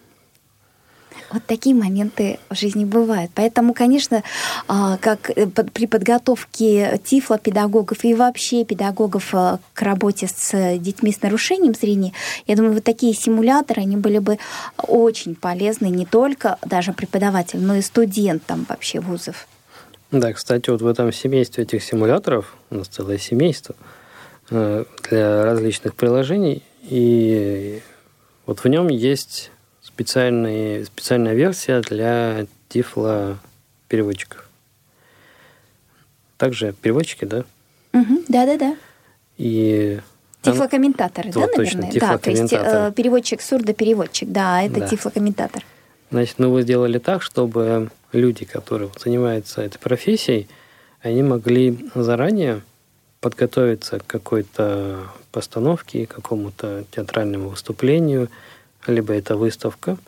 Вот 1.30 1.42
такие 1.46 1.74
моменты 1.74 2.38
в 2.48 2.54
жизни 2.54 2.84
бывают. 2.84 3.30
Поэтому, 3.34 3.74
конечно, 3.74 4.22
а, 4.66 4.96
как 4.96 5.30
э, 5.30 5.46
при 5.46 5.86
подготовке 5.86 6.98
тифлопедагогов 7.04 8.04
и 8.04 8.14
вообще 8.14 8.64
педагогов 8.64 9.34
э, 9.34 9.58
к 9.74 9.82
работе 9.82 10.26
с 10.26 10.78
детьми 10.78 11.12
с 11.12 11.20
нарушением 11.20 11.74
зрения, 11.74 12.12
я 12.46 12.56
думаю, 12.56 12.72
вот 12.72 12.84
такие 12.84 13.12
симуляторы, 13.12 13.82
они 13.82 13.96
были 13.96 14.18
бы 14.18 14.38
очень 14.78 15.34
полезны 15.34 15.86
не 15.86 16.06
только 16.06 16.58
даже 16.64 16.94
преподавателям, 16.94 17.66
но 17.66 17.74
и 17.76 17.82
студентам 17.82 18.64
вообще 18.66 19.00
вузов. 19.00 19.46
Да, 20.10 20.32
кстати, 20.32 20.70
вот 20.70 20.80
в 20.80 20.86
этом 20.86 21.12
семействе 21.12 21.64
этих 21.64 21.82
симуляторов, 21.82 22.56
у 22.70 22.76
нас 22.76 22.88
целое 22.88 23.18
семейство 23.18 23.74
э, 24.48 24.84
для 25.10 25.44
различных 25.44 25.94
приложений, 25.94 26.62
и 26.84 27.82
вот 28.46 28.60
в 28.60 28.68
нем 28.68 28.88
есть 28.88 29.50
специальный, 29.98 30.84
специальная 30.84 31.34
версия 31.34 31.80
для 31.80 32.46
тифло-переводчиков. 32.68 34.48
Также 36.36 36.72
переводчики, 36.72 37.24
да? 37.24 37.44
Угу, 37.92 38.22
да-да-да. 38.28 38.76
И 39.38 39.98
Тифлокомментаторы, 40.42 41.32
да, 41.32 41.40
наверное? 41.40 41.56
Точно, 41.56 42.00
да, 42.00 42.16
то 42.16 42.30
есть 42.30 42.52
э, 42.52 42.92
переводчик, 42.94 43.42
сурдопереводчик, 43.42 44.30
да, 44.30 44.62
это 44.62 44.78
да. 44.78 44.88
тифлокомментатор. 44.88 45.64
Значит, 46.12 46.38
мы 46.38 46.46
его 46.46 46.60
сделали 46.60 46.98
так, 46.98 47.22
чтобы 47.22 47.90
люди, 48.12 48.44
которые 48.44 48.92
занимаются 49.00 49.62
этой 49.62 49.80
профессией, 49.80 50.46
они 51.02 51.24
могли 51.24 51.90
заранее 51.96 52.62
подготовиться 53.20 53.98
к 53.98 54.06
какой-то 54.06 55.08
постановке, 55.32 56.06
к 56.06 56.14
какому-то 56.14 56.84
театральному 56.92 57.48
выступлению– 57.48 58.28
либо 58.92 59.14
это 59.14 59.36
выставка. 59.36 59.98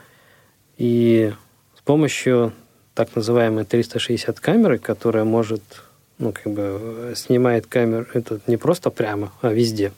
И 0.79 1.33
с 1.77 1.81
помощью 1.83 2.53
так 2.95 3.15
называемой 3.15 3.65
360 3.65 4.41
камеры, 4.41 4.79
которая 4.79 5.25
может, 5.25 5.63
ну, 6.19 6.33
как 6.33 6.53
бы 6.53 7.13
снимает 7.17 7.67
камеру, 7.67 8.07
это 8.13 8.41
не 8.47 8.57
просто 8.57 8.91
прямо, 8.91 9.33
а 9.43 9.53
везде. 9.53 9.93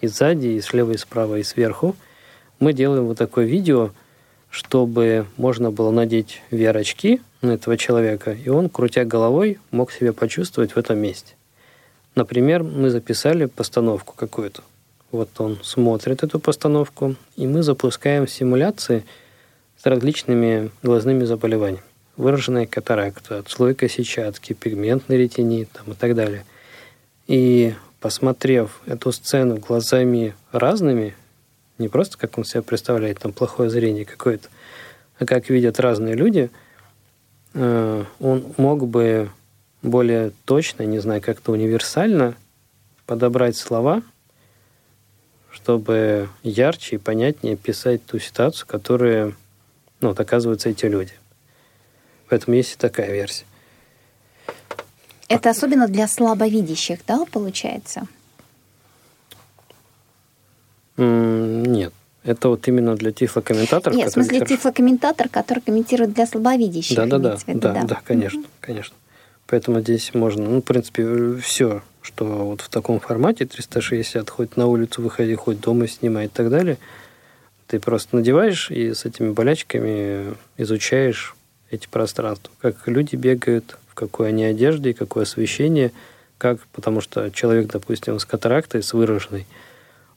И 0.00 0.06
сзади, 0.06 0.48
и 0.48 0.60
слева, 0.60 0.92
и 0.92 0.96
справа, 0.96 1.38
и 1.38 1.42
сверху. 1.42 1.96
Мы 2.58 2.72
делаем 2.72 3.06
вот 3.06 3.18
такое 3.18 3.46
видео, 3.46 3.90
чтобы 4.50 5.26
можно 5.36 5.70
было 5.70 5.90
надеть 5.90 6.42
VR-очки 6.50 7.20
на 7.42 7.52
этого 7.52 7.76
человека, 7.76 8.32
и 8.32 8.48
он, 8.48 8.68
крутя 8.68 9.04
головой, 9.04 9.58
мог 9.70 9.90
себя 9.90 10.12
почувствовать 10.12 10.72
в 10.72 10.78
этом 10.78 10.98
месте. 10.98 11.34
Например, 12.14 12.62
мы 12.62 12.90
записали 12.90 13.46
постановку 13.46 14.14
какую-то. 14.16 14.62
Вот 15.14 15.30
он 15.38 15.60
смотрит 15.62 16.24
эту 16.24 16.40
постановку, 16.40 17.14
и 17.36 17.46
мы 17.46 17.62
запускаем 17.62 18.26
симуляции 18.26 19.04
с 19.80 19.86
различными 19.86 20.72
глазными 20.82 21.22
заболеваниями. 21.22 21.84
Выраженная 22.16 22.66
катаракта, 22.66 23.38
отслойка 23.38 23.88
сетчатки, 23.88 24.54
пигментный 24.54 25.16
ретинит 25.16 25.68
там, 25.70 25.92
и 25.92 25.94
так 25.94 26.16
далее. 26.16 26.44
И 27.28 27.74
посмотрев 28.00 28.82
эту 28.86 29.12
сцену 29.12 29.58
глазами 29.58 30.34
разными, 30.50 31.14
не 31.78 31.86
просто 31.86 32.18
как 32.18 32.36
он 32.36 32.44
себе 32.44 32.62
представляет, 32.62 33.20
там 33.20 33.32
плохое 33.32 33.70
зрение 33.70 34.04
какое-то, 34.04 34.48
а 35.20 35.26
как 35.26 35.48
видят 35.48 35.78
разные 35.78 36.16
люди, 36.16 36.50
э, 37.52 38.04
он 38.18 38.44
мог 38.56 38.88
бы 38.88 39.30
более 39.80 40.32
точно, 40.44 40.82
не 40.82 40.98
знаю, 40.98 41.22
как-то 41.22 41.52
универсально 41.52 42.34
подобрать 43.06 43.56
слова– 43.56 44.02
чтобы 45.54 46.28
ярче 46.42 46.96
и 46.96 46.98
понятнее 46.98 47.56
писать 47.56 48.04
ту 48.04 48.18
ситуацию, 48.18 48.66
которую 48.66 49.36
ну, 50.00 50.08
вот, 50.08 50.18
оказываются 50.18 50.68
эти 50.68 50.86
люди. 50.86 51.12
Поэтому 52.28 52.56
есть 52.56 52.74
и 52.74 52.76
такая 52.76 53.12
версия. 53.12 53.44
Это 55.28 55.50
особенно 55.50 55.86
для 55.86 56.08
слабовидящих, 56.08 57.00
да, 57.06 57.24
получается? 57.30 58.06
Нет. 60.96 61.92
Это 62.24 62.48
вот 62.48 62.66
именно 62.68 62.96
для 62.96 63.12
тифлокомментатора. 63.12 63.94
Нет, 63.94 64.08
в 64.08 64.12
смысле 64.12 64.38
хорошо... 64.38 64.56
тифлокомментатор, 64.56 65.28
который 65.28 65.60
комментирует 65.60 66.14
для 66.14 66.26
слабовидящих. 66.26 66.96
Да, 66.96 67.06
да, 67.06 67.18
да, 67.18 67.38
да, 67.46 67.84
да, 67.84 68.00
конечно, 68.04 68.40
угу. 68.40 68.48
конечно. 68.60 68.96
Поэтому 69.46 69.80
здесь 69.80 70.14
можно, 70.14 70.42
ну, 70.48 70.60
в 70.60 70.64
принципе, 70.64 71.36
все 71.36 71.82
что 72.04 72.24
вот 72.24 72.60
в 72.60 72.68
таком 72.68 73.00
формате 73.00 73.46
360, 73.46 74.28
хоть 74.28 74.56
на 74.56 74.66
улицу 74.66 75.00
выходи, 75.00 75.34
хоть 75.34 75.60
дома 75.60 75.88
снимай 75.88 76.26
и 76.26 76.28
так 76.28 76.50
далее, 76.50 76.76
ты 77.66 77.80
просто 77.80 78.16
надеваешь 78.16 78.70
и 78.70 78.92
с 78.92 79.06
этими 79.06 79.30
болячками 79.30 80.34
изучаешь 80.58 81.34
эти 81.70 81.88
пространства. 81.88 82.52
Как 82.60 82.86
люди 82.86 83.16
бегают, 83.16 83.78
в 83.88 83.94
какой 83.94 84.28
они 84.28 84.44
одежде, 84.44 84.92
какое 84.92 85.22
освещение, 85.22 85.92
как, 86.36 86.60
потому 86.72 87.00
что 87.00 87.30
человек, 87.30 87.68
допустим, 87.68 88.18
с 88.18 88.26
катарактой, 88.26 88.82
с 88.82 88.92
выраженной, 88.92 89.46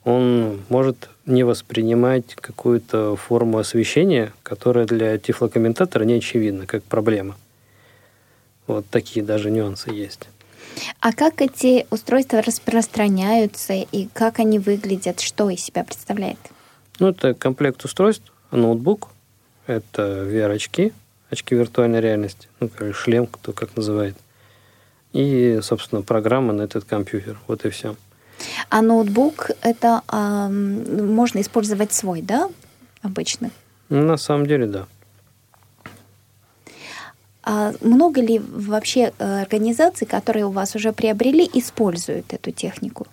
он 0.04 0.62
может 0.68 1.10
не 1.26 1.44
воспринимать 1.44 2.36
какую-то 2.36 3.16
форму 3.16 3.60
освещения, 3.60 4.34
которая 4.44 4.86
для 4.86 5.18
тифлокомментатора 5.18 6.04
не 6.04 6.16
очевидна, 6.16 6.66
как 6.66 6.84
проблема. 6.84 7.38
Вот 8.68 8.86
такие 8.90 9.26
даже 9.26 9.52
нюансы 9.52 9.90
есть. 9.92 10.28
А 11.00 11.14
как 11.14 11.42
эти 11.42 11.86
устройства 11.90 12.42
распространяются 12.42 13.74
и 13.74 14.08
как 14.14 14.40
они 14.40 14.60
выглядят, 14.60 15.20
что 15.20 15.50
из 15.50 15.64
себя 15.64 15.84
представляет? 15.84 16.40
Ну, 17.00 17.10
это 17.10 17.34
комплект 17.34 17.84
устройств, 17.86 18.32
ноутбук, 18.52 19.10
это 19.68 20.02
VR-очки, 20.02 20.94
очки 21.30 21.56
виртуальной 21.56 22.02
реальности, 22.02 22.48
ну, 22.60 22.70
шлем, 22.94 23.28
кто 23.28 23.54
как 23.54 23.76
называет, 23.76 24.16
и, 25.14 25.60
собственно, 25.62 26.02
программа 26.02 26.54
на 26.54 26.64
этот 26.64 26.86
компьютер. 26.86 27.38
Вот 27.48 27.66
и 27.66 27.70
все. 27.70 27.96
А 28.70 28.82
ноутбук 28.82 29.52
это 29.62 30.02
э, 30.12 30.48
можно 30.50 31.42
использовать 31.42 31.94
свой, 31.94 32.22
да, 32.22 32.50
обычно? 33.02 33.52
На 33.90 34.18
самом 34.18 34.46
деле, 34.46 34.68
да. 34.68 34.88
А 37.50 37.72
много 37.80 38.20
ли 38.20 38.40
вообще 38.40 39.14
э, 39.18 39.42
организаций, 39.42 40.06
которые 40.06 40.46
у 40.46 40.52
вас 40.52 40.76
уже 40.76 40.92
приобрели, 40.92 41.50
используют 41.54 42.34
эту 42.34 42.52
технику? 42.52 43.08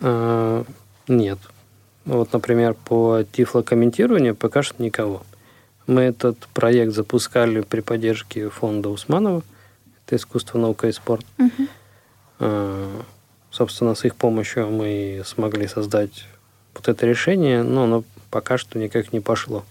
А, 0.00 0.64
нет. 1.08 1.38
Вот, 2.04 2.30
например, 2.34 2.74
по 2.74 3.22
тифлокомментированию 3.32 4.36
пока 4.36 4.62
что 4.62 4.82
никого. 4.82 5.22
Мы 5.86 6.02
этот 6.02 6.46
проект 6.52 6.92
запускали 6.92 7.62
при 7.62 7.80
поддержке 7.80 8.50
фонда 8.50 8.90
Усманова. 8.90 9.42
Это 10.04 10.16
искусство, 10.16 10.58
наука 10.58 10.88
и 10.88 10.92
спорт. 10.92 11.24
Угу. 11.38 12.48
Собственно, 13.50 13.94
с 13.94 14.04
их 14.04 14.14
помощью 14.14 14.68
мы 14.68 15.22
смогли 15.24 15.68
создать 15.68 16.26
вот 16.74 16.86
это 16.86 17.06
решение, 17.06 17.62
но 17.62 17.84
оно 17.84 18.04
пока 18.30 18.58
что 18.58 18.78
никак 18.78 19.14
не 19.14 19.20
пошло. 19.20 19.64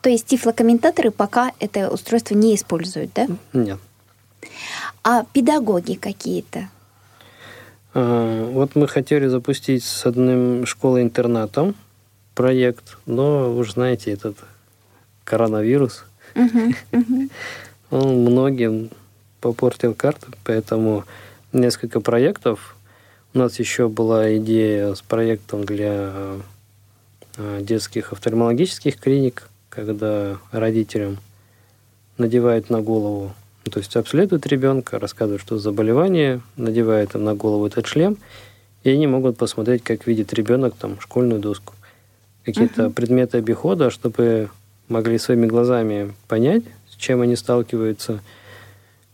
То 0.00 0.10
есть 0.10 0.26
тифлокомментаторы 0.26 1.10
пока 1.10 1.52
это 1.58 1.90
устройство 1.90 2.34
не 2.34 2.54
используют, 2.54 3.10
да? 3.14 3.26
Нет. 3.52 3.78
А 5.02 5.24
педагоги 5.32 5.94
какие-то? 5.94 6.68
А, 7.94 8.50
вот 8.50 8.74
мы 8.74 8.88
хотели 8.88 9.26
запустить 9.26 9.84
с 9.84 10.06
одним 10.06 10.66
школой-интернатом 10.66 11.74
проект, 12.34 12.98
но 13.06 13.52
вы 13.52 13.64
же 13.64 13.72
знаете, 13.72 14.12
этот 14.12 14.36
коронавирус, 15.24 16.04
он 17.90 18.18
многим 18.20 18.90
попортил 19.40 19.94
карты, 19.94 20.26
поэтому 20.44 21.04
несколько 21.52 22.00
проектов. 22.00 22.76
У 23.32 23.38
нас 23.38 23.58
еще 23.58 23.88
была 23.88 24.36
идея 24.36 24.94
с 24.94 25.02
проектом 25.02 25.64
для 25.64 26.36
э, 27.36 27.60
детских 27.62 28.12
офтальмологических 28.12 28.98
клиник, 28.98 29.48
когда 29.76 30.38
родителям 30.50 31.18
надевают 32.18 32.70
на 32.70 32.80
голову, 32.80 33.34
ну, 33.64 33.72
то 33.72 33.78
есть 33.78 33.94
обследуют 33.94 34.46
ребенка, 34.46 34.98
рассказывают, 34.98 35.42
что 35.42 35.58
заболевание, 35.58 36.40
надевают 36.56 37.14
им 37.14 37.24
на 37.24 37.34
голову 37.34 37.66
этот 37.66 37.86
шлем, 37.86 38.16
и 38.84 38.90
они 38.90 39.06
могут 39.06 39.36
посмотреть, 39.36 39.84
как 39.84 40.06
видит 40.06 40.32
ребенок 40.32 40.74
там 40.76 40.98
школьную 41.00 41.40
доску. 41.40 41.74
Какие-то 42.44 42.84
uh-huh. 42.84 42.92
предметы 42.92 43.38
обихода, 43.38 43.90
чтобы 43.90 44.48
могли 44.88 45.18
своими 45.18 45.46
глазами 45.46 46.14
понять, 46.28 46.62
с 46.88 46.96
чем 46.96 47.20
они 47.20 47.36
сталкиваются, 47.36 48.20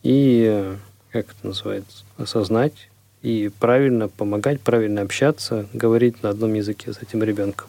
и, 0.02 0.74
как 1.10 1.26
это 1.26 1.46
называется, 1.46 2.04
осознать, 2.18 2.88
и 3.22 3.50
правильно 3.58 4.08
помогать, 4.08 4.60
правильно 4.60 5.00
общаться, 5.02 5.66
говорить 5.72 6.22
на 6.22 6.30
одном 6.30 6.54
языке 6.54 6.92
с 6.92 6.98
этим 6.98 7.22
ребенком. 7.22 7.68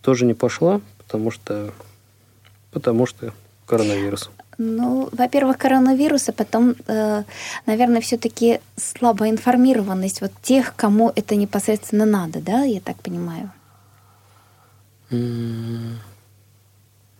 Тоже 0.00 0.24
не 0.24 0.34
пошла, 0.34 0.80
потому 0.98 1.30
что, 1.30 1.72
потому 2.72 3.06
что 3.06 3.32
коронавирус. 3.66 4.30
Ну, 4.58 5.08
во-первых, 5.12 5.58
коронавирус, 5.58 6.28
а 6.28 6.32
потом, 6.32 6.74
э, 6.86 7.24
наверное, 7.66 8.00
все-таки 8.00 8.60
слабая 8.76 9.30
информированность 9.30 10.20
вот 10.20 10.32
тех, 10.42 10.74
кому 10.76 11.10
это 11.14 11.36
непосредственно 11.36 12.04
надо, 12.04 12.40
да, 12.40 12.62
я 12.62 12.80
так 12.80 12.96
понимаю? 12.96 13.50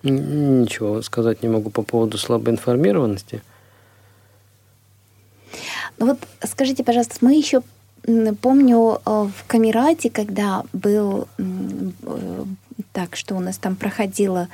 Ничего 0.03 1.03
сказать 1.03 1.43
не 1.43 1.49
могу 1.49 1.71
по 1.71 1.83
поводу 1.83 2.19
слабой 2.19 2.53
информированности. 2.53 3.43
Ну 5.99 6.07
вот 6.07 6.19
скажите, 6.45 6.85
пожалуйста, 6.85 7.17
мы 7.21 7.35
еще 7.35 7.63
помню 8.41 9.01
э, 9.05 9.29
в 9.37 9.47
Камерате, 9.47 10.11
когда 10.11 10.65
был 10.73 11.29
э, 11.39 12.45
так, 12.93 13.17
что 13.17 13.35
у 13.35 13.41
нас 13.41 13.59
там 13.59 13.77
проходила 13.77 14.49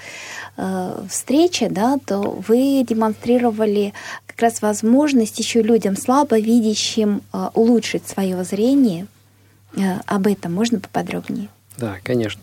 э, 0.57 1.05
встреча, 1.09 1.69
да, 1.71 1.99
то 2.05 2.21
вы 2.47 2.85
демонстрировали 2.87 3.93
как 4.27 4.41
раз 4.41 4.63
возможность 4.63 5.39
еще 5.39 5.63
людям 5.63 5.97
слабо 5.97 6.39
видящим 6.39 7.23
э, 7.33 7.49
улучшить 7.55 8.07
свое 8.07 8.43
зрение. 8.45 9.07
Э, 9.77 10.01
об 10.07 10.27
этом 10.27 10.55
можно 10.55 10.81
поподробнее? 10.81 11.49
Да, 11.77 11.97
конечно. 12.03 12.41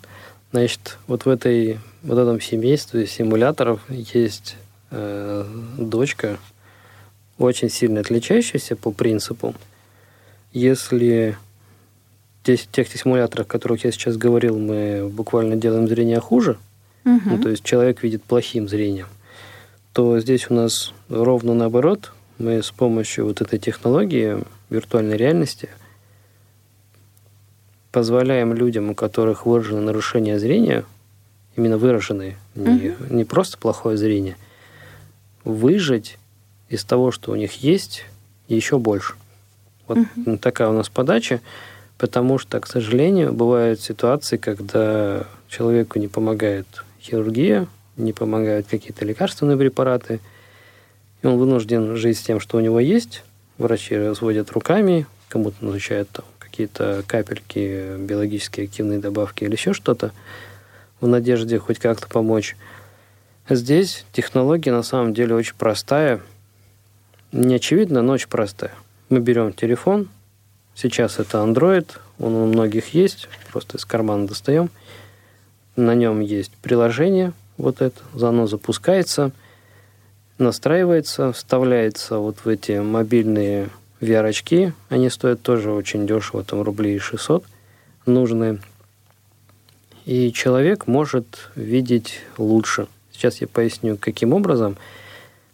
Значит, 0.52 0.98
вот 1.08 1.26
в 1.26 1.30
этой 1.30 1.80
вот 2.04 2.18
этом 2.18 2.40
семействе 2.40 3.08
симуляторов 3.08 3.82
есть 3.90 4.56
э, 4.92 5.46
дочка, 5.78 6.38
очень 7.38 7.70
сильно 7.70 8.02
отличающаяся 8.02 8.76
по 8.76 8.92
принципу. 8.92 9.56
Если 10.54 11.38
тех, 12.46 12.68
тех 12.68 12.88
симуляторах, 12.88 13.48
о 13.48 13.50
которых 13.50 13.84
я 13.84 13.92
сейчас 13.92 14.18
говорил, 14.18 14.58
мы 14.58 15.10
буквально 15.12 15.56
делаем 15.56 15.88
зрение 15.88 16.20
хуже, 16.20 16.58
угу. 17.04 17.20
ну, 17.26 17.42
то 17.42 17.50
есть 17.50 17.64
человек 17.64 18.04
видит 18.04 18.24
плохим 18.24 18.70
зрением, 18.70 19.08
то 19.94 20.20
здесь 20.20 20.50
у 20.50 20.54
нас 20.54 20.94
ровно 21.10 21.54
наоборот. 21.54 22.12
Мы 22.38 22.62
с 22.62 22.70
помощью 22.70 23.26
вот 23.26 23.42
этой 23.42 23.58
технологии 23.60 24.44
виртуальной 24.70 25.18
реальности 25.18 25.70
позволяем 27.92 28.54
людям, 28.54 28.90
у 28.90 28.96
которых 28.96 29.46
выражено 29.46 29.82
нарушение 29.82 30.38
зрения, 30.38 30.86
именно 31.56 31.78
выраженные, 31.78 32.38
угу. 32.56 32.70
не, 32.70 32.96
не 33.10 33.24
просто 33.24 33.58
плохое 33.58 33.98
зрение, 33.98 34.38
выжить 35.44 36.20
из 36.70 36.84
того, 36.84 37.12
что 37.12 37.32
у 37.32 37.36
них 37.36 37.64
есть, 37.64 38.06
еще 38.48 38.78
больше. 38.78 39.16
Вот 39.88 39.98
угу. 39.98 40.38
такая 40.38 40.70
у 40.70 40.74
нас 40.74 40.90
подача. 40.90 41.42
Потому 41.98 42.38
что, 42.38 42.60
к 42.60 42.68
сожалению, 42.68 43.34
бывают 43.34 43.80
ситуации, 43.80 44.38
когда 44.38 45.26
человеку 45.48 45.98
не 46.00 46.08
помогает 46.08 46.68
хирургия, 47.02 47.68
не 47.96 48.12
помогают 48.12 48.68
какие-то 48.68 49.06
лекарственные 49.06 49.58
препараты, 49.58 50.20
и 51.22 51.28
он 51.28 51.38
вынужден 51.38 51.96
жить 51.96 52.18
с 52.18 52.22
тем, 52.22 52.40
что 52.40 52.58
у 52.58 52.60
него 52.60 52.80
есть. 52.80 53.24
Врачи 53.58 53.96
разводят 53.96 54.52
руками, 54.52 55.08
кому-то 55.30 55.64
назначают 55.64 56.10
там, 56.10 56.26
какие-то 56.40 57.04
капельки, 57.08 57.98
биологически 57.98 58.62
активные 58.62 59.00
добавки 59.00 59.46
или 59.46 59.54
еще 59.54 59.74
что-то, 59.74 60.12
в 61.00 61.08
надежде 61.08 61.60
хоть 61.60 61.80
как-то 61.80 62.08
помочь. 62.08 62.58
Здесь 63.50 64.06
технология 64.12 64.72
на 64.72 64.84
самом 64.84 65.14
деле 65.14 65.36
очень 65.36 65.56
простая. 65.56 66.22
Не 67.32 67.56
очевидно, 67.56 68.02
но 68.02 68.14
очень 68.14 68.28
простая. 68.28 68.72
Мы 69.10 69.20
берем 69.20 69.54
телефон, 69.54 70.10
Сейчас 70.76 71.20
это 71.20 71.38
Android, 71.38 71.88
он 72.20 72.36
у 72.36 72.46
многих 72.48 72.94
есть, 72.94 73.30
просто 73.52 73.78
из 73.78 73.86
кармана 73.86 74.28
достаем. 74.28 74.70
На 75.78 75.96
нем 75.96 76.20
есть 76.20 76.52
приложение, 76.62 77.34
вот 77.58 77.82
это, 77.82 78.02
оно 78.22 78.46
запускается, 78.46 79.32
настраивается, 80.38 81.32
вставляется 81.32 82.18
вот 82.18 82.40
в 82.44 82.48
эти 82.48 82.80
мобильные 82.80 83.70
VR-очки. 84.02 84.74
Они 84.90 85.10
стоят 85.10 85.42
тоже 85.42 85.72
очень 85.72 86.06
дешево, 86.06 86.44
там 86.44 86.62
рублей 86.62 87.00
600 87.00 87.46
нужные. 88.06 88.60
И 90.06 90.32
человек 90.32 90.88
может 90.88 91.50
видеть 91.56 92.20
лучше. 92.38 92.88
Сейчас 93.12 93.42
я 93.42 93.48
поясню, 93.48 93.98
каким 93.98 94.34
образом, 94.34 94.78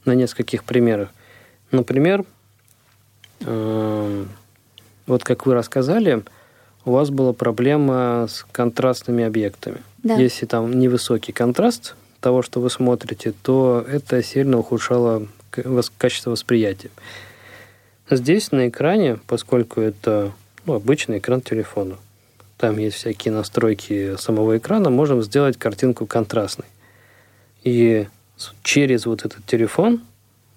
на 0.04 0.14
нескольких 0.14 0.64
примерах. 0.64 1.10
Например, 1.70 2.26
эм, 3.42 4.28
вот 5.12 5.24
как 5.24 5.46
вы 5.46 5.54
рассказали, 5.54 6.24
у 6.86 6.92
вас 6.92 7.10
была 7.10 7.34
проблема 7.34 8.28
с 8.30 8.46
контрастными 8.52 9.24
объектами. 9.24 9.78
Да. 10.04 10.16
Если 10.16 10.46
там 10.46 10.80
невысокий 10.80 11.32
контраст 11.32 11.96
того, 12.22 12.42
что 12.42 12.60
вы 12.60 12.70
смотрите, 12.70 13.34
то 13.44 13.86
это 13.88 14.24
сильно 14.24 14.58
ухудшало 14.58 15.28
качество 15.98 16.32
восприятия. 16.32 16.90
Здесь 18.10 18.52
на 18.52 18.70
экране, 18.70 19.20
поскольку 19.28 19.82
это 19.82 20.32
ну, 20.66 20.74
обычный 20.74 21.20
экран 21.20 21.42
телефона, 21.42 21.98
там 22.58 22.78
есть 22.78 22.96
всякие 22.96 23.34
настройки 23.34 24.16
самого 24.18 24.58
экрана, 24.58 24.90
можем 24.90 25.22
сделать 25.24 25.58
картинку 25.58 26.06
контрастной. 26.06 26.68
И 27.64 28.08
через 28.64 29.06
вот 29.06 29.26
этот 29.26 29.46
телефон, 29.46 30.02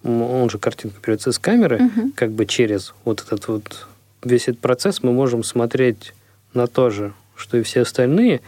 он 0.04 0.48
же 0.48 0.58
картинку 0.58 0.98
берется 1.04 1.32
с 1.32 1.38
камеры, 1.38 1.86
угу. 1.86 2.12
как 2.14 2.30
бы 2.30 2.46
через 2.46 2.94
вот 3.04 3.22
этот 3.22 3.48
вот 3.48 3.86
весь 4.24 4.48
этот 4.48 4.60
процесс 4.60 5.02
мы 5.02 5.12
можем 5.12 5.42
смотреть 5.42 6.12
на 6.52 6.66
то 6.66 6.90
же, 6.90 7.12
что 7.36 7.56
и 7.56 7.62
все 7.62 7.82
остальные, 7.82 8.40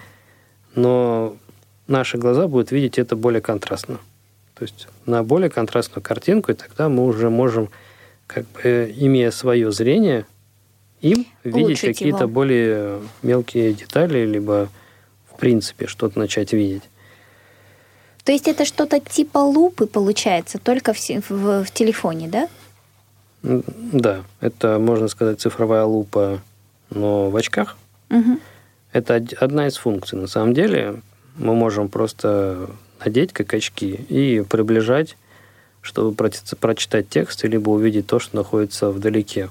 но 0.74 1.36
наши 1.86 2.18
глаза 2.18 2.48
будут 2.48 2.70
видеть 2.70 2.98
это 2.98 3.16
более 3.16 3.40
контрастно. 3.40 3.98
То 4.54 4.62
есть 4.62 4.88
на 5.04 5.22
более 5.22 5.50
контрастную 5.50 6.02
картинку, 6.02 6.52
и 6.52 6.54
тогда 6.54 6.88
мы 6.88 7.04
уже 7.04 7.30
можем, 7.30 7.68
как 8.26 8.46
бы, 8.52 8.92
имея 8.96 9.30
свое 9.30 9.70
зрение, 9.70 10.26
им 11.00 11.26
видеть 11.44 11.80
какие-то 11.80 12.26
более 12.26 13.00
мелкие 13.22 13.74
детали, 13.74 14.24
либо 14.24 14.68
в 15.30 15.38
принципе 15.38 15.86
что-то 15.86 16.18
начать 16.18 16.52
видеть. 16.52 16.84
То 18.24 18.32
есть 18.32 18.48
это 18.48 18.64
что-то 18.64 18.98
типа 18.98 19.38
лупы 19.38 19.86
получается, 19.86 20.58
только 20.58 20.92
в, 20.92 20.98
в, 21.28 21.64
в 21.64 21.70
телефоне, 21.70 22.28
да? 22.28 22.48
Да, 23.46 24.24
это, 24.40 24.78
можно 24.78 25.06
сказать, 25.06 25.40
цифровая 25.40 25.84
лупа, 25.84 26.40
но 26.90 27.30
в 27.30 27.36
очках. 27.36 27.76
Угу. 28.10 28.40
Это 28.92 29.24
одна 29.38 29.68
из 29.68 29.76
функций. 29.76 30.18
На 30.18 30.26
самом 30.26 30.52
деле 30.52 31.00
мы 31.36 31.54
можем 31.54 31.88
просто 31.88 32.68
надеть 33.04 33.32
как 33.32 33.54
очки 33.54 33.92
и 33.92 34.42
приближать, 34.48 35.16
чтобы 35.80 36.16
прочитать 36.58 37.08
текст, 37.08 37.44
либо 37.44 37.70
увидеть 37.70 38.08
то, 38.08 38.18
что 38.18 38.34
находится 38.34 38.90
вдалеке. 38.90 39.50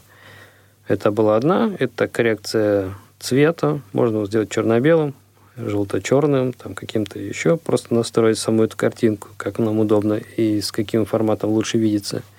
Это 0.87 1.11
была 1.11 1.37
одна, 1.37 1.71
это 1.79 2.07
коррекция 2.07 2.93
цвета, 3.19 3.79
можно 3.93 4.25
сделать 4.25 4.49
черно-белым, 4.49 5.13
желто-черным, 5.55 6.51
там 6.51 6.75
каким-то 6.75 7.17
еще, 7.17 7.55
просто 7.55 7.93
настроить 7.93 8.37
саму 8.37 8.63
эту 8.63 8.75
картинку, 8.75 9.29
как 9.37 9.57
нам 9.57 9.79
удобно 9.79 10.15
и 10.15 10.59
с 10.59 10.71
каким 10.73 11.05
форматом 11.05 11.51
лучше 11.51 11.77
видится– 11.77 12.23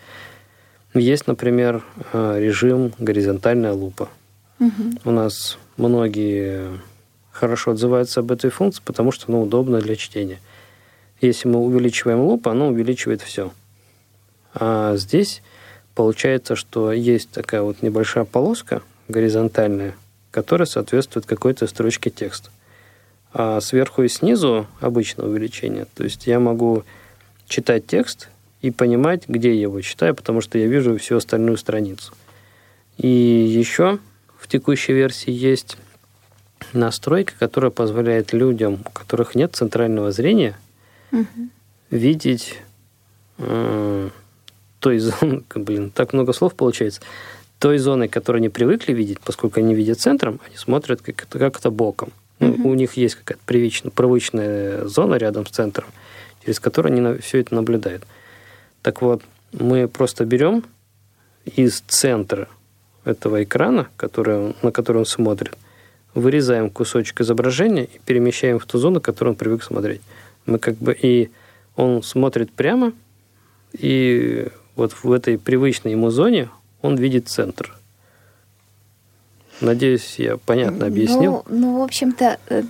есть, 0.98 1.26
например, 1.26 1.82
э, 2.12 2.38
режим 2.40 2.92
горизонтальная 2.98 3.72
лупа. 3.72 4.08
Угу. 4.60 5.00
У 5.04 5.10
нас 5.10 5.58
многие 5.76 6.80
хорошо 7.30 7.72
отзываются 7.72 8.20
об 8.20 8.32
этой 8.32 8.50
функции, 8.50 8.82
потому 8.84 9.12
что 9.12 9.26
она 9.28 9.40
удобна 9.40 9.80
для 9.80 9.96
чтения. 9.96 10.40
Если 11.20 11.48
мы 11.48 11.60
увеличиваем 11.60 12.20
лупу, 12.20 12.50
она 12.50 12.66
увеличивает 12.66 13.22
все. 13.22 13.52
А 14.54 14.96
здесь 14.96 15.42
получается, 15.94 16.56
что 16.56 16.92
есть 16.92 17.30
такая 17.30 17.62
вот 17.62 17.82
небольшая 17.82 18.24
полоска 18.24 18.82
горизонтальная, 19.08 19.94
которая 20.30 20.66
соответствует 20.66 21.26
какой-то 21.26 21.66
строчке 21.66 22.10
текста. 22.10 22.50
А 23.32 23.60
сверху 23.60 24.02
и 24.02 24.08
снизу 24.08 24.66
обычное 24.80 25.26
увеличение. 25.26 25.86
То 25.94 26.04
есть 26.04 26.26
я 26.26 26.40
могу 26.40 26.84
читать 27.46 27.86
текст 27.86 28.28
и 28.66 28.70
понимать, 28.70 29.28
где 29.28 29.54
я 29.54 29.62
его 29.62 29.80
читаю, 29.80 30.14
потому 30.14 30.40
что 30.40 30.58
я 30.58 30.66
вижу 30.66 30.98
всю 30.98 31.16
остальную 31.16 31.56
страницу. 31.56 32.12
И 32.98 33.06
еще 33.08 33.98
в 34.38 34.48
текущей 34.48 34.92
версии 34.92 35.30
есть 35.30 35.76
настройка, 36.72 37.34
которая 37.38 37.70
позволяет 37.70 38.32
людям, 38.32 38.80
у 38.84 38.90
которых 38.90 39.34
нет 39.34 39.54
центрального 39.54 40.10
зрения, 40.10 40.58
угу. 41.12 41.26
видеть 41.90 42.58
э, 43.38 44.10
той 44.80 44.98
зоны, 44.98 45.42
блин, 45.54 45.90
так 45.90 46.12
много 46.12 46.32
слов 46.32 46.54
получается, 46.54 47.00
той 47.58 47.78
зоны, 47.78 48.08
которую 48.08 48.40
они 48.40 48.48
привыкли 48.48 48.92
видеть, 48.92 49.20
поскольку 49.20 49.60
они 49.60 49.74
видят 49.74 50.00
центром, 50.00 50.40
они 50.46 50.56
смотрят 50.56 51.02
как-то 51.02 51.38
как 51.38 51.60
боком. 51.72 52.10
Ну, 52.38 52.68
У 52.68 52.74
них 52.74 52.94
есть 52.94 53.14
какая-то 53.14 53.42
привычная, 53.46 53.90
привычная 53.92 54.84
зона 54.86 55.14
рядом 55.14 55.46
с 55.46 55.50
центром, 55.50 55.88
через 56.44 56.60
которую 56.60 56.92
они 56.92 57.18
все 57.20 57.38
это 57.38 57.54
наблюдают. 57.54 58.04
Так 58.86 59.02
вот, 59.02 59.20
мы 59.50 59.88
просто 59.88 60.24
берем 60.24 60.62
из 61.44 61.80
центра 61.88 62.48
этого 63.04 63.42
экрана, 63.42 63.88
который, 63.96 64.54
на 64.62 64.70
который 64.70 64.98
он 64.98 65.06
смотрит, 65.06 65.58
вырезаем 66.14 66.70
кусочек 66.70 67.20
изображения 67.20 67.86
и 67.86 67.98
перемещаем 68.04 68.60
в 68.60 68.64
ту 68.64 68.78
зону, 68.78 69.00
которую 69.00 69.32
он 69.32 69.38
привык 69.38 69.64
смотреть. 69.64 70.02
Мы 70.46 70.60
как 70.60 70.76
бы 70.76 70.96
и 71.02 71.32
он 71.74 72.04
смотрит 72.04 72.52
прямо, 72.52 72.92
и 73.72 74.46
вот 74.76 74.92
в 75.02 75.10
этой 75.10 75.36
привычной 75.36 75.90
ему 75.90 76.10
зоне 76.10 76.48
он 76.80 76.94
видит 76.94 77.26
центр. 77.26 77.76
Надеюсь, 79.60 80.16
я 80.18 80.36
понятно 80.36 80.86
объяснил. 80.86 81.44
Ну, 81.48 81.58
ну 81.58 81.78
в 81.78 81.82
общем-то, 81.82 82.38
э, 82.48 82.62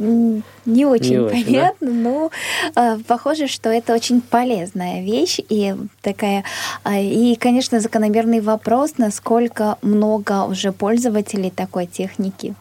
не 0.67 0.87
очень 0.87 1.23
не 1.23 1.29
понятно, 1.29 1.37
очень, 1.37 1.53
да? 1.53 1.75
но 1.81 2.31
э, 2.77 2.99
похоже, 3.07 3.49
что 3.49 3.71
это 3.71 3.93
очень 3.93 4.21
полезная 4.21 5.03
вещь 5.03 5.41
и 5.49 5.75
такая. 6.01 6.45
Э, 6.85 7.03
и, 7.03 7.35
конечно, 7.35 7.81
закономерный 7.81 8.41
вопрос, 8.41 8.99
насколько 8.99 9.79
много 9.83 10.45
уже 10.45 10.71
пользователей 10.71 11.51
такой 11.51 11.87
техники. 11.87 12.55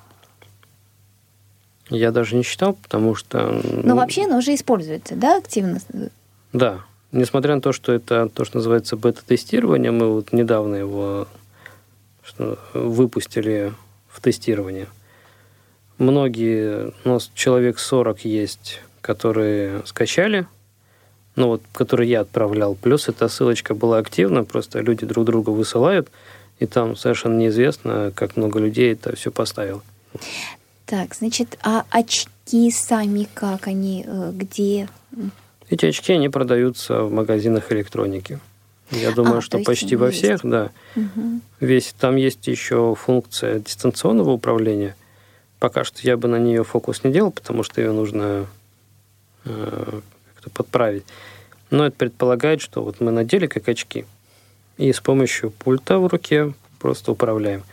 Я 1.92 2.12
даже 2.12 2.36
не 2.36 2.42
считал, 2.42 2.74
потому 2.74 3.14
что... 3.14 3.62
Ну, 3.64 3.82
ну 3.84 3.96
вообще 3.96 4.26
она 4.26 4.38
уже 4.38 4.56
используется, 4.56 5.16
да, 5.16 5.38
активно? 5.38 5.80
Да. 6.52 6.80
Несмотря 7.12 7.54
на 7.54 7.62
то, 7.62 7.72
что 7.72 7.94
это 7.94 8.28
то, 8.28 8.44
что 8.44 8.58
называется 8.58 8.98
бета-тестирование, 8.98 9.92
мы 9.92 10.12
вот 10.12 10.34
недавно 10.34 10.76
его 10.76 11.28
выпустили 12.74 13.72
в 14.16 14.22
тестирование. 14.22 14.88
Многие, 15.98 16.94
у 17.04 17.10
нас 17.10 17.30
человек 17.34 17.80
40 17.80 18.26
есть, 18.26 18.82
которые 19.02 19.82
скачали, 19.86 20.48
ну 21.36 21.48
вот, 21.48 21.62
которые 21.74 22.10
я 22.10 22.22
отправлял. 22.22 22.76
Плюс 22.76 23.10
эта 23.10 23.28
ссылочка 23.28 23.76
была 23.76 23.98
активна, 23.98 24.44
просто 24.44 24.80
люди 24.80 25.06
друг 25.06 25.26
друга 25.26 25.50
высылают, 25.50 26.10
и 26.60 26.66
там 26.66 26.96
совершенно 26.96 27.38
неизвестно, 27.38 28.12
как 28.16 28.38
много 28.38 28.60
людей 28.60 28.94
это 28.94 29.16
все 29.16 29.32
поставило. 29.32 29.84
Так, 30.86 31.16
значит, 31.16 31.58
а 31.64 31.84
очки 31.90 32.72
сами 32.72 33.28
как 33.34 33.68
они, 33.68 34.06
э, 34.08 34.32
где? 34.34 34.88
Эти 35.70 35.88
очки, 35.88 36.14
они 36.14 36.30
продаются 36.30 37.04
в 37.04 37.12
магазинах 37.12 37.72
электроники. 37.72 38.40
Я 39.02 39.12
думаю, 39.12 39.38
а, 39.38 39.42
что 39.42 39.60
почти 39.60 39.96
во 39.96 40.12
всех, 40.12 40.42
да. 40.44 40.72
Угу. 40.96 41.42
Весь 41.60 41.94
там 42.00 42.16
есть 42.16 42.48
еще 42.48 42.96
функция 42.96 43.60
дистанционного 43.60 44.32
управления. 44.32 44.96
Пока 45.60 45.84
что 45.84 46.00
я 46.02 46.18
бы 46.18 46.28
на 46.28 46.38
нее 46.38 46.64
фокус 46.64 47.04
не 47.04 47.12
делал, 47.12 47.32
потому 47.32 47.64
что 47.64 47.82
ее 47.82 47.92
нужно 47.92 48.46
э, 49.46 50.00
как-то 50.34 50.50
подправить. 50.50 51.06
Но 51.72 51.86
это 51.86 51.96
предполагает, 51.96 52.62
что 52.62 52.84
вот 52.84 53.00
мы 53.00 53.12
надели 53.12 53.48
как 53.48 53.68
очки, 53.68 54.06
и 54.78 54.92
с 54.92 55.00
помощью 55.00 55.52
пульта 55.52 56.00
в 56.00 56.08
руке 56.08 56.54
просто 56.80 57.12
управляем. 57.12 57.64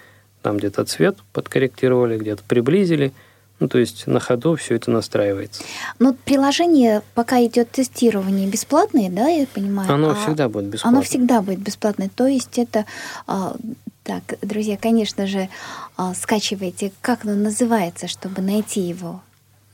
Там 0.41 0.57
где-то 0.57 0.85
цвет 0.85 1.19
подкорректировали, 1.33 2.19
где-то 2.19 2.43
приблизили– 2.47 3.13
ну, 3.63 3.69
то 3.69 3.79
есть 3.79 4.09
на 4.09 4.19
ходу 4.19 4.57
все 4.57 4.75
это 4.75 4.91
настраивается. 4.91 5.63
Но 6.01 6.15
приложение, 6.25 7.01
пока 7.15 7.45
идет 7.45 7.71
тестирование, 7.71 8.49
бесплатное, 8.49 9.09
да, 9.09 9.29
я 9.29 9.47
понимаю? 9.47 9.89
Оно 9.89 10.11
а 10.11 10.15
всегда 10.17 10.49
будет 10.49 10.65
бесплатное. 10.65 10.99
Оно 10.99 11.03
всегда 11.07 11.43
будет 11.43 11.61
бесплатное. 11.61 12.11
То 12.13 12.27
есть 12.27 12.59
это... 12.59 12.87
А, 13.29 13.55
так, 14.03 14.23
друзья, 14.43 14.77
конечно 14.77 15.29
же, 15.29 15.49
а, 15.97 16.13
скачивайте. 16.15 16.91
Как 17.03 17.25
оно 17.25 17.37
называется, 17.37 18.09
чтобы 18.09 18.43
найти 18.43 18.81
его? 18.81 19.21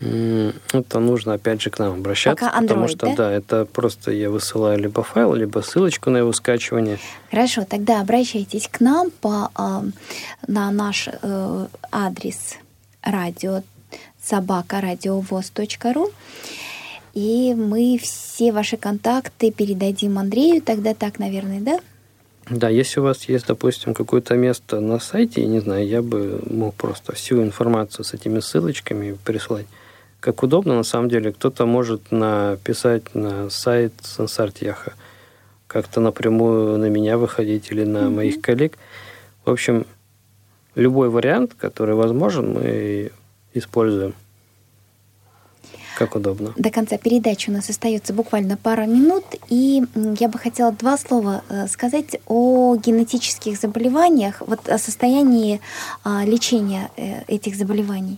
Это 0.01 1.01
нужно 1.01 1.33
опять 1.33 1.63
же 1.63 1.71
к 1.71 1.79
нам 1.79 1.95
обращаться, 1.95 2.45
Пока 2.45 2.61
Android, 2.61 2.69
потому 2.69 2.89
что 2.89 3.07
да? 3.07 3.15
да, 3.17 3.33
это 3.33 3.65
просто 3.65 4.13
я 4.13 4.29
высылаю 4.29 4.79
либо 4.79 5.03
файл, 5.03 5.33
либо 5.33 5.61
ссылочку 5.61 6.11
на 6.11 6.19
его 6.19 6.33
скачивание. 6.35 6.99
Хорошо, 7.31 7.65
тогда 7.65 8.03
обращайтесь 8.03 8.69
к 8.69 8.81
нам 8.81 9.11
по, 9.11 9.51
на 10.47 10.71
наш 10.71 11.09
э, 11.09 11.67
адрес 11.91 12.59
радио 13.03 13.63
собакарадиовоз.ру. 14.29 16.11
И 17.15 17.55
мы 17.55 17.99
все 18.01 18.53
ваши 18.53 18.77
контакты 18.77 19.51
передадим 19.51 20.19
Андрею, 20.19 20.63
тогда 20.63 20.95
так, 20.95 21.19
наверное, 21.19 21.61
да? 21.61 21.81
Да, 22.51 22.69
если 22.69 23.01
у 23.01 23.03
вас 23.03 23.25
есть, 23.25 23.47
допустим, 23.47 23.93
какое-то 23.93 24.35
место 24.35 24.81
на 24.81 24.99
сайте, 24.99 25.43
я 25.43 25.49
не 25.49 25.61
знаю, 25.61 25.87
я 25.87 26.01
бы 26.01 26.41
мог 26.49 26.75
просто 26.75 27.13
всю 27.15 27.43
информацию 27.43 28.05
с 28.05 28.15
этими 28.15 28.41
ссылочками 28.41 29.19
прислать. 29.25 29.67
Как 30.21 30.43
удобно, 30.43 30.75
на 30.75 30.83
самом 30.83 31.09
деле, 31.09 31.33
кто-то 31.33 31.67
может 31.67 32.11
написать 32.11 33.15
на 33.15 33.51
сайт 33.51 33.93
Сансартьяха, 34.03 34.95
как-то 35.67 36.01
напрямую 36.01 36.79
на 36.79 36.87
меня 36.87 37.19
выходить 37.19 37.71
или 37.71 37.85
на 37.85 37.99
mm-hmm. 37.99 38.11
моих 38.11 38.41
коллег. 38.41 38.79
В 39.45 39.51
общем, 39.51 39.87
любой 40.75 41.11
вариант, 41.11 41.55
который 41.59 41.95
возможен, 41.95 42.55
мы 42.55 43.13
используем. 43.55 44.15
Как 45.97 46.15
удобно. 46.15 46.53
До 46.57 46.71
конца 46.71 46.97
передачи 46.97 47.51
у 47.51 47.53
нас 47.53 47.69
остается 47.69 48.13
буквально 48.13 48.57
пара 48.57 48.87
минут, 48.87 49.25
и 49.49 49.83
я 50.21 50.29
бы 50.29 50.39
хотела 50.39 50.71
два 50.71 50.97
слова 50.97 51.43
э, 51.49 51.67
сказать 51.67 52.21
о 52.27 52.77
генетических 52.77 53.59
заболеваниях, 53.59 54.41
вот 54.47 54.69
о 54.69 54.79
состоянии 54.79 55.61
а, 56.05 56.25
лечения 56.25 56.93
э, 56.97 57.25
этих 57.27 57.57
заболеваний. 57.57 58.17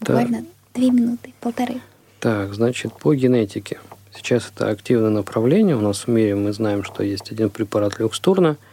Буквально 0.00 0.38
так. 0.38 0.46
две 0.74 0.90
минуты, 0.90 1.32
полторы. 1.40 1.80
Так, 2.18 2.52
значит, 2.52 2.92
по 2.98 3.14
генетике. 3.14 3.80
Сейчас 4.14 4.52
это 4.54 4.68
активное 4.68 5.08
направление. 5.08 5.74
У 5.74 5.80
нас 5.80 6.06
в 6.06 6.08
мире 6.08 6.34
мы 6.34 6.52
знаем, 6.52 6.84
что 6.84 7.02
есть 7.02 7.32
один 7.32 7.48
препарат 7.48 7.98
люкстурна– 7.98 8.56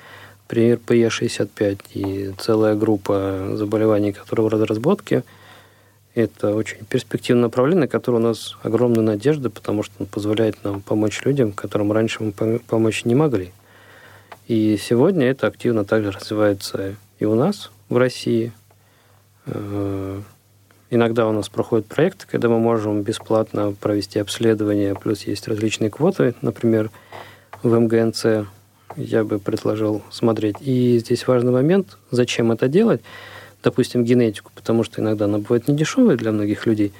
пример 0.47 0.79
PE65 0.85 1.79
и 1.93 2.33
целая 2.37 2.75
группа 2.75 3.51
заболеваний, 3.53 4.13
которые 4.13 4.47
в 4.47 4.53
разработке. 4.53 5.23
Это 6.15 6.55
очень 6.55 6.83
перспективное 6.85 7.43
направление, 7.43 7.81
на 7.81 7.87
которое 7.87 8.17
у 8.17 8.21
нас 8.21 8.57
огромная 8.63 9.03
надежда, 9.03 9.49
потому 9.49 9.83
что 9.83 9.93
он 9.99 10.07
позволяет 10.07 10.63
нам 10.63 10.81
помочь 10.81 11.21
людям, 11.23 11.51
которым 11.51 11.91
раньше 11.91 12.23
мы 12.23 12.59
помочь 12.59 13.05
не 13.05 13.13
могли. 13.13 13.51
И 14.47 14.77
сегодня 14.81 15.27
это 15.27 15.45
активно 15.47 15.85
также 15.85 16.11
развивается 16.11 16.95
и 17.19 17.25
у 17.25 17.35
нас, 17.35 17.71
в 17.89 17.97
России. 17.97 18.51
Э, 19.45 20.21
иногда 20.89 21.27
у 21.27 21.31
нас 21.31 21.49
проходят 21.49 21.85
проекты, 21.85 22.25
когда 22.29 22.49
мы 22.49 22.59
можем 22.59 23.01
бесплатно 23.01 23.73
провести 23.79 24.19
обследование, 24.19 24.95
плюс 24.95 25.23
есть 25.23 25.47
различные 25.47 25.89
квоты, 25.89 26.33
например, 26.41 26.89
в 27.63 27.77
МГНЦ 27.77 28.47
я 28.95 29.23
бы 29.23 29.39
предложил 29.39 30.01
смотреть. 30.09 30.57
И 30.61 30.99
здесь 30.99 31.27
важный 31.27 31.51
момент, 31.51 31.97
зачем 32.11 32.51
это 32.51 32.67
делать, 32.67 33.01
допустим, 33.63 34.03
генетику, 34.03 34.51
потому 34.55 34.83
что 34.83 35.01
иногда 35.01 35.25
она 35.25 35.39
бывает 35.39 35.67
недешевая 35.67 36.17
для 36.17 36.31
многих 36.31 36.65
людей. 36.65 36.93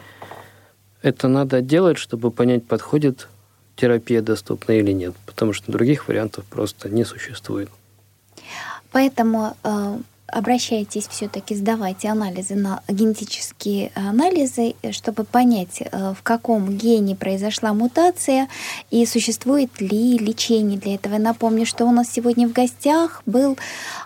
Это 1.02 1.28
надо 1.28 1.62
делать, 1.62 1.98
чтобы 1.98 2.32
понять, 2.32 2.66
подходит 2.66 3.28
терапия 3.76 4.22
доступна 4.22 4.74
или 4.74 4.92
нет, 4.92 5.14
потому 5.26 5.54
что 5.54 5.72
других 5.72 6.08
вариантов 6.08 6.46
просто 6.46 6.90
не 6.90 7.06
существует. 7.06 7.70
Поэтому 8.92 9.56
э, 9.64 9.98
обращайтесь 10.28 11.07
все-таки, 11.07 11.55
сдавайте 11.55 12.09
анализы 12.09 12.55
на 12.55 12.82
генетические 12.88 13.91
анализы, 13.95 14.75
чтобы 14.91 15.23
понять, 15.23 15.82
э, 15.82 16.13
в 16.13 16.21
каком 16.23 16.78
гене 16.78 17.15
произошла 17.15 17.73
мутация 17.73 18.47
и 18.91 19.05
существует 19.05 19.80
ли 19.80 20.17
лечение 20.17 20.78
для 20.78 20.95
этого. 20.95 21.17
Напомню, 21.17 21.65
что 21.65 21.86
у 21.86 21.91
нас 21.91 22.09
сегодня 22.11 22.47
в 22.47 22.51
гостях 22.51 23.21
был 23.25 23.57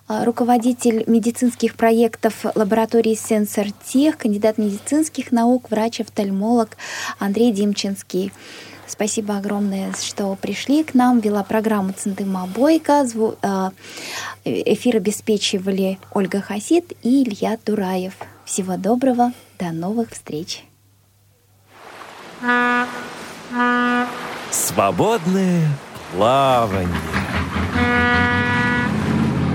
э, 0.07 0.24
руководитель 0.24 1.03
медицинских 1.07 1.76
проектов 1.76 2.45
лаборатории 2.55 3.15
Сенсортех, 3.15 4.17
кандидат 4.17 4.57
медицинских 4.57 5.32
наук, 5.32 5.69
врач-офтальмолог 5.69 6.78
Андрей 7.19 7.51
Димчинский. 7.51 8.32
Спасибо 8.92 9.38
огромное, 9.38 9.94
что 9.94 10.36
пришли 10.36 10.84
к 10.84 10.94
нам. 10.94 11.22
Вела 11.22 11.44
программу 11.44 11.94
Центыма 11.94 12.46
Бойко. 12.46 13.08
А, 13.42 13.72
эфир 14.44 14.98
обеспечивали 14.98 15.98
Ольга 16.14 16.42
Хасид 16.42 16.92
и 17.02 17.24
Илья 17.24 17.56
Тураев. 17.56 18.16
Всего 18.44 18.76
доброго. 18.76 19.32
До 19.58 19.72
новых 19.72 20.12
встреч. 20.12 20.66
Свободное 24.52 25.70
плавание. 26.12 26.89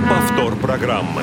Повтор 0.09 0.57
программы. 0.57 1.23